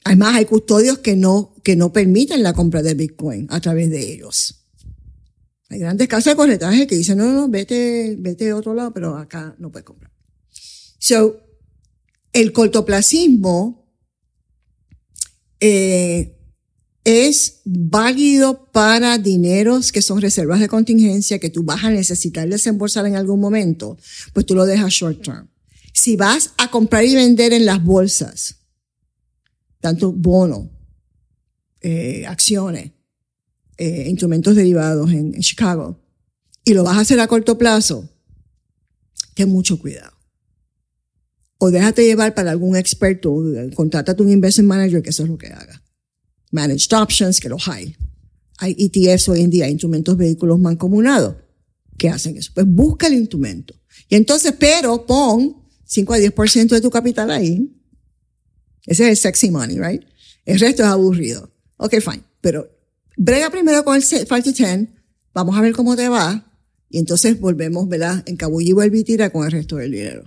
[0.03, 4.01] Además, hay custodios que no, que no permiten la compra de Bitcoin a través de
[4.11, 4.56] ellos.
[5.69, 9.17] Hay grandes casas de corretaje que dicen, no, no, vete, vete a otro lado, pero
[9.17, 10.11] acá no puedes comprar.
[10.97, 11.41] So,
[12.31, 13.85] el cortoplacismo
[15.59, 16.37] eh,
[17.03, 23.05] es válido para dineros que son reservas de contingencia que tú vas a necesitar desembolsar
[23.05, 23.97] en algún momento,
[24.33, 25.49] pues tú lo dejas short term.
[25.93, 28.57] Si vas a comprar y vender en las bolsas,
[29.79, 30.69] tanto bono,
[31.81, 32.91] eh, acciones,
[33.77, 35.99] eh, instrumentos derivados en, en Chicago,
[36.63, 38.09] y lo vas a hacer a corto plazo,
[39.33, 40.11] ten mucho cuidado.
[41.59, 43.33] o déjate llevar para algún experto,
[43.73, 45.81] contrátate un investment manager que eso es lo que haga.
[46.51, 47.95] Managed options, que los hay.
[48.59, 51.35] Hay ETFs hoy en día, instrumentos vehículos mancomunados,
[51.97, 52.51] que hacen eso.
[52.53, 53.73] Pues busca el instrumento.
[54.07, 55.55] Y entonces, pero pon
[55.85, 57.73] 5 a 10% de tu capital ahí.
[58.85, 60.03] Ese es el sexy money, right?
[60.45, 61.51] El resto es aburrido.
[61.77, 62.23] Ok, fine.
[62.41, 62.76] Pero
[63.17, 64.87] brega primero con el 5 to 10,
[65.33, 66.45] vamos a ver cómo te va,
[66.89, 68.23] y entonces volvemos, ¿verdad?
[68.25, 70.23] En Cabulla y vuelve y tira con el resto del dinero.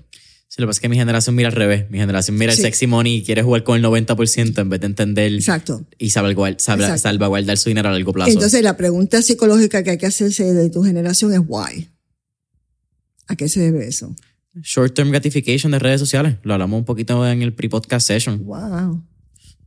[0.49, 1.89] Sí, lo que pasa es que mi generación mira al revés.
[1.91, 4.87] Mi generación mira el sexy money y quiere jugar con el 90% en vez de
[4.87, 5.87] entender Exacto.
[5.97, 8.33] y salvaguardar, salvaguardar su dinero a largo plazo.
[8.33, 11.89] Entonces, la pregunta psicológica que hay que hacerse de tu generación es why.
[13.29, 14.13] ¿A qué se debe eso?
[14.61, 16.35] Short term gratification de redes sociales.
[16.43, 18.45] Lo hablamos un poquito en el pre-podcast session.
[18.45, 19.05] Wow.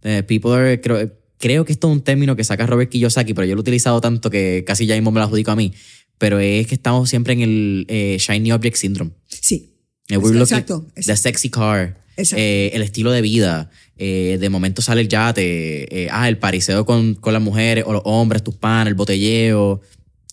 [0.02, 1.10] Eh, people are, creo,
[1.44, 3.99] creo, que esto es un término que saca Robert Kiyosaki, pero yo lo he utilizado
[3.99, 5.74] tanto que casi ya mismo me lo adjudico a mí.
[6.18, 9.11] Pero es que estamos siempre en el eh, Shiny Object Syndrome.
[9.28, 9.74] Sí.
[10.07, 12.02] Eh, exacto, The sexy car.
[12.15, 13.70] Eh, el estilo de vida.
[13.98, 16.07] Eh, de momento sale el yate.
[16.11, 19.82] ah, el pariseo con, con, las mujeres o los hombres, tus panes, el botelleo.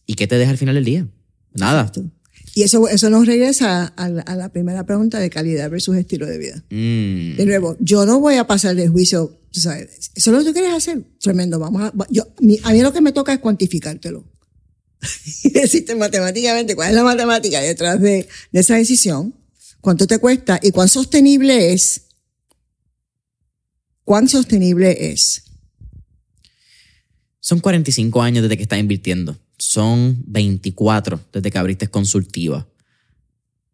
[0.07, 1.09] ¿Y qué te deja al final del día?
[1.55, 1.91] Nada.
[2.55, 6.65] Y eso, eso nos regresa a la, primera pregunta de calidad versus estilo de vida.
[6.71, 7.37] Mm.
[7.37, 10.47] De nuevo, yo no voy a pasar de juicio, tú sabes, eso es lo que
[10.47, 12.27] tú quieres hacer, tremendo, vamos a, yo,
[12.65, 14.25] a mí lo que me toca es cuantificártelo.
[15.45, 19.35] y decirte matemáticamente cuál es la matemática detrás de, de esa decisión
[19.81, 22.03] cuánto te cuesta y cuán sostenible es.
[24.05, 25.45] ¿Cuán sostenible es?
[27.41, 29.39] Son 45 años desde que estás invirtiendo.
[29.61, 32.66] Son 24 desde que abriste consultiva.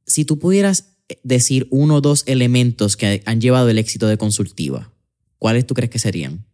[0.04, 4.92] Si tú pudieras decir uno o dos elementos que han llevado el éxito de consultiva,
[5.38, 6.44] ¿cuáles tú crees que serían?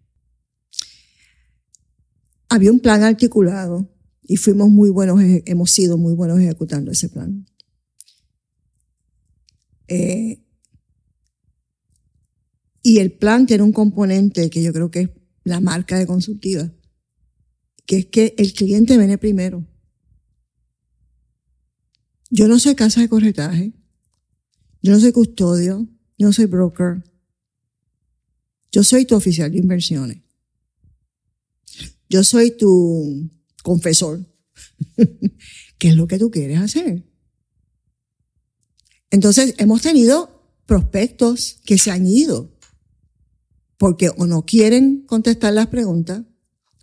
[2.51, 3.91] Había un plan articulado
[4.23, 7.47] y fuimos muy buenos, hemos sido muy buenos ejecutando ese plan.
[9.89, 10.45] Eh,
[12.83, 15.11] y el plan tiene un componente que yo creo que es
[15.45, 16.71] la marca de consultiva,
[17.93, 19.67] que es que el cliente viene primero.
[22.31, 23.75] Yo no soy casa de corretaje,
[24.81, 25.87] yo no soy custodio,
[26.17, 27.05] yo no soy broker,
[28.71, 30.23] yo soy tu oficial de inversiones.
[32.09, 33.31] Yo soy tu
[33.63, 34.27] confesor.
[35.79, 37.05] ¿Qué es lo que tú quieres hacer?
[39.11, 42.57] Entonces, hemos tenido prospectos que se han ido
[43.77, 46.23] porque o no quieren contestar las preguntas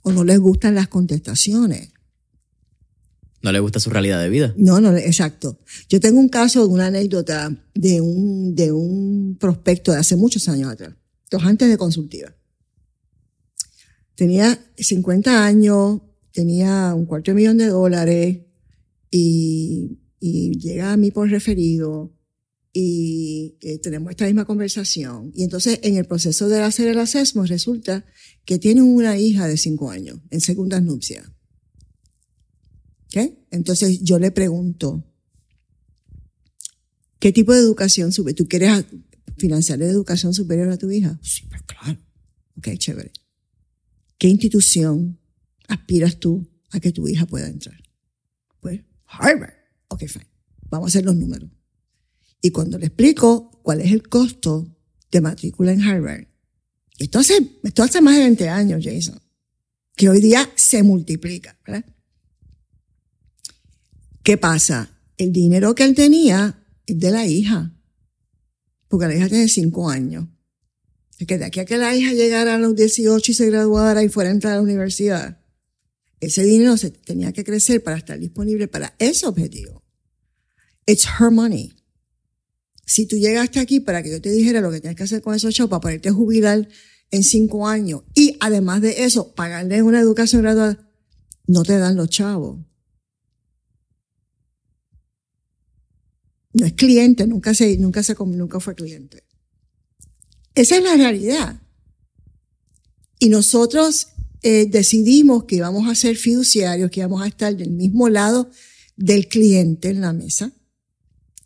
[0.03, 1.91] o no les gustan las contestaciones.
[3.41, 4.53] No les gusta su realidad de vida.
[4.57, 5.59] No, no, exacto.
[5.87, 10.69] Yo tengo un caso, una anécdota de un, de un prospecto de hace muchos años
[10.69, 10.93] atrás,
[11.29, 12.35] dos antes de consultiva.
[14.15, 16.01] Tenía 50 años,
[16.33, 18.39] tenía un cuarto de millón de dólares
[19.09, 22.18] y, y llega a mí por referido
[22.71, 25.31] y eh, tenemos esta misma conversación.
[25.35, 28.05] Y entonces en el proceso de hacer el assessment resulta
[28.45, 31.29] que tiene una hija de cinco años en segundas nupcias.
[33.07, 33.39] ¿Okay?
[33.49, 35.03] Entonces yo le pregunto,
[37.19, 38.33] ¿qué tipo de educación sube?
[38.33, 38.85] ¿Tú quieres
[39.37, 41.19] financiar la educación superior a tu hija?
[41.23, 41.99] Sí, pero claro.
[42.57, 43.11] Ok, chévere.
[44.19, 45.19] ¿Qué institución
[45.67, 47.81] aspiras tú a que tu hija pueda entrar?
[48.59, 49.53] Pues Harvard.
[49.87, 50.27] Ok, fine.
[50.69, 51.49] Vamos a hacer los números.
[52.41, 54.75] Y cuando le explico cuál es el costo
[55.11, 56.27] de matrícula en Harvard,
[56.97, 59.19] esto hace, esto hace más de 20 años, Jason,
[59.95, 61.85] que hoy día se multiplica, ¿verdad?
[64.23, 64.97] ¿Qué pasa?
[65.17, 67.73] El dinero que él tenía es de la hija,
[68.87, 70.27] porque la hija tiene 5 años.
[71.17, 74.03] Es que de aquí a que la hija llegara a los 18 y se graduara
[74.03, 75.41] y fuera a entrar a la universidad,
[76.21, 79.83] ese dinero se tenía que crecer para estar disponible para ese objetivo.
[80.85, 81.78] It's her money
[82.89, 85.35] si tú llegaste aquí para que yo te dijera lo que tienes que hacer con
[85.35, 86.67] esos chavos para poderte jubilar
[87.11, 90.89] en cinco años y además de eso, pagarle una educación graduada,
[91.45, 92.57] no te dan los chavos.
[96.53, 99.23] No es cliente, nunca se, nunca se, nunca fue cliente.
[100.55, 101.61] Esa es la realidad.
[103.19, 104.07] Y nosotros
[104.41, 108.49] eh, decidimos que íbamos a ser fiduciarios, que íbamos a estar del mismo lado
[108.95, 110.53] del cliente en la mesa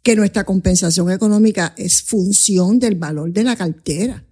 [0.03, 4.27] que nuestra compensación económica es función del valor de la cartera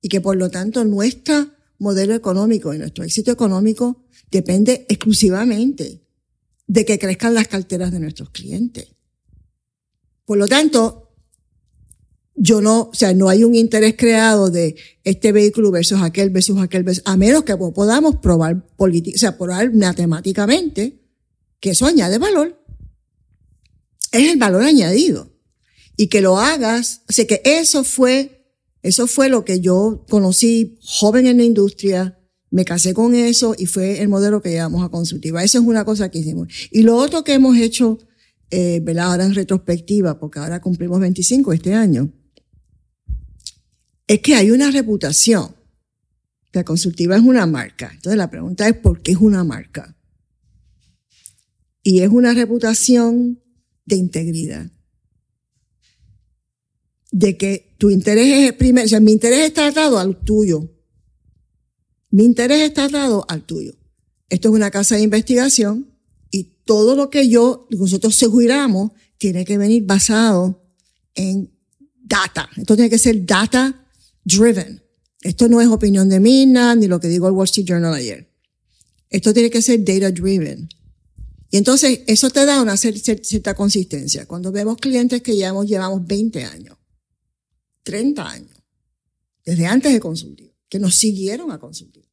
[0.00, 6.02] y que por lo tanto nuestro modelo económico y nuestro éxito económico depende exclusivamente
[6.66, 8.88] de que crezcan las carteras de nuestros clientes.
[10.24, 11.12] Por lo tanto,
[12.34, 16.58] yo no, o sea, no hay un interés creado de este vehículo versus aquel versus
[16.58, 21.02] aquel versus, a menos que podamos probar política, o sea, probar matemáticamente
[21.60, 22.65] que eso añade valor
[24.16, 25.32] es el valor añadido.
[25.96, 27.02] y que lo hagas.
[27.08, 28.52] O sea que eso fue,
[28.82, 32.18] eso fue lo que yo conocí joven en la industria,
[32.50, 35.42] me casé con eso y fue el modelo que llevamos a consultiva.
[35.42, 36.48] Eso es una cosa que hicimos.
[36.70, 37.98] Y lo otro que hemos hecho,
[38.50, 39.06] eh, ¿verdad?
[39.06, 42.12] Ahora en retrospectiva, porque ahora cumplimos 25 este año,
[44.06, 45.54] es que hay una reputación.
[46.52, 47.90] La consultiva es una marca.
[47.92, 49.96] Entonces la pregunta es, ¿por qué es una marca?
[51.82, 53.42] Y es una reputación
[53.86, 54.70] de integridad.
[57.10, 60.70] De que tu interés es primero, o sea, mi interés está atado al tuyo.
[62.10, 63.74] Mi interés está atado al tuyo.
[64.28, 65.94] Esto es una casa de investigación
[66.30, 70.64] y todo lo que yo, nosotros aseguramos, tiene que venir basado
[71.14, 71.54] en
[72.02, 72.48] data.
[72.56, 73.86] Esto tiene que ser data
[74.24, 74.82] driven.
[75.22, 78.32] Esto no es opinión de Mina ni lo que digo el Wall Street Journal ayer.
[79.10, 80.68] Esto tiene que ser data driven.
[81.50, 84.26] Y entonces eso te da una cierta consistencia.
[84.26, 86.76] Cuando vemos clientes que llevamos, llevamos 20 años,
[87.84, 88.62] 30 años,
[89.44, 92.06] desde antes de consultivo, que nos siguieron a consultivo.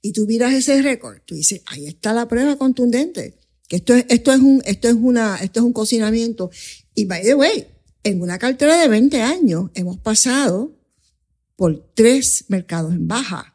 [0.00, 3.38] Y tú miras ese récord, tú dices, ahí está la prueba contundente,
[3.68, 6.50] que esto es, esto es un, esto es una, esto es un cocinamiento.
[6.94, 7.66] Y by the way,
[8.04, 10.74] en una cartera de 20 años hemos pasado
[11.56, 13.54] por tres mercados en baja.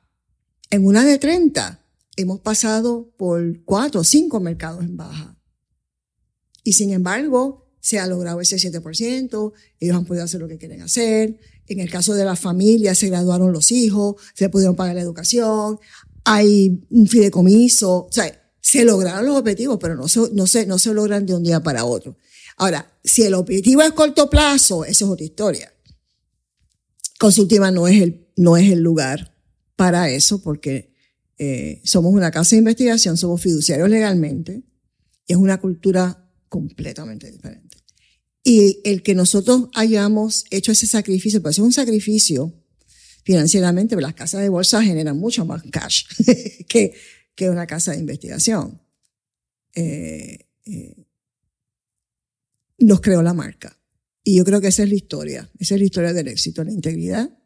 [0.70, 1.83] En una de 30
[2.16, 5.38] hemos pasado por cuatro o cinco mercados en baja.
[6.64, 10.82] Y sin embargo, se ha logrado ese 7%, ellos han podido hacer lo que quieren
[10.82, 11.38] hacer.
[11.68, 15.80] En el caso de la familia, se graduaron los hijos, se pudieron pagar la educación,
[16.24, 20.80] hay un fideicomiso, o sea, se lograron los objetivos, pero no se, no se, no
[20.80, 22.18] se logran de un día para otro.
[22.56, 25.74] Ahora, si el objetivo es corto plazo, esa es otra historia.
[27.20, 29.36] Consultiva no es el, no es el lugar
[29.76, 30.93] para eso porque
[31.38, 34.64] eh, somos una casa de investigación, somos fiduciarios legalmente,
[35.26, 37.78] y es una cultura completamente diferente.
[38.44, 42.54] Y el que nosotros hayamos hecho ese sacrificio, pues es un sacrificio
[43.24, 46.04] financieramente, pero las casas de bolsa generan mucho más cash
[46.68, 46.94] que,
[47.36, 48.82] que una casa de investigación.
[49.74, 51.08] Eh, eh,
[52.80, 53.80] nos creó la marca.
[54.24, 56.72] Y yo creo que esa es la historia, esa es la historia del éxito, la
[56.72, 57.38] integridad,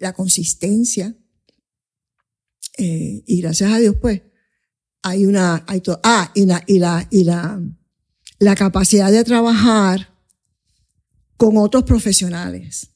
[0.00, 1.14] la consistencia,
[2.76, 4.22] eh, y gracias a Dios, pues,
[5.02, 7.62] hay una, hay todo, ah, y la, y la, y la,
[8.38, 10.14] la capacidad de trabajar
[11.36, 12.90] con otros profesionales.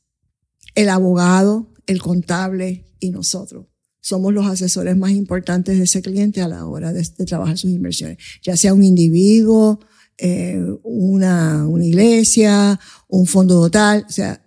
[0.74, 3.66] El abogado, el contable y nosotros.
[4.00, 8.18] Somos los asesores más importantes de ese cliente a la hora de, trabajar sus inversiones.
[8.42, 9.80] Ya sea un individuo,
[10.16, 14.42] eh, una, una iglesia, un fondo total, o sea,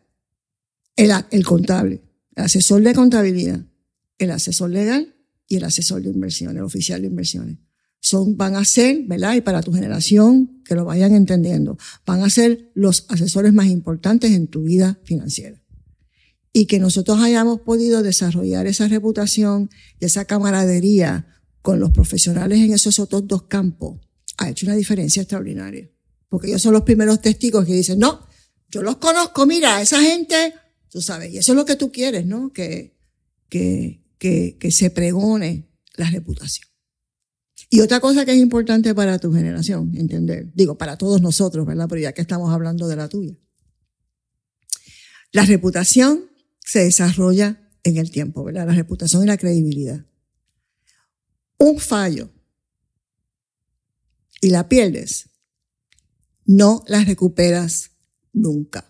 [0.96, 2.02] el, el contable,
[2.36, 3.62] el asesor de contabilidad,
[4.18, 5.11] el asesor legal
[5.52, 7.58] y el asesor de inversiones, el oficial de inversiones.
[8.00, 9.36] Son, van a ser, ¿verdad?
[9.36, 14.32] Y para tu generación, que lo vayan entendiendo, van a ser los asesores más importantes
[14.32, 15.62] en tu vida financiera.
[16.54, 19.70] Y que nosotros hayamos podido desarrollar esa reputación
[20.00, 21.28] y esa camaradería
[21.62, 24.00] con los profesionales en esos otros dos campos
[24.38, 25.92] ha hecho una diferencia extraordinaria.
[26.30, 28.26] Porque ellos son los primeros testigos que dicen, no,
[28.70, 30.54] yo los conozco, mira, esa gente,
[30.90, 32.54] tú sabes, y eso es lo que tú quieres, ¿no?
[32.54, 32.96] Que,
[33.50, 36.70] que, que, se pregone la reputación.
[37.72, 41.88] Y otra cosa que es importante para tu generación, entender, digo, para todos nosotros, ¿verdad?
[41.90, 43.36] Pero ya que estamos hablando de la tuya.
[45.32, 46.30] La reputación
[46.60, 48.68] se desarrolla en el tiempo, ¿verdad?
[48.68, 50.06] La reputación y la credibilidad.
[51.58, 52.30] Un fallo
[54.40, 55.30] y la pierdes,
[56.46, 57.92] no la recuperas
[58.34, 58.88] nunca.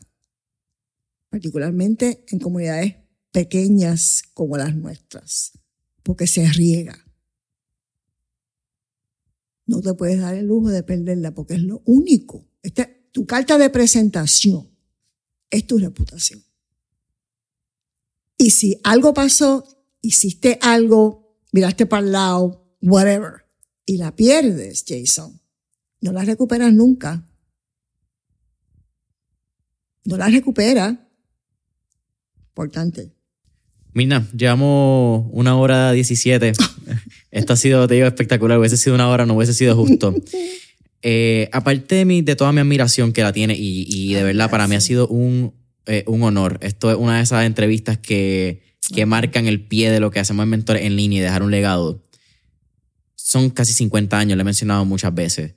[1.30, 3.01] Particularmente en comunidades
[3.32, 5.54] pequeñas como las nuestras,
[6.04, 7.06] porque se riega.
[9.66, 12.46] No te puedes dar el lujo de perderla porque es lo único.
[12.62, 14.70] Este, tu carta de presentación
[15.50, 16.44] es tu reputación.
[18.38, 23.46] Y si algo pasó, hiciste algo, miraste para el lado, whatever,
[23.86, 25.40] y la pierdes, Jason,
[26.02, 27.28] no la recuperas nunca.
[30.04, 30.98] No la recuperas.
[32.50, 33.14] Importante.
[33.94, 36.54] Mina, llevamos una hora diecisiete.
[37.32, 38.58] Esto ha sido, te digo, espectacular.
[38.58, 40.16] Hubiese sido una hora, no hubiese sido justo.
[41.04, 44.68] Eh, aparte de, mi, de toda mi admiración que la tiene, y, de verdad para
[44.68, 45.52] mí ha sido un,
[45.88, 46.60] eh, un honor.
[46.62, 48.62] Esto es una de esas entrevistas que,
[48.94, 51.50] que marcan el pie de lo que hacemos en Mentores en línea y dejar un
[51.50, 52.06] legado.
[53.16, 55.56] Son casi 50 años, lo he mencionado muchas veces.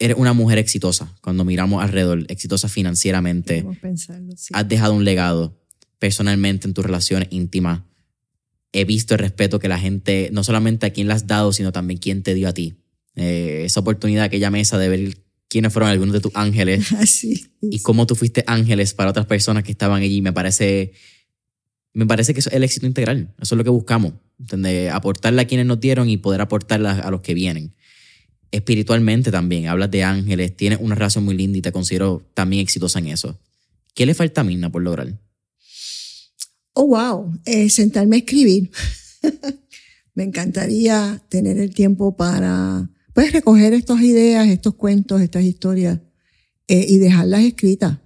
[0.00, 3.64] Eres una mujer exitosa cuando miramos alrededor, exitosa financieramente.
[4.52, 5.56] Has dejado un legado
[5.98, 7.82] personalmente en tus relaciones íntimas.
[8.72, 11.72] He visto el respeto que la gente, no solamente a quien le has dado, sino
[11.72, 12.76] también quien te dio a ti.
[13.16, 15.18] Eh, esa oportunidad, aquella mesa de ver
[15.48, 17.46] quiénes fueron algunos de tus ángeles Así.
[17.62, 20.22] y cómo tú fuiste ángeles para otras personas que estaban allí.
[20.22, 20.92] Me parece,
[21.94, 23.34] me parece que eso es el éxito integral.
[23.40, 24.12] Eso es lo que buscamos.
[24.38, 24.92] ¿entendés?
[24.92, 27.74] Aportarle a quienes nos dieron y poder aportarle a los que vienen.
[28.50, 32.98] Espiritualmente también, hablas de ángeles, tienes una relación muy linda y te considero también exitosa
[32.98, 33.38] en eso.
[33.94, 35.18] ¿Qué le falta a Mirna por lograr?
[36.80, 37.32] Oh, wow.
[37.44, 38.70] Eh, sentarme a escribir.
[40.14, 45.98] Me encantaría tener el tiempo para pues, recoger estas ideas, estos cuentos, estas historias
[46.68, 47.98] eh, y dejarlas escritas.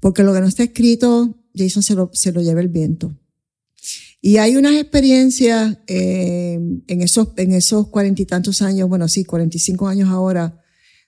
[0.00, 3.16] Porque lo que no está escrito, Jason se lo, se lo lleva el viento.
[4.20, 6.58] Y hay unas experiencias eh,
[6.88, 10.60] en esos en esos cuarenta y tantos años, bueno, sí, cuarenta y cinco años ahora,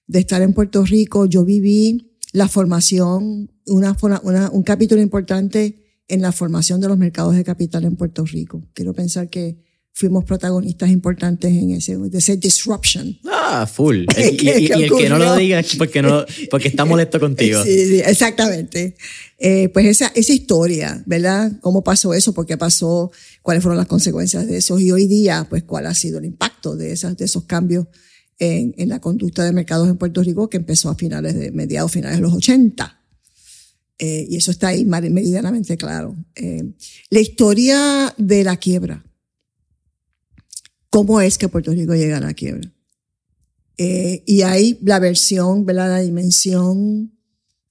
[0.07, 1.27] de estar en Puerto Rico.
[1.27, 7.35] Yo viví la formación, una, una, un capítulo importante en la formación de los mercados
[7.35, 8.66] de capital en Puerto Rico.
[8.74, 9.56] Quiero pensar que
[9.94, 13.16] fuimos protagonistas importantes en ese, de ese disruption.
[13.26, 14.05] Ah, full.
[14.18, 17.62] y, el que no lo diga es porque, no, porque está molesto contigo.
[17.62, 18.97] Sí, sí exactamente.
[19.39, 21.52] Eh, pues esa, esa historia, ¿verdad?
[21.60, 22.35] ¿Cómo pasó eso?
[22.35, 23.12] ¿Por qué pasó?
[23.40, 24.81] ¿Cuáles fueron las consecuencias de eso?
[24.81, 27.86] Y hoy día, pues, ¿cuál ha sido el impacto de, esas, de esos cambios
[28.40, 31.93] en, en la conducta de mercados en Puerto Rico que empezó a finales de, mediados
[31.93, 33.03] finales de los 80?
[34.06, 36.14] Eh, y eso está ahí medianamente claro.
[36.35, 36.74] Eh,
[37.09, 39.02] la historia de la quiebra
[40.94, 42.72] cómo es que Puerto Rico llega a la quiebra.
[43.78, 45.89] Eh, y hay la versión, ¿verdad?
[45.89, 47.18] la dimensión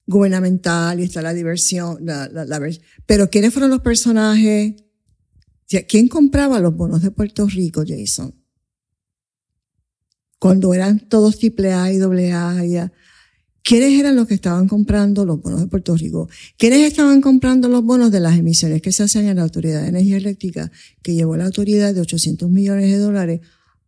[0.06, 2.60] gubernamental y está la diversión, la, la,
[3.06, 4.74] pero ¿quiénes fueron los personajes?
[5.88, 8.34] ¿Quién compraba los bonos de Puerto Rico, Jason?
[10.38, 12.62] Cuando eran todos triple A y doble A,
[13.64, 16.28] ¿Quiénes eran los que estaban comprando los bonos de Puerto Rico?
[16.58, 19.88] ¿Quiénes estaban comprando los bonos de las emisiones que se hacían en la Autoridad de
[19.88, 20.70] Energía Eléctrica,
[21.02, 23.40] que llevó la autoridad de 800 millones de dólares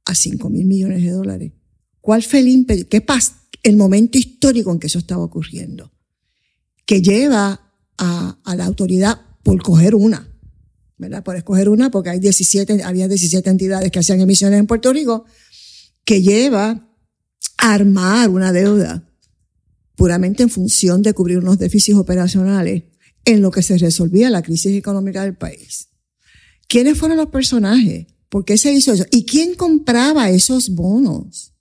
[0.06, 1.52] a 5 mil millones de dólares?
[2.00, 3.38] ¿Cuál fue el ¿Qué pasa?
[3.62, 5.92] El momento histórico en que eso estaba ocurriendo.
[6.86, 7.60] Que lleva
[7.98, 10.26] a, a la autoridad por coger una,
[10.96, 11.22] ¿verdad?
[11.22, 15.26] Por escoger una, porque hay 17, había 17 entidades que hacían emisiones en Puerto Rico,
[16.06, 16.88] que lleva
[17.58, 19.02] a armar una deuda
[19.96, 22.84] puramente en función de cubrir unos déficits operacionales
[23.24, 25.88] en lo que se resolvía la crisis económica del país.
[26.68, 28.06] ¿Quiénes fueron los personajes?
[28.28, 29.04] ¿Por qué se hizo eso?
[29.10, 31.54] ¿Y quién compraba esos bonos?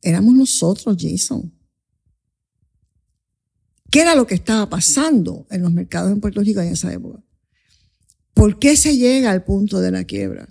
[0.00, 1.52] Éramos nosotros, Jason.
[3.90, 7.22] ¿Qué era lo que estaba pasando en los mercados en Puerto Rico en esa época?
[8.32, 10.48] ¿Por qué se llega al punto de la quiebra?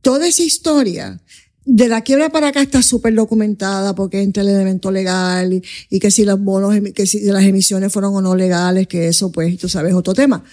[0.00, 1.22] Toda esa historia
[1.64, 6.10] de la quiebra para acá está súper documentada porque entra el elemento legal y, que
[6.10, 9.68] si los bonos, que si las emisiones fueron o no legales, que eso pues tú
[9.68, 10.44] sabes otro tema.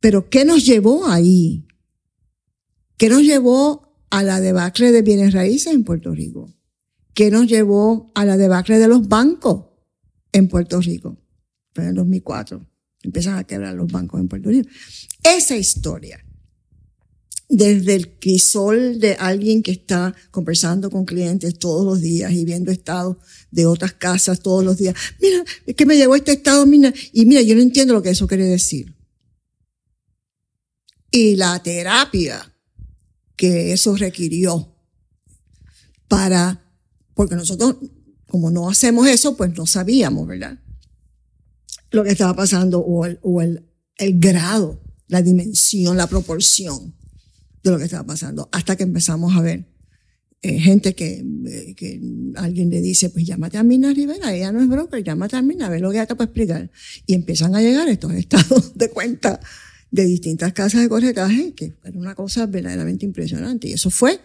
[0.00, 1.66] Pero ¿qué nos llevó ahí?
[2.96, 6.52] ¿Qué nos llevó a la debacle de bienes raíces en Puerto Rico?
[7.14, 9.66] ¿Qué nos llevó a la debacle de los bancos
[10.32, 11.18] en Puerto Rico?
[11.76, 12.64] en el 2004
[13.02, 14.68] empiezan a quebrar los bancos en Puerto Rico.
[15.22, 16.23] Esa historia
[17.48, 22.72] desde el crisol de alguien que está conversando con clientes todos los días y viendo
[22.72, 23.16] estados
[23.50, 24.94] de otras casas todos los días.
[25.20, 28.10] Mira, es que me llegó este estado, mira, y mira, yo no entiendo lo que
[28.10, 28.94] eso quiere decir.
[31.10, 32.52] Y la terapia
[33.36, 34.74] que eso requirió
[36.08, 36.72] para,
[37.14, 37.76] porque nosotros,
[38.28, 40.58] como no hacemos eso, pues no sabíamos, ¿verdad?
[41.90, 46.94] Lo que estaba pasando o el, o el, el grado, la dimensión, la proporción
[47.64, 49.66] de lo que estaba pasando, hasta que empezamos a ver
[50.42, 52.00] eh, gente que, eh, que
[52.36, 55.66] alguien le dice, pues llámate a Mina Rivera, ella no es broker, llámate a Mina,
[55.66, 56.70] a ver lo que ella te puede explicar.
[57.06, 59.40] Y empiezan a llegar estos estados de cuenta
[59.90, 63.68] de distintas casas de corretaje, que era una cosa verdaderamente impresionante.
[63.68, 64.20] Y eso fue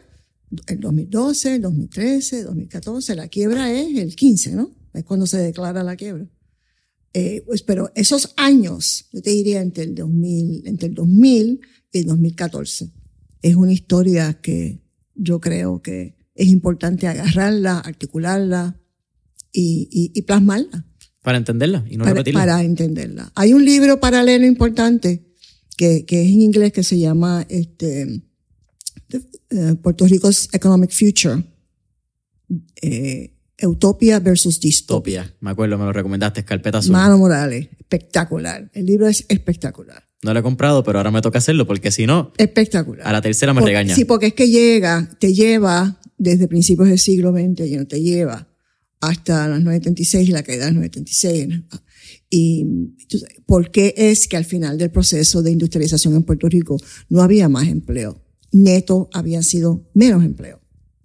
[0.67, 4.75] el 2012, el 2013, 2014, la quiebra es el 15, ¿no?
[4.93, 6.27] Es cuando se declara la quiebra.
[7.13, 11.61] Eh, pues, pero esos años, yo te diría entre el 2000, entre el 2000
[11.93, 12.91] y el 2014,
[13.41, 14.81] es una historia que
[15.15, 18.79] yo creo que es importante agarrarla, articularla
[19.51, 20.85] y, plasmarla.
[21.21, 22.39] Para entenderla y no para, repetirla.
[22.39, 23.31] Para entenderla.
[23.35, 25.25] Hay un libro paralelo importante
[25.75, 28.23] que, que es en inglés que se llama este,
[29.49, 31.43] eh, Puerto Rico's Economic Future.
[32.81, 35.35] Eh, Utopia versus Distopia.
[35.41, 36.93] Me acuerdo, me lo recomendaste, Carpeta Azul.
[36.93, 38.69] Mano Morales, espectacular.
[38.73, 40.08] El libro es espectacular.
[40.21, 42.33] No lo he comprado, pero ahora me toca hacerlo porque si no.
[42.37, 43.07] Espectacular.
[43.07, 43.95] A la tercera me regaña.
[43.95, 48.01] Sí, porque es que llega, te lleva desde principios del siglo XX, y no te
[48.01, 48.47] lleva
[48.99, 51.61] hasta las 936 y la caída de las 936.
[52.29, 52.65] Y
[53.45, 56.77] ¿por qué es que al final del proceso de industrialización en Puerto Rico
[57.07, 58.21] no había más empleo?
[58.51, 60.59] Neto había sido menos empleo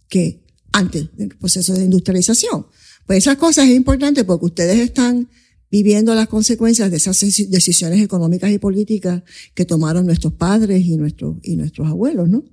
[0.09, 2.67] que antes del proceso de industrialización.
[3.07, 5.29] Pues esas cosas es importante porque ustedes están
[5.75, 7.19] viviendo las consecuencias de esas
[7.49, 9.25] decisiones económicas y políticas
[9.55, 12.45] que tomaron nuestros padres y nuestros, y nuestros abuelos, ¿no?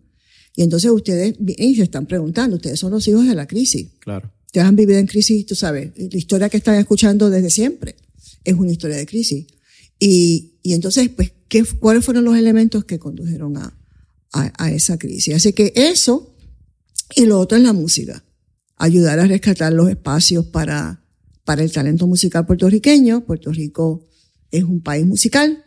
[0.55, 3.89] Y entonces ustedes y se están preguntando, ustedes son los hijos de la crisis.
[3.99, 4.31] Claro.
[4.47, 7.95] Ustedes han vivido en crisis, tú sabes, la historia que están escuchando desde siempre
[8.43, 9.45] es una historia de crisis.
[9.99, 13.77] Y, y entonces, pues, ¿qué, ¿cuáles fueron los elementos que condujeron a,
[14.33, 15.35] a, a esa crisis?
[15.35, 16.35] Así que eso,
[17.15, 18.25] y lo otro es la música.
[18.77, 21.00] Ayudar a rescatar los espacios para,
[21.51, 23.25] para el talento musical puertorriqueño.
[23.25, 24.07] Puerto Rico
[24.51, 25.65] es un país musical.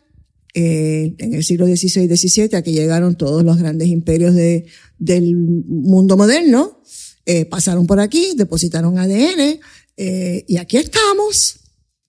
[0.54, 4.64] Eh, en el siglo XVI y XVII, aquí llegaron todos los grandes imperios de,
[4.98, 6.80] del mundo moderno,
[7.26, 9.60] eh, pasaron por aquí, depositaron ADN,
[9.98, 11.56] eh, y aquí estamos.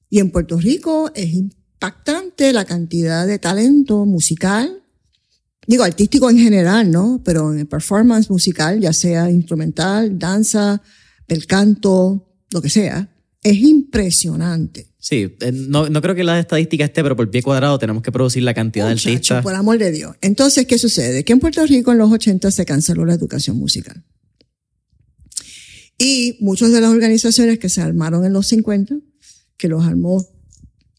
[0.10, 4.84] Y en Puerto Rico es impactante la cantidad de talento musical,
[5.68, 7.22] digo, artístico en general, ¿no?
[7.26, 10.82] Pero en el performance musical, ya sea instrumental, danza,
[11.28, 13.12] el canto, lo que sea,
[13.46, 14.88] es impresionante.
[14.98, 18.12] Sí, eh, no, no creo que la estadística esté, pero por pie cuadrado tenemos que
[18.12, 19.44] producir la cantidad Muchacho, de artistas.
[19.44, 20.16] Por amor de Dios.
[20.22, 21.24] Entonces, ¿qué sucede?
[21.24, 24.04] Que en Puerto Rico en los 80 se canceló la educación musical.
[26.00, 28.96] Y muchas de las organizaciones que se armaron en los 50,
[29.58, 30.28] que los armó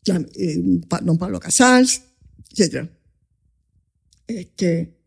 [0.07, 0.63] eh,
[1.03, 2.01] don Pablo Casals,
[2.57, 2.89] etc.,
[4.29, 5.01] este,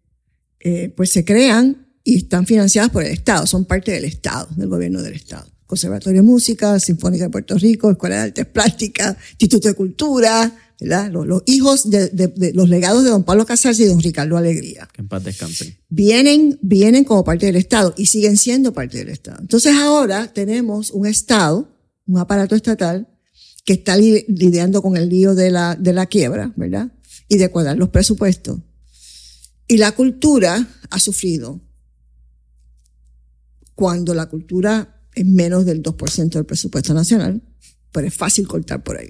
[0.60, 4.68] eh, pues se crean y están financiadas por el Estado, son parte del Estado, del
[4.68, 5.50] gobierno del Estado.
[5.70, 11.12] Conservatorio de Música, Sinfónica de Puerto Rico, Escuela de Artes Plásticas, Instituto de Cultura, ¿verdad?
[11.12, 14.36] Los, los hijos de, de, de, los legados de don Pablo Casals y don Ricardo
[14.36, 14.90] Alegría.
[14.92, 15.78] Que en paz descansen.
[15.88, 19.38] Vienen, vienen como parte del Estado y siguen siendo parte del Estado.
[19.42, 21.70] Entonces ahora tenemos un Estado,
[22.08, 23.08] un aparato estatal,
[23.64, 26.92] que está li lidiando con el lío de la, de la quiebra, ¿verdad?
[27.28, 28.58] Y de cuadrar los presupuestos.
[29.68, 31.62] Y la cultura ha sufrido
[33.76, 37.42] cuando la cultura es menos del 2% del presupuesto nacional,
[37.92, 39.10] pero es fácil cortar por ahí.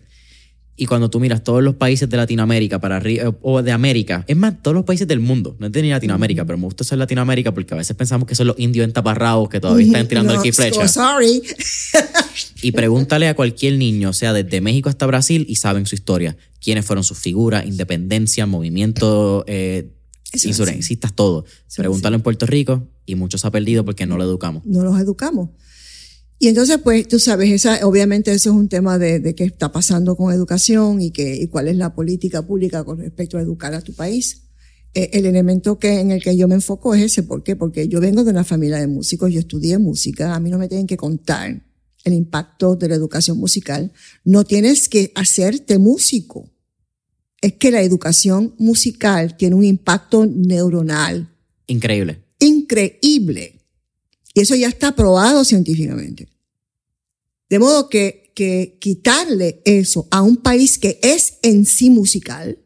[0.82, 4.38] Y cuando tú miras todos los países de Latinoamérica para arriba, o de América, es
[4.38, 6.98] más, todos los países del mundo, no es de ni Latinoamérica, pero me gusta ser
[6.98, 10.42] Latinoamérica porque a veces pensamos que son los indios entaparrados que todavía están tirando no,
[10.42, 10.88] flecha.
[10.88, 11.44] So sorry.
[12.62, 16.38] y pregúntale a cualquier niño, o sea, desde México hasta Brasil, y saben su historia.
[16.62, 19.92] Quiénes fueron sus figuras, independencia, movimiento, eh,
[20.32, 21.44] insurrencistas, todo.
[21.76, 24.66] Pregúntale en Puerto Rico y muchos ha perdido porque no lo educamos.
[24.66, 25.50] No los educamos.
[26.42, 29.74] Y entonces, pues, tú sabes, esa, obviamente eso es un tema de, de qué está
[29.74, 33.74] pasando con educación y, que, y cuál es la política pública con respecto a educar
[33.74, 34.44] a tu país.
[34.94, 37.24] Eh, el elemento que, en el que yo me enfoco es ese.
[37.24, 37.58] ¿Por qué?
[37.58, 40.70] Porque yo vengo de una familia de músicos, yo estudié música, a mí no me
[40.70, 41.62] tienen que contar
[42.06, 43.92] el impacto de la educación musical.
[44.24, 46.50] No tienes que hacerte músico.
[47.42, 51.30] Es que la educación musical tiene un impacto neuronal.
[51.68, 52.24] Increíble.
[52.40, 53.59] Increíble.
[54.34, 56.28] Y eso ya está probado científicamente.
[57.50, 62.60] De modo que, que quitarle eso a un país que es en sí musical,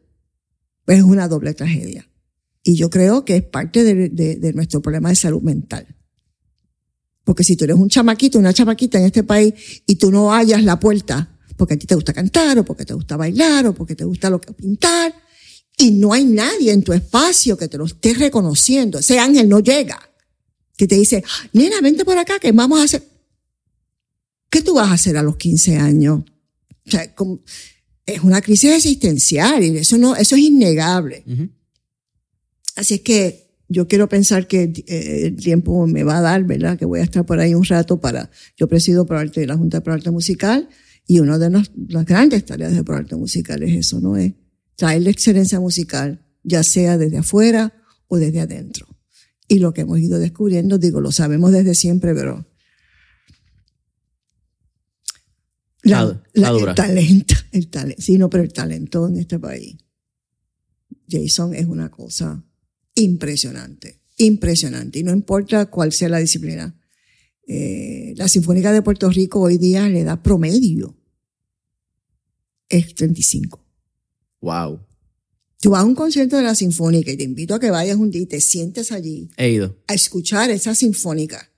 [0.84, 2.08] pues es una doble tragedia.
[2.62, 5.86] Y yo creo que es parte de, de, de, nuestro problema de salud mental.
[7.24, 9.54] Porque si tú eres un chamaquito, una chamaquita en este país
[9.86, 12.94] y tú no hallas la puerta porque a ti te gusta cantar o porque te
[12.94, 15.14] gusta bailar o porque te gusta lo que pintar
[15.76, 19.60] y no hay nadie en tu espacio que te lo esté reconociendo, ese ángel no
[19.60, 20.00] llega
[20.76, 23.02] que te dice, nena, vente por acá que vamos a hacer.
[24.50, 26.22] ¿Qué tú vas a hacer a los 15 años?
[26.86, 27.42] O sea, como,
[28.06, 31.24] es una crisis existencial y eso no, eso es innegable.
[31.26, 31.50] Uh -huh.
[32.76, 36.78] Así es que yo quiero pensar que eh, el tiempo me va a dar, ¿verdad?
[36.78, 39.80] Que voy a estar por ahí un rato para, yo presido por arte, la Junta
[39.80, 40.68] de Arte Musical
[41.06, 44.16] y una de las, las grandes tareas de Pro Arte Musical es eso, ¿no?
[44.16, 44.32] Es
[44.76, 47.74] traer la excelencia musical, ya sea desde afuera
[48.08, 48.86] o desde adentro.
[49.48, 52.46] Y lo que hemos ido descubriendo, digo, lo sabemos desde siempre, pero
[55.82, 59.76] la, la, la, el talento, el talento, sí, no, pero el talento en este país.
[61.08, 62.42] Jason es una cosa
[62.94, 65.00] impresionante, impresionante.
[65.00, 66.74] Y no importa cuál sea la disciplina.
[67.46, 70.96] Eh, la Sinfónica de Puerto Rico hoy día le da promedio.
[72.68, 73.62] Es 35.
[74.40, 74.80] Wow.
[75.64, 78.10] Tú vas a un concierto de la Sinfónica y te invito a que vayas un
[78.10, 79.30] día y te sientes allí.
[79.38, 79.74] He ido.
[79.86, 81.50] A escuchar esa Sinfónica.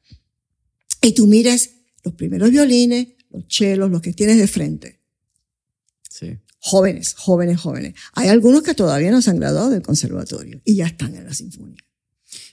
[1.03, 1.70] Y tú mires
[2.05, 5.01] los primeros violines, los chelos, los que tienes de frente.
[6.09, 6.39] Sí.
[6.61, 7.95] Jóvenes, jóvenes, jóvenes.
[8.12, 11.35] Hay algunos que todavía no se han graduado del conservatorio y ya están en la
[11.35, 11.85] Sinfónica.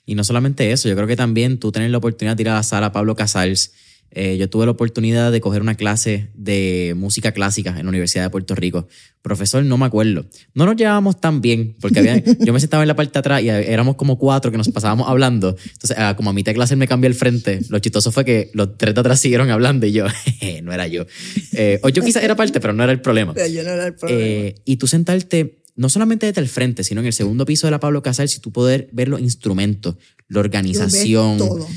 [0.08, 2.56] Y no solamente eso, yo creo que también tú tener la oportunidad de ir a
[2.56, 3.74] la sala Pablo Casals
[4.16, 8.24] Eh, yo tuve la oportunidad de coger una clase de música clásica en la Universidad
[8.24, 8.88] de Puerto Rico.
[9.24, 10.26] Profesor, no me acuerdo.
[10.54, 13.42] No nos llevábamos tan bien, porque había, yo me sentaba en la parte de atrás
[13.42, 15.56] y éramos como cuatro que nos pasábamos hablando.
[15.72, 18.52] Entonces, ah, como a mitad de clase me cambié el frente, lo chistoso fue que
[18.54, 20.06] los tres de atrás siguieron hablando y yo,
[20.64, 21.06] no era yo.
[21.54, 23.34] Eh, o yo quizás era parte, pero no era el problema.
[23.34, 24.22] Pero yo no era el problema.
[24.22, 27.72] Eh, y tú sentarte no solamente desde el frente, sino en el segundo piso de
[27.72, 29.96] la Pablo Casal, si tú poder ver los instrumentos,
[30.28, 31.68] la organización, todo.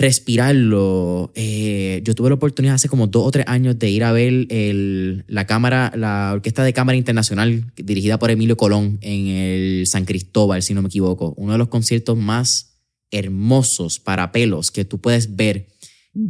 [0.00, 1.30] Respirarlo.
[1.34, 4.46] Eh, yo tuve la oportunidad hace como dos o tres años de ir a ver
[4.48, 10.06] el, la cámara, la Orquesta de Cámara Internacional dirigida por Emilio Colón en el San
[10.06, 11.34] Cristóbal, si no me equivoco.
[11.36, 12.78] Uno de los conciertos más
[13.10, 15.68] hermosos para pelos que tú puedes ver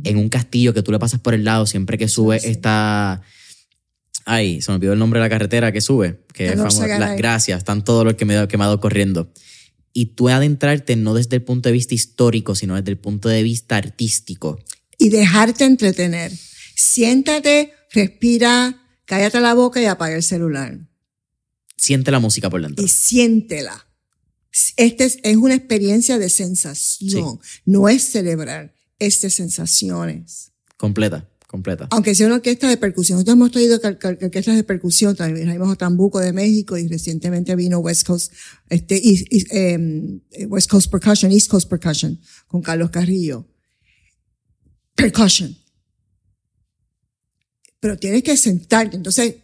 [0.02, 3.22] en un castillo que tú le pasas por el lado siempre que sube esta
[4.26, 6.20] Ay, se me olvidó el nombre de la carretera que sube.
[6.32, 6.86] Que es famosa.
[6.98, 9.32] Las gracias, están todos los que me he quemado corriendo.
[9.92, 13.42] Y tú adentrarte no desde el punto de vista histórico, sino desde el punto de
[13.42, 14.58] vista artístico.
[14.98, 16.32] Y dejarte entretener.
[16.76, 20.78] Siéntate, respira, cállate la boca y apaga el celular.
[21.76, 22.84] Siente la música por dentro.
[22.84, 23.86] Y siéntela.
[24.76, 27.40] Esta es, es, una experiencia de sensación.
[27.64, 30.52] No es celebrar, es de sensaciones.
[30.76, 31.88] Completa completa.
[31.90, 33.16] Aunque sea una orquesta de percusión.
[33.16, 37.80] Nosotros hemos traído orquestas de percusión, también trajimos a Tambuco de México y recientemente vino
[37.80, 38.32] West Coast,
[38.68, 39.02] este,
[39.50, 43.48] em, West Coast Percussion, East Coast Percussion, con Carlos Carrillo.
[44.94, 45.56] Percussion.
[47.80, 48.96] Pero tienes que sentarte.
[48.96, 49.34] Entonces,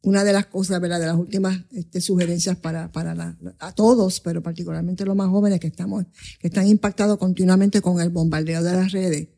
[0.00, 1.00] una de las cosas, ¿verdad?
[1.00, 5.60] De las últimas este, sugerencias para, para la, a todos, pero particularmente los más jóvenes
[5.60, 6.06] que estamos,
[6.40, 9.28] que están impactados continuamente con el bombardeo de las redes,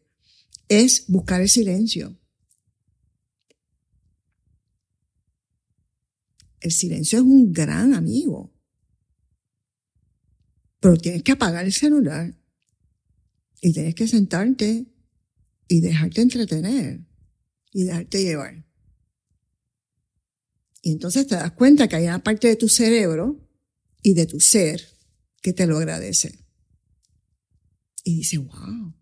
[0.69, 2.19] es buscar el silencio.
[6.61, 8.53] El silencio es un gran amigo.
[10.81, 12.35] Pero tienes que apagar el celular
[13.61, 14.87] y tienes que sentarte
[15.69, 17.01] y dejarte entretener
[17.73, 18.65] y dejarte llevar.
[20.83, 23.41] Y entonces te das cuenta que hay una parte de tu cerebro
[24.03, 24.87] y de tu ser
[25.41, 26.39] que te lo agradece.
[28.05, 28.95] Y dice, wow,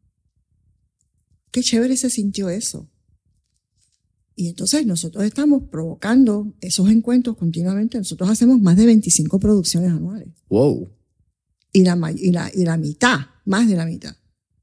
[1.53, 2.91] qué chévere se sintió eso.
[4.35, 7.99] Y entonces nosotros estamos provocando esos encuentros continuamente.
[7.99, 10.29] Nosotros hacemos más de 25 producciones anuales.
[10.49, 10.91] Wow.
[11.73, 14.17] Y la, y la, y la mitad, más de la mitad,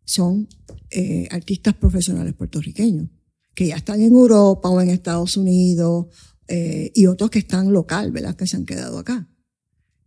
[0.03, 0.49] son
[0.89, 3.09] eh, artistas profesionales puertorriqueños
[3.53, 6.07] que ya están en Europa o en Estados Unidos
[6.47, 8.35] eh, y otros que están local, ¿verdad?
[8.35, 9.29] Que se han quedado acá.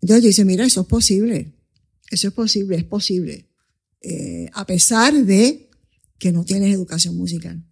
[0.01, 1.53] Entonces dice, mira, eso es posible.
[2.11, 3.49] Eso es posible, es posible.
[4.01, 5.71] Eh, a pesar de
[6.23, 7.65] que no tienes educación musical.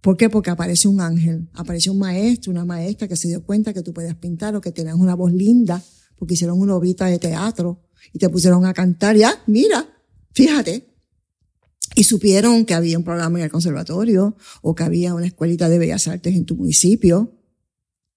[0.00, 0.28] ¿Por qué?
[0.28, 3.92] Porque aparece un ángel, aparece un maestro, una maestra que se dio cuenta que tú
[3.92, 5.80] podías pintar o que tenías una voz linda,
[6.16, 7.80] porque hicieron una obita de teatro
[8.12, 9.16] y te pusieron a cantar.
[9.16, 9.88] Ya, mira,
[10.32, 10.88] fíjate.
[11.94, 15.78] Y supieron que había un programa en el conservatorio o que había una escuelita de
[15.78, 17.38] bellas artes en tu municipio.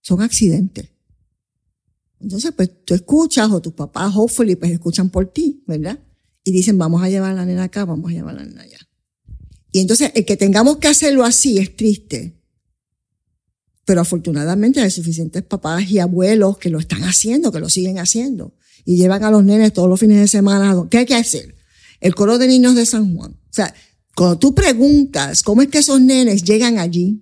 [0.02, 0.90] Son accidentes.
[2.20, 6.00] Entonces, pues tú escuchas o tus papás, hopefully, pues escuchan por ti, ¿verdad?
[6.44, 8.64] Y dicen, vamos a llevar a la nena acá, vamos a llevar a la nena
[8.64, 8.80] allá.
[9.72, 12.38] Y entonces el que tengamos que hacerlo así es triste.
[13.86, 18.56] Pero afortunadamente hay suficientes papás y abuelos que lo están haciendo, que lo siguen haciendo.
[18.86, 20.76] Y llevan a los nenes todos los fines de semana.
[20.90, 21.56] ¿Qué hay que hacer?
[22.00, 23.32] El coro de niños de San Juan.
[23.32, 23.74] O sea,
[24.16, 27.22] cuando tú preguntas cómo es que esos nenes llegan allí,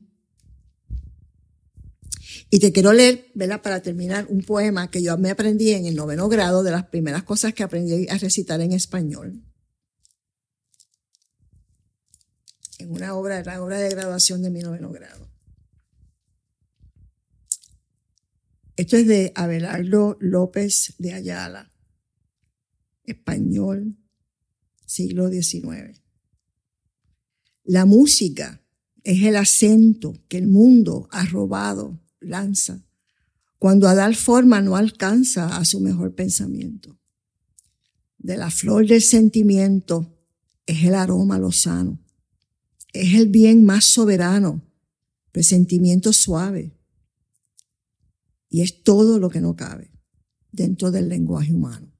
[2.51, 3.61] y te quiero leer, ¿verdad?
[3.61, 7.23] Para terminar, un poema que yo me aprendí en el noveno grado, de las primeras
[7.23, 9.43] cosas que aprendí a recitar en español.
[12.79, 15.29] En una obra, la obra de graduación de mi noveno grado.
[18.77, 21.73] Esto es de Abelardo López de Ayala,
[23.03, 23.97] español,
[24.85, 26.01] siglo XIX.
[27.65, 28.63] La música
[29.03, 32.85] es el acento que el mundo ha robado, lanza,
[33.57, 36.97] cuando a dar forma no alcanza a su mejor pensamiento.
[38.17, 40.17] De la flor del sentimiento
[40.65, 41.99] es el aroma lozano
[42.93, 44.61] es el bien más soberano,
[45.31, 46.75] presentimiento suave.
[48.49, 49.91] Y es todo lo que no cabe
[50.51, 51.91] dentro del lenguaje humano.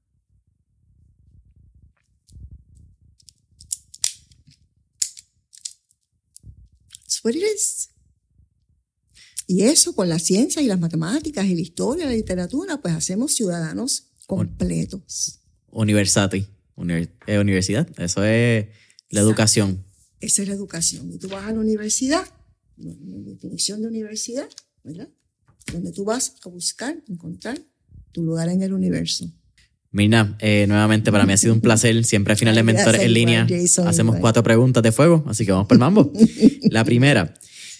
[7.01, 7.89] That's what it is.
[9.45, 13.33] Y eso con la ciencia y las matemáticas y la historia, la literatura, pues hacemos
[13.33, 15.39] ciudadanos completos.
[15.71, 16.47] University,
[17.25, 18.67] eh, universidad, eso es
[19.09, 19.88] la educación.
[20.21, 21.11] Esa es la educación.
[21.13, 22.25] Y tú vas a la universidad,
[22.77, 22.93] la
[23.31, 24.47] definición de universidad,
[24.83, 25.09] ¿verdad?
[25.71, 27.59] Donde tú vas a buscar, encontrar
[28.11, 29.31] tu lugar en el universo.
[29.91, 32.03] Mirna, eh, nuevamente para mí ha sido un placer.
[32.05, 34.21] Siempre a final de Mentores en línea Jason, hacemos igual.
[34.21, 36.11] cuatro preguntas de fuego, así que vamos por el mambo.
[36.69, 37.33] La primera,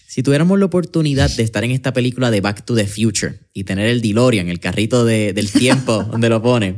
[0.08, 3.64] si tuviéramos la oportunidad de estar en esta película de Back to the Future y
[3.64, 6.78] tener el DeLorean, el carrito de- del tiempo donde lo ponen,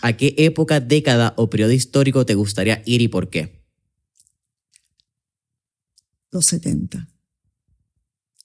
[0.00, 3.61] ¿a qué época, década o periodo histórico te gustaría ir y por qué?
[6.32, 7.08] Los 70.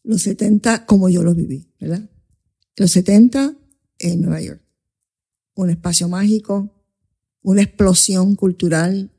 [0.04, 2.10] Los 70 como yo los viví, ¿verdad?
[2.76, 3.56] Los 70
[4.00, 4.62] en Nueva York.
[5.56, 6.72] Un espacio mágico,
[7.42, 9.12] una explosión cultural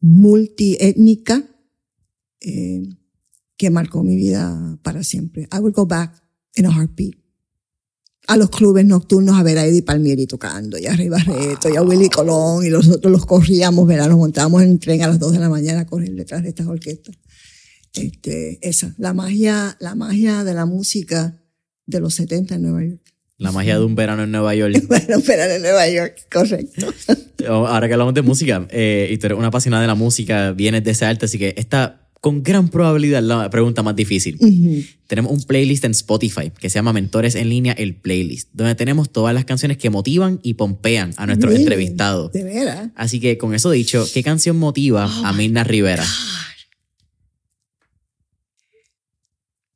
[0.00, 1.44] multiétnica
[2.40, 2.82] eh,
[3.56, 5.46] que marcó mi vida para siempre.
[5.52, 6.14] I would go back
[6.56, 7.14] in a heartbeat.
[8.26, 11.76] A los clubes nocturnos a ver a Eddie Palmieri tocando, y a Rey Barreto, y
[11.76, 14.08] a Willy Colón, y nosotros los corríamos, ¿verdad?
[14.08, 16.66] Nos montábamos en tren a las 2 de la mañana a correr detrás de estas
[16.66, 17.16] orquestas.
[17.94, 21.40] Este, esa, la magia, la magia de la música
[21.86, 23.00] de los 70 en Nueva York.
[23.36, 24.74] La magia de un verano en Nueva York.
[24.88, 26.92] Bueno, pero en Nueva York, correcto.
[27.48, 30.84] Ahora que hablamos de música, eh, y tú eres una apasionada de la música, vienes
[30.84, 34.38] de ese arte, así que esta con gran probabilidad la pregunta más difícil.
[35.06, 39.10] Tenemos un playlist en Spotify que se llama Mentores en línea, el playlist, donde tenemos
[39.10, 42.30] todas las canciones que motivan y pompean a nuestros entrevistados.
[42.32, 42.90] De veras.
[42.94, 46.04] Así que con eso dicho, ¿qué canción motiva Oh a Mirna Rivera?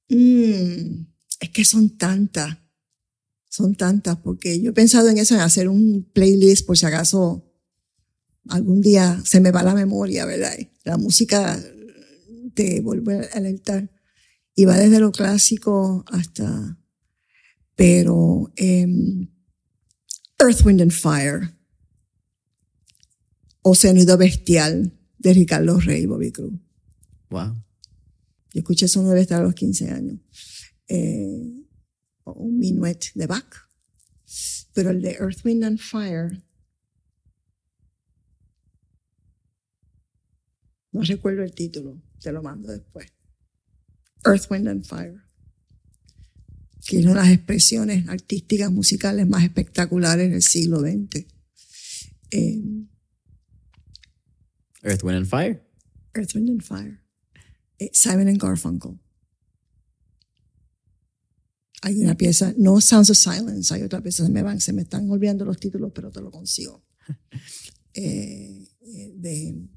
[0.09, 1.07] Mm,
[1.41, 2.59] es que son tantas,
[3.49, 7.51] son tantas, porque yo he pensado en eso, en hacer un playlist por si acaso
[8.49, 10.53] algún día se me va la memoria, ¿verdad?
[10.85, 11.59] La música
[12.55, 13.91] te vuelve a alertar.
[14.55, 16.79] Y va desde lo clásico hasta...
[17.77, 19.29] Pero em,
[20.39, 21.59] Earth, Wind and Fire,
[23.63, 26.53] Océanido Bestial, de Ricardo Rey, Bobby Cruz.
[27.31, 27.64] Wow.
[28.55, 30.21] Yo escuché eso debe estar a los 15 años.
[30.87, 31.53] Eh,
[32.25, 33.69] un minuet de Bach.
[34.73, 36.41] Pero el de Earth, Wind and Fire.
[40.93, 43.13] No recuerdo el título, te lo mando después.
[44.25, 45.21] Earth, Wind and Fire.
[46.87, 51.27] Que es una de las expresiones artísticas musicales más espectaculares del siglo XX.
[52.31, 52.63] Eh,
[54.83, 55.61] Earth, Wind and Fire.
[56.15, 57.04] Earth, Wind and Fire.
[57.79, 58.99] Eh, Simon and Garfunkel.
[61.83, 64.83] Hay una pieza, no Sounds of Silence, hay otra pieza, se me van, se me
[64.83, 66.85] están olvidando los títulos, pero te lo consigo.
[67.97, 69.69] Eh, eh, de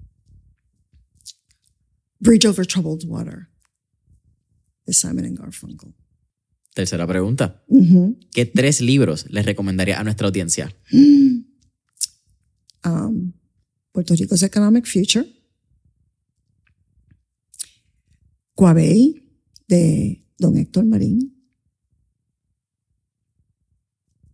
[2.19, 3.47] Bridge Over Troubled Water,
[4.87, 5.93] de Simon and Garfunkel.
[6.73, 7.63] Tercera pregunta.
[8.31, 10.75] ¿Qué tres libros les recomendaría a nuestra audiencia?
[12.85, 13.33] um,
[13.91, 15.25] Puerto Rico's Economic Future,
[18.57, 19.23] Coabey,
[19.67, 21.35] de don Héctor Marín,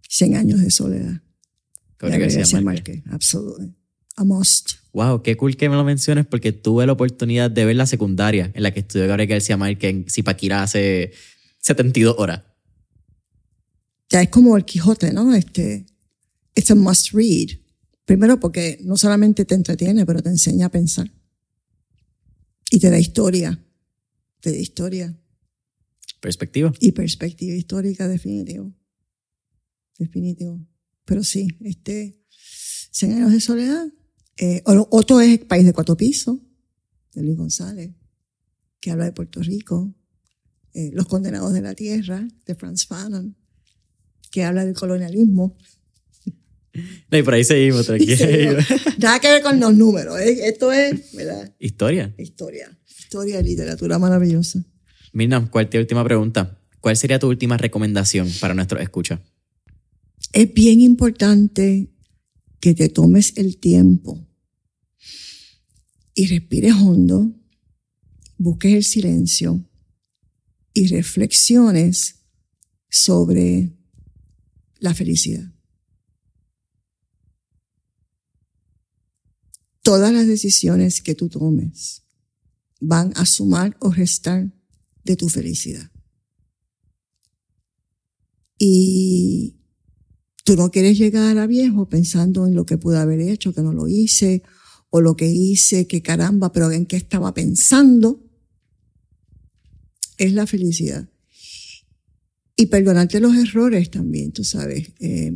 [0.08, 1.22] Cien años de soledad,
[2.00, 3.04] de García Márquez.
[3.10, 3.76] Absolutely,
[4.16, 4.74] a must.
[4.94, 8.52] Wow, qué cool que me lo menciones porque tuve la oportunidad de ver la secundaria
[8.54, 11.12] en la que estudió Gabriel García Márquez en Zipaquirá hace
[11.58, 12.44] 72 horas.
[14.10, 15.34] Ya es como el Quijote, ¿no?
[15.36, 15.86] Este,
[16.56, 17.58] it's a must read.
[18.06, 21.12] Primero porque no solamente te entretiene, pero te enseña a pensar.
[22.70, 23.60] Y te da historia,
[24.52, 25.20] da historia.
[26.20, 26.72] Perspectiva.
[26.80, 28.74] y perspectiva histórica definitivo.
[29.98, 30.66] Definitivo.
[31.06, 32.18] Pero sí, este,
[32.92, 33.86] 100 años de soledad.
[34.38, 36.38] Eh, otro es País de Cuatro Pisos,
[37.14, 37.92] de Luis González,
[38.80, 39.94] que habla de Puerto Rico.
[40.74, 43.36] Eh, Los Condenados de la Tierra, de Franz Fanon,
[44.32, 45.56] que habla del colonialismo.
[47.12, 48.58] No, y por ahí seguimos, tranquilo.
[48.98, 50.20] Nada que ver con los números.
[50.20, 50.48] ¿eh?
[50.48, 51.54] Esto es, ¿verdad?
[51.60, 52.14] Historia.
[52.18, 52.76] Historia.
[53.14, 54.66] Historia y literatura maravillosa.
[55.12, 56.60] Mirna, cuarta y última pregunta.
[56.80, 59.20] ¿Cuál sería tu última recomendación para nuestros escuchas?
[60.32, 61.94] es bien importante
[62.60, 64.28] que te tomes el tiempo
[66.16, 67.32] y respires hondo,
[68.40, 69.64] busques el silencio
[70.74, 72.16] y reflexiones
[72.90, 73.78] sobre
[74.80, 75.54] la felicidad.
[79.84, 82.03] Todas las decisiones que tú tomes
[82.84, 84.54] van a sumar o restar
[85.04, 85.92] de tu felicidad.
[88.58, 89.64] Y
[90.44, 93.72] Tú no quieres llegar a viejo pensando en lo que pude haber hecho, que no
[93.72, 94.44] lo hice,
[94.90, 98.22] o lo que hice, que caramba, pero en qué estaba pensando.
[100.18, 101.10] Es la felicidad.
[102.58, 104.92] Y perdonarte los errores también, tú sabes.
[105.00, 105.32] Eh,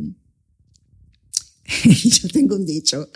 [1.84, 3.10] yo tengo un dicho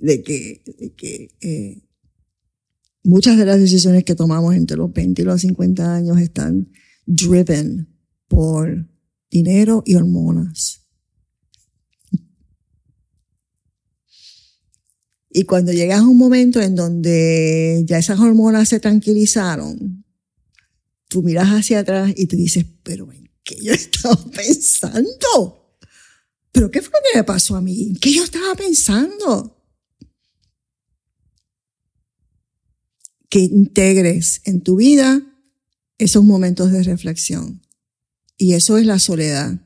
[0.00, 1.82] de que, de que eh,
[3.02, 6.70] muchas de las decisiones que tomamos entre los 20 y los 50 años están
[7.06, 7.88] driven
[8.28, 8.86] por
[9.30, 10.80] dinero y hormonas.
[15.32, 20.04] Y cuando llegas a un momento en donde ya esas hormonas se tranquilizaron,
[21.08, 25.76] tú miras hacia atrás y tú dices, pero ¿en qué yo estaba pensando?
[26.50, 27.90] ¿Pero qué fue lo que me pasó a mí?
[27.90, 29.59] ¿En qué yo estaba pensando?
[33.30, 35.22] Que integres en tu vida
[35.96, 37.62] esos momentos de reflexión.
[38.36, 39.60] Y eso es la soledad.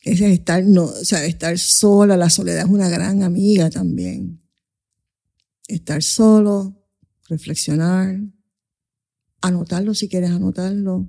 [0.00, 2.16] Es estar, no, o sea, estar sola.
[2.16, 4.40] La soledad es una gran amiga también.
[5.68, 6.82] Estar solo,
[7.28, 8.20] reflexionar,
[9.40, 11.08] anotarlo si quieres anotarlo.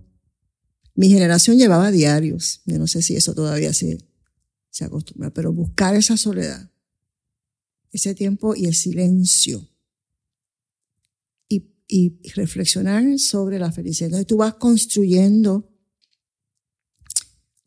[0.96, 2.62] Mi generación llevaba diarios.
[2.66, 3.98] Yo no sé si eso todavía se,
[4.70, 6.70] se acostumbra, pero buscar esa soledad,
[7.92, 9.70] ese tiempo y el silencio.
[11.88, 14.08] Y, reflexionar sobre la felicidad.
[14.08, 15.74] Entonces tú vas construyendo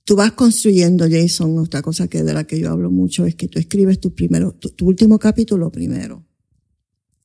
[0.06, 3.48] tú vas construyendo, Jason, otra cosa que de la que yo hablo mucho es que
[3.48, 6.24] tú escribes tu primero, tu, último capítulo primero.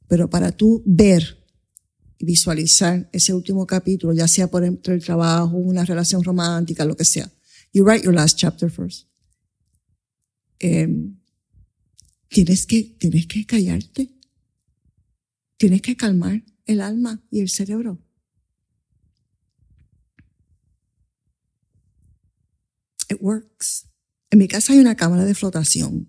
[0.07, 1.45] Pero para tú ver
[2.17, 6.97] y visualizar ese último capítulo, ya sea por entre el trabajo, una relación romántica, lo
[6.97, 7.31] que sea,
[7.71, 9.07] you write your last chapter first.
[10.57, 11.19] Em,
[12.29, 14.09] tienes que, tienes que callarte.
[15.57, 17.99] Tienes que calmar el alma y el cerebro.
[23.09, 23.87] It works.
[24.29, 26.07] En mi casa hay una cámara de flotación.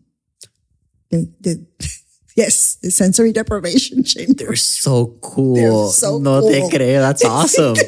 [1.10, 1.66] De,
[2.36, 4.36] yes, the sensory deprivation chamber.
[4.36, 5.90] They're so cool.
[5.90, 7.78] so no te creo, that's awesome.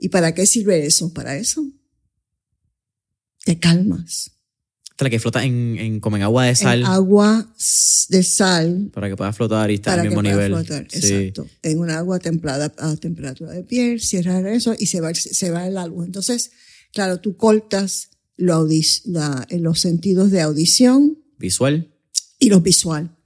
[0.00, 1.12] ¿Y para qué sirve eso?
[1.14, 1.64] Para eso.
[3.44, 4.33] Te calmas.
[5.04, 6.80] La que flota en, en, como en agua de sal.
[6.80, 7.46] En agua
[8.08, 8.90] de sal.
[8.92, 10.52] Para que pueda flotar y estar al mismo nivel.
[10.52, 11.46] Flotar, exacto.
[11.62, 15.66] En un agua templada a temperatura de piel, cierras eso y se va, se va
[15.66, 16.04] el agua.
[16.04, 16.52] Entonces,
[16.92, 18.66] claro, tú cortas lo
[19.04, 21.18] la, los sentidos de audición.
[21.38, 21.92] Visual.
[22.38, 23.16] Y los visual.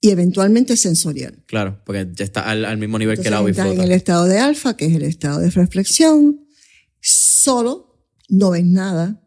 [0.00, 1.42] Y eventualmente sensorial.
[1.46, 4.38] Claro, porque ya está al, mismo nivel que el agua y en el estado de
[4.38, 6.44] alfa, que es el estado de reflexión.
[7.00, 9.21] Solo no ves nada,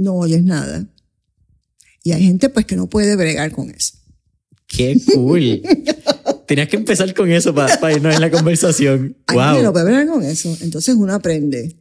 [0.00, 0.86] no oyes nada.
[2.02, 3.94] Y hay gente pues que no puede bregar con eso.
[4.66, 5.62] ¡Qué cool!
[6.46, 9.16] Tenías que empezar con eso para, irnos en la conversación.
[9.26, 9.44] Hay wow.
[9.46, 10.56] gente no puede bregar con eso.
[10.62, 11.80] Entonces uno aprende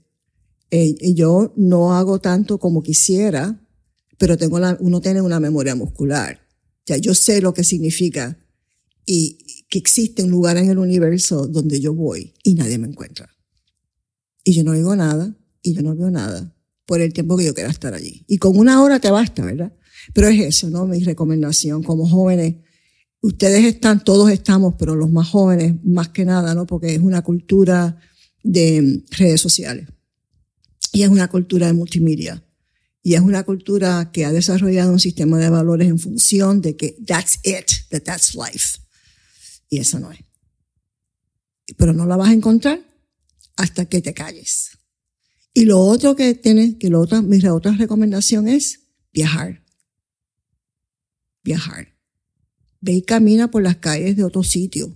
[0.72, 3.60] eh, yo no hago tanto como quisiera,
[4.18, 6.48] pero tengo la, uno tiene una memoria muscular.
[6.86, 8.38] Ya yo sé lo que significa
[9.06, 13.30] y que existe un lugar en el universo donde yo voy y nadie me encuentra.
[14.44, 16.56] Y yo no oigo nada y yo no veo nada
[16.90, 18.26] por el tiempo que yo quiera estar allí.
[18.28, 19.72] Y con una hora te basta, ¿verdad?
[20.12, 20.88] Pero es eso, ¿no?
[20.88, 22.56] Mi recomendación como jóvenes.
[23.22, 26.66] Ustedes están, todos estamos, pero los más jóvenes más que nada, ¿no?
[26.66, 28.00] Porque es una cultura
[28.44, 29.88] de redes sociales
[30.92, 32.44] y es una cultura de multimedia.
[33.04, 36.98] Y es una cultura que ha desarrollado un sistema de valores en función de que
[37.06, 38.80] that's it, that that's life.
[39.70, 40.22] Y eso no es.
[41.78, 42.82] Pero no la vas a encontrar
[43.58, 44.79] hasta que te calles.
[45.54, 49.64] Y lo otro que tienes, que lo otro, mi otra recomendación es viajar.
[51.44, 51.88] Viajar.
[52.82, 54.96] Ve y camina por las calles de otro sitio.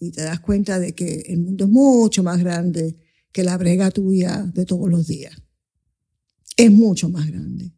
[0.00, 2.96] Y te das cuenta de que el mundo es mucho más grande
[3.32, 5.34] que la brega tuya de todos los días.
[6.56, 7.72] Es mucho más grande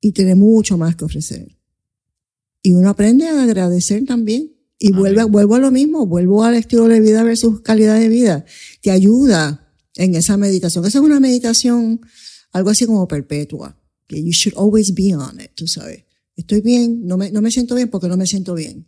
[0.00, 1.58] y tiene mucho más que ofrecer.
[2.62, 4.54] Y uno aprende a agradecer también.
[4.78, 8.44] Y vuelve, vuelvo a lo mismo, vuelvo al estilo de vida versus calidad de vida.
[8.80, 9.67] Te ayuda
[9.98, 10.86] en esa meditación.
[10.86, 12.00] Esa es una meditación,
[12.52, 13.76] algo así como perpetua.
[14.06, 16.04] Que you should always be on it, tú sabes.
[16.34, 18.86] Estoy bien, no me, no me siento bien porque no me siento bien.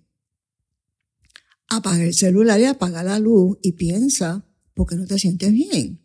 [1.68, 6.00] Apaga el celular y apaga la luz y piensa porque no te sientes bien.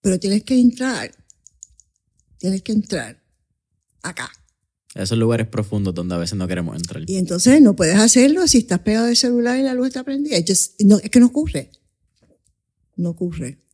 [0.00, 1.14] Pero tienes que entrar.
[2.38, 3.22] Tienes que entrar
[4.02, 4.30] acá.
[4.94, 7.02] Esos lugares profundos donde a veces no queremos entrar.
[7.06, 10.36] Y entonces no puedes hacerlo si estás pegado del celular y la luz está prendida.
[10.80, 11.70] no, es que no ocurre.
[12.96, 13.64] No ocurre.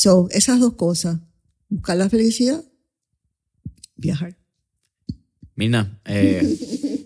[0.00, 1.18] So, esas dos cosas.
[1.68, 2.64] Buscar la felicidad,
[3.96, 4.38] viajar.
[5.56, 6.56] Mirna, eh,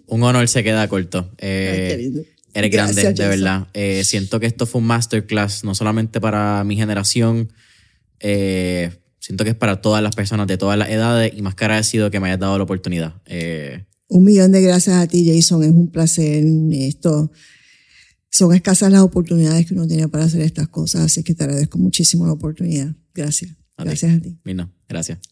[0.09, 1.31] un honor se queda corto.
[1.39, 2.13] Eh,
[2.53, 3.67] eres grande, de verdad.
[3.73, 7.51] Eh, siento que esto fue un masterclass, no solamente para mi generación,
[8.21, 8.91] eh,
[9.21, 12.11] siento que es para todas las personas de todas las edades y más que agradecido
[12.11, 13.15] que me hayas dado la oportunidad.
[13.25, 15.63] Eh, un millón de gracias a ti, Jason.
[15.63, 16.45] Es un placer.
[16.73, 17.33] Esto
[18.33, 21.79] son escasas las oportunidades que uno tiene para hacer estas cosas, así que te agradezco
[21.79, 22.97] muchísimo la oportunidad.
[23.15, 23.57] Gracias.
[23.77, 24.39] Gracias a ti.
[24.45, 25.32] Vino, gracias.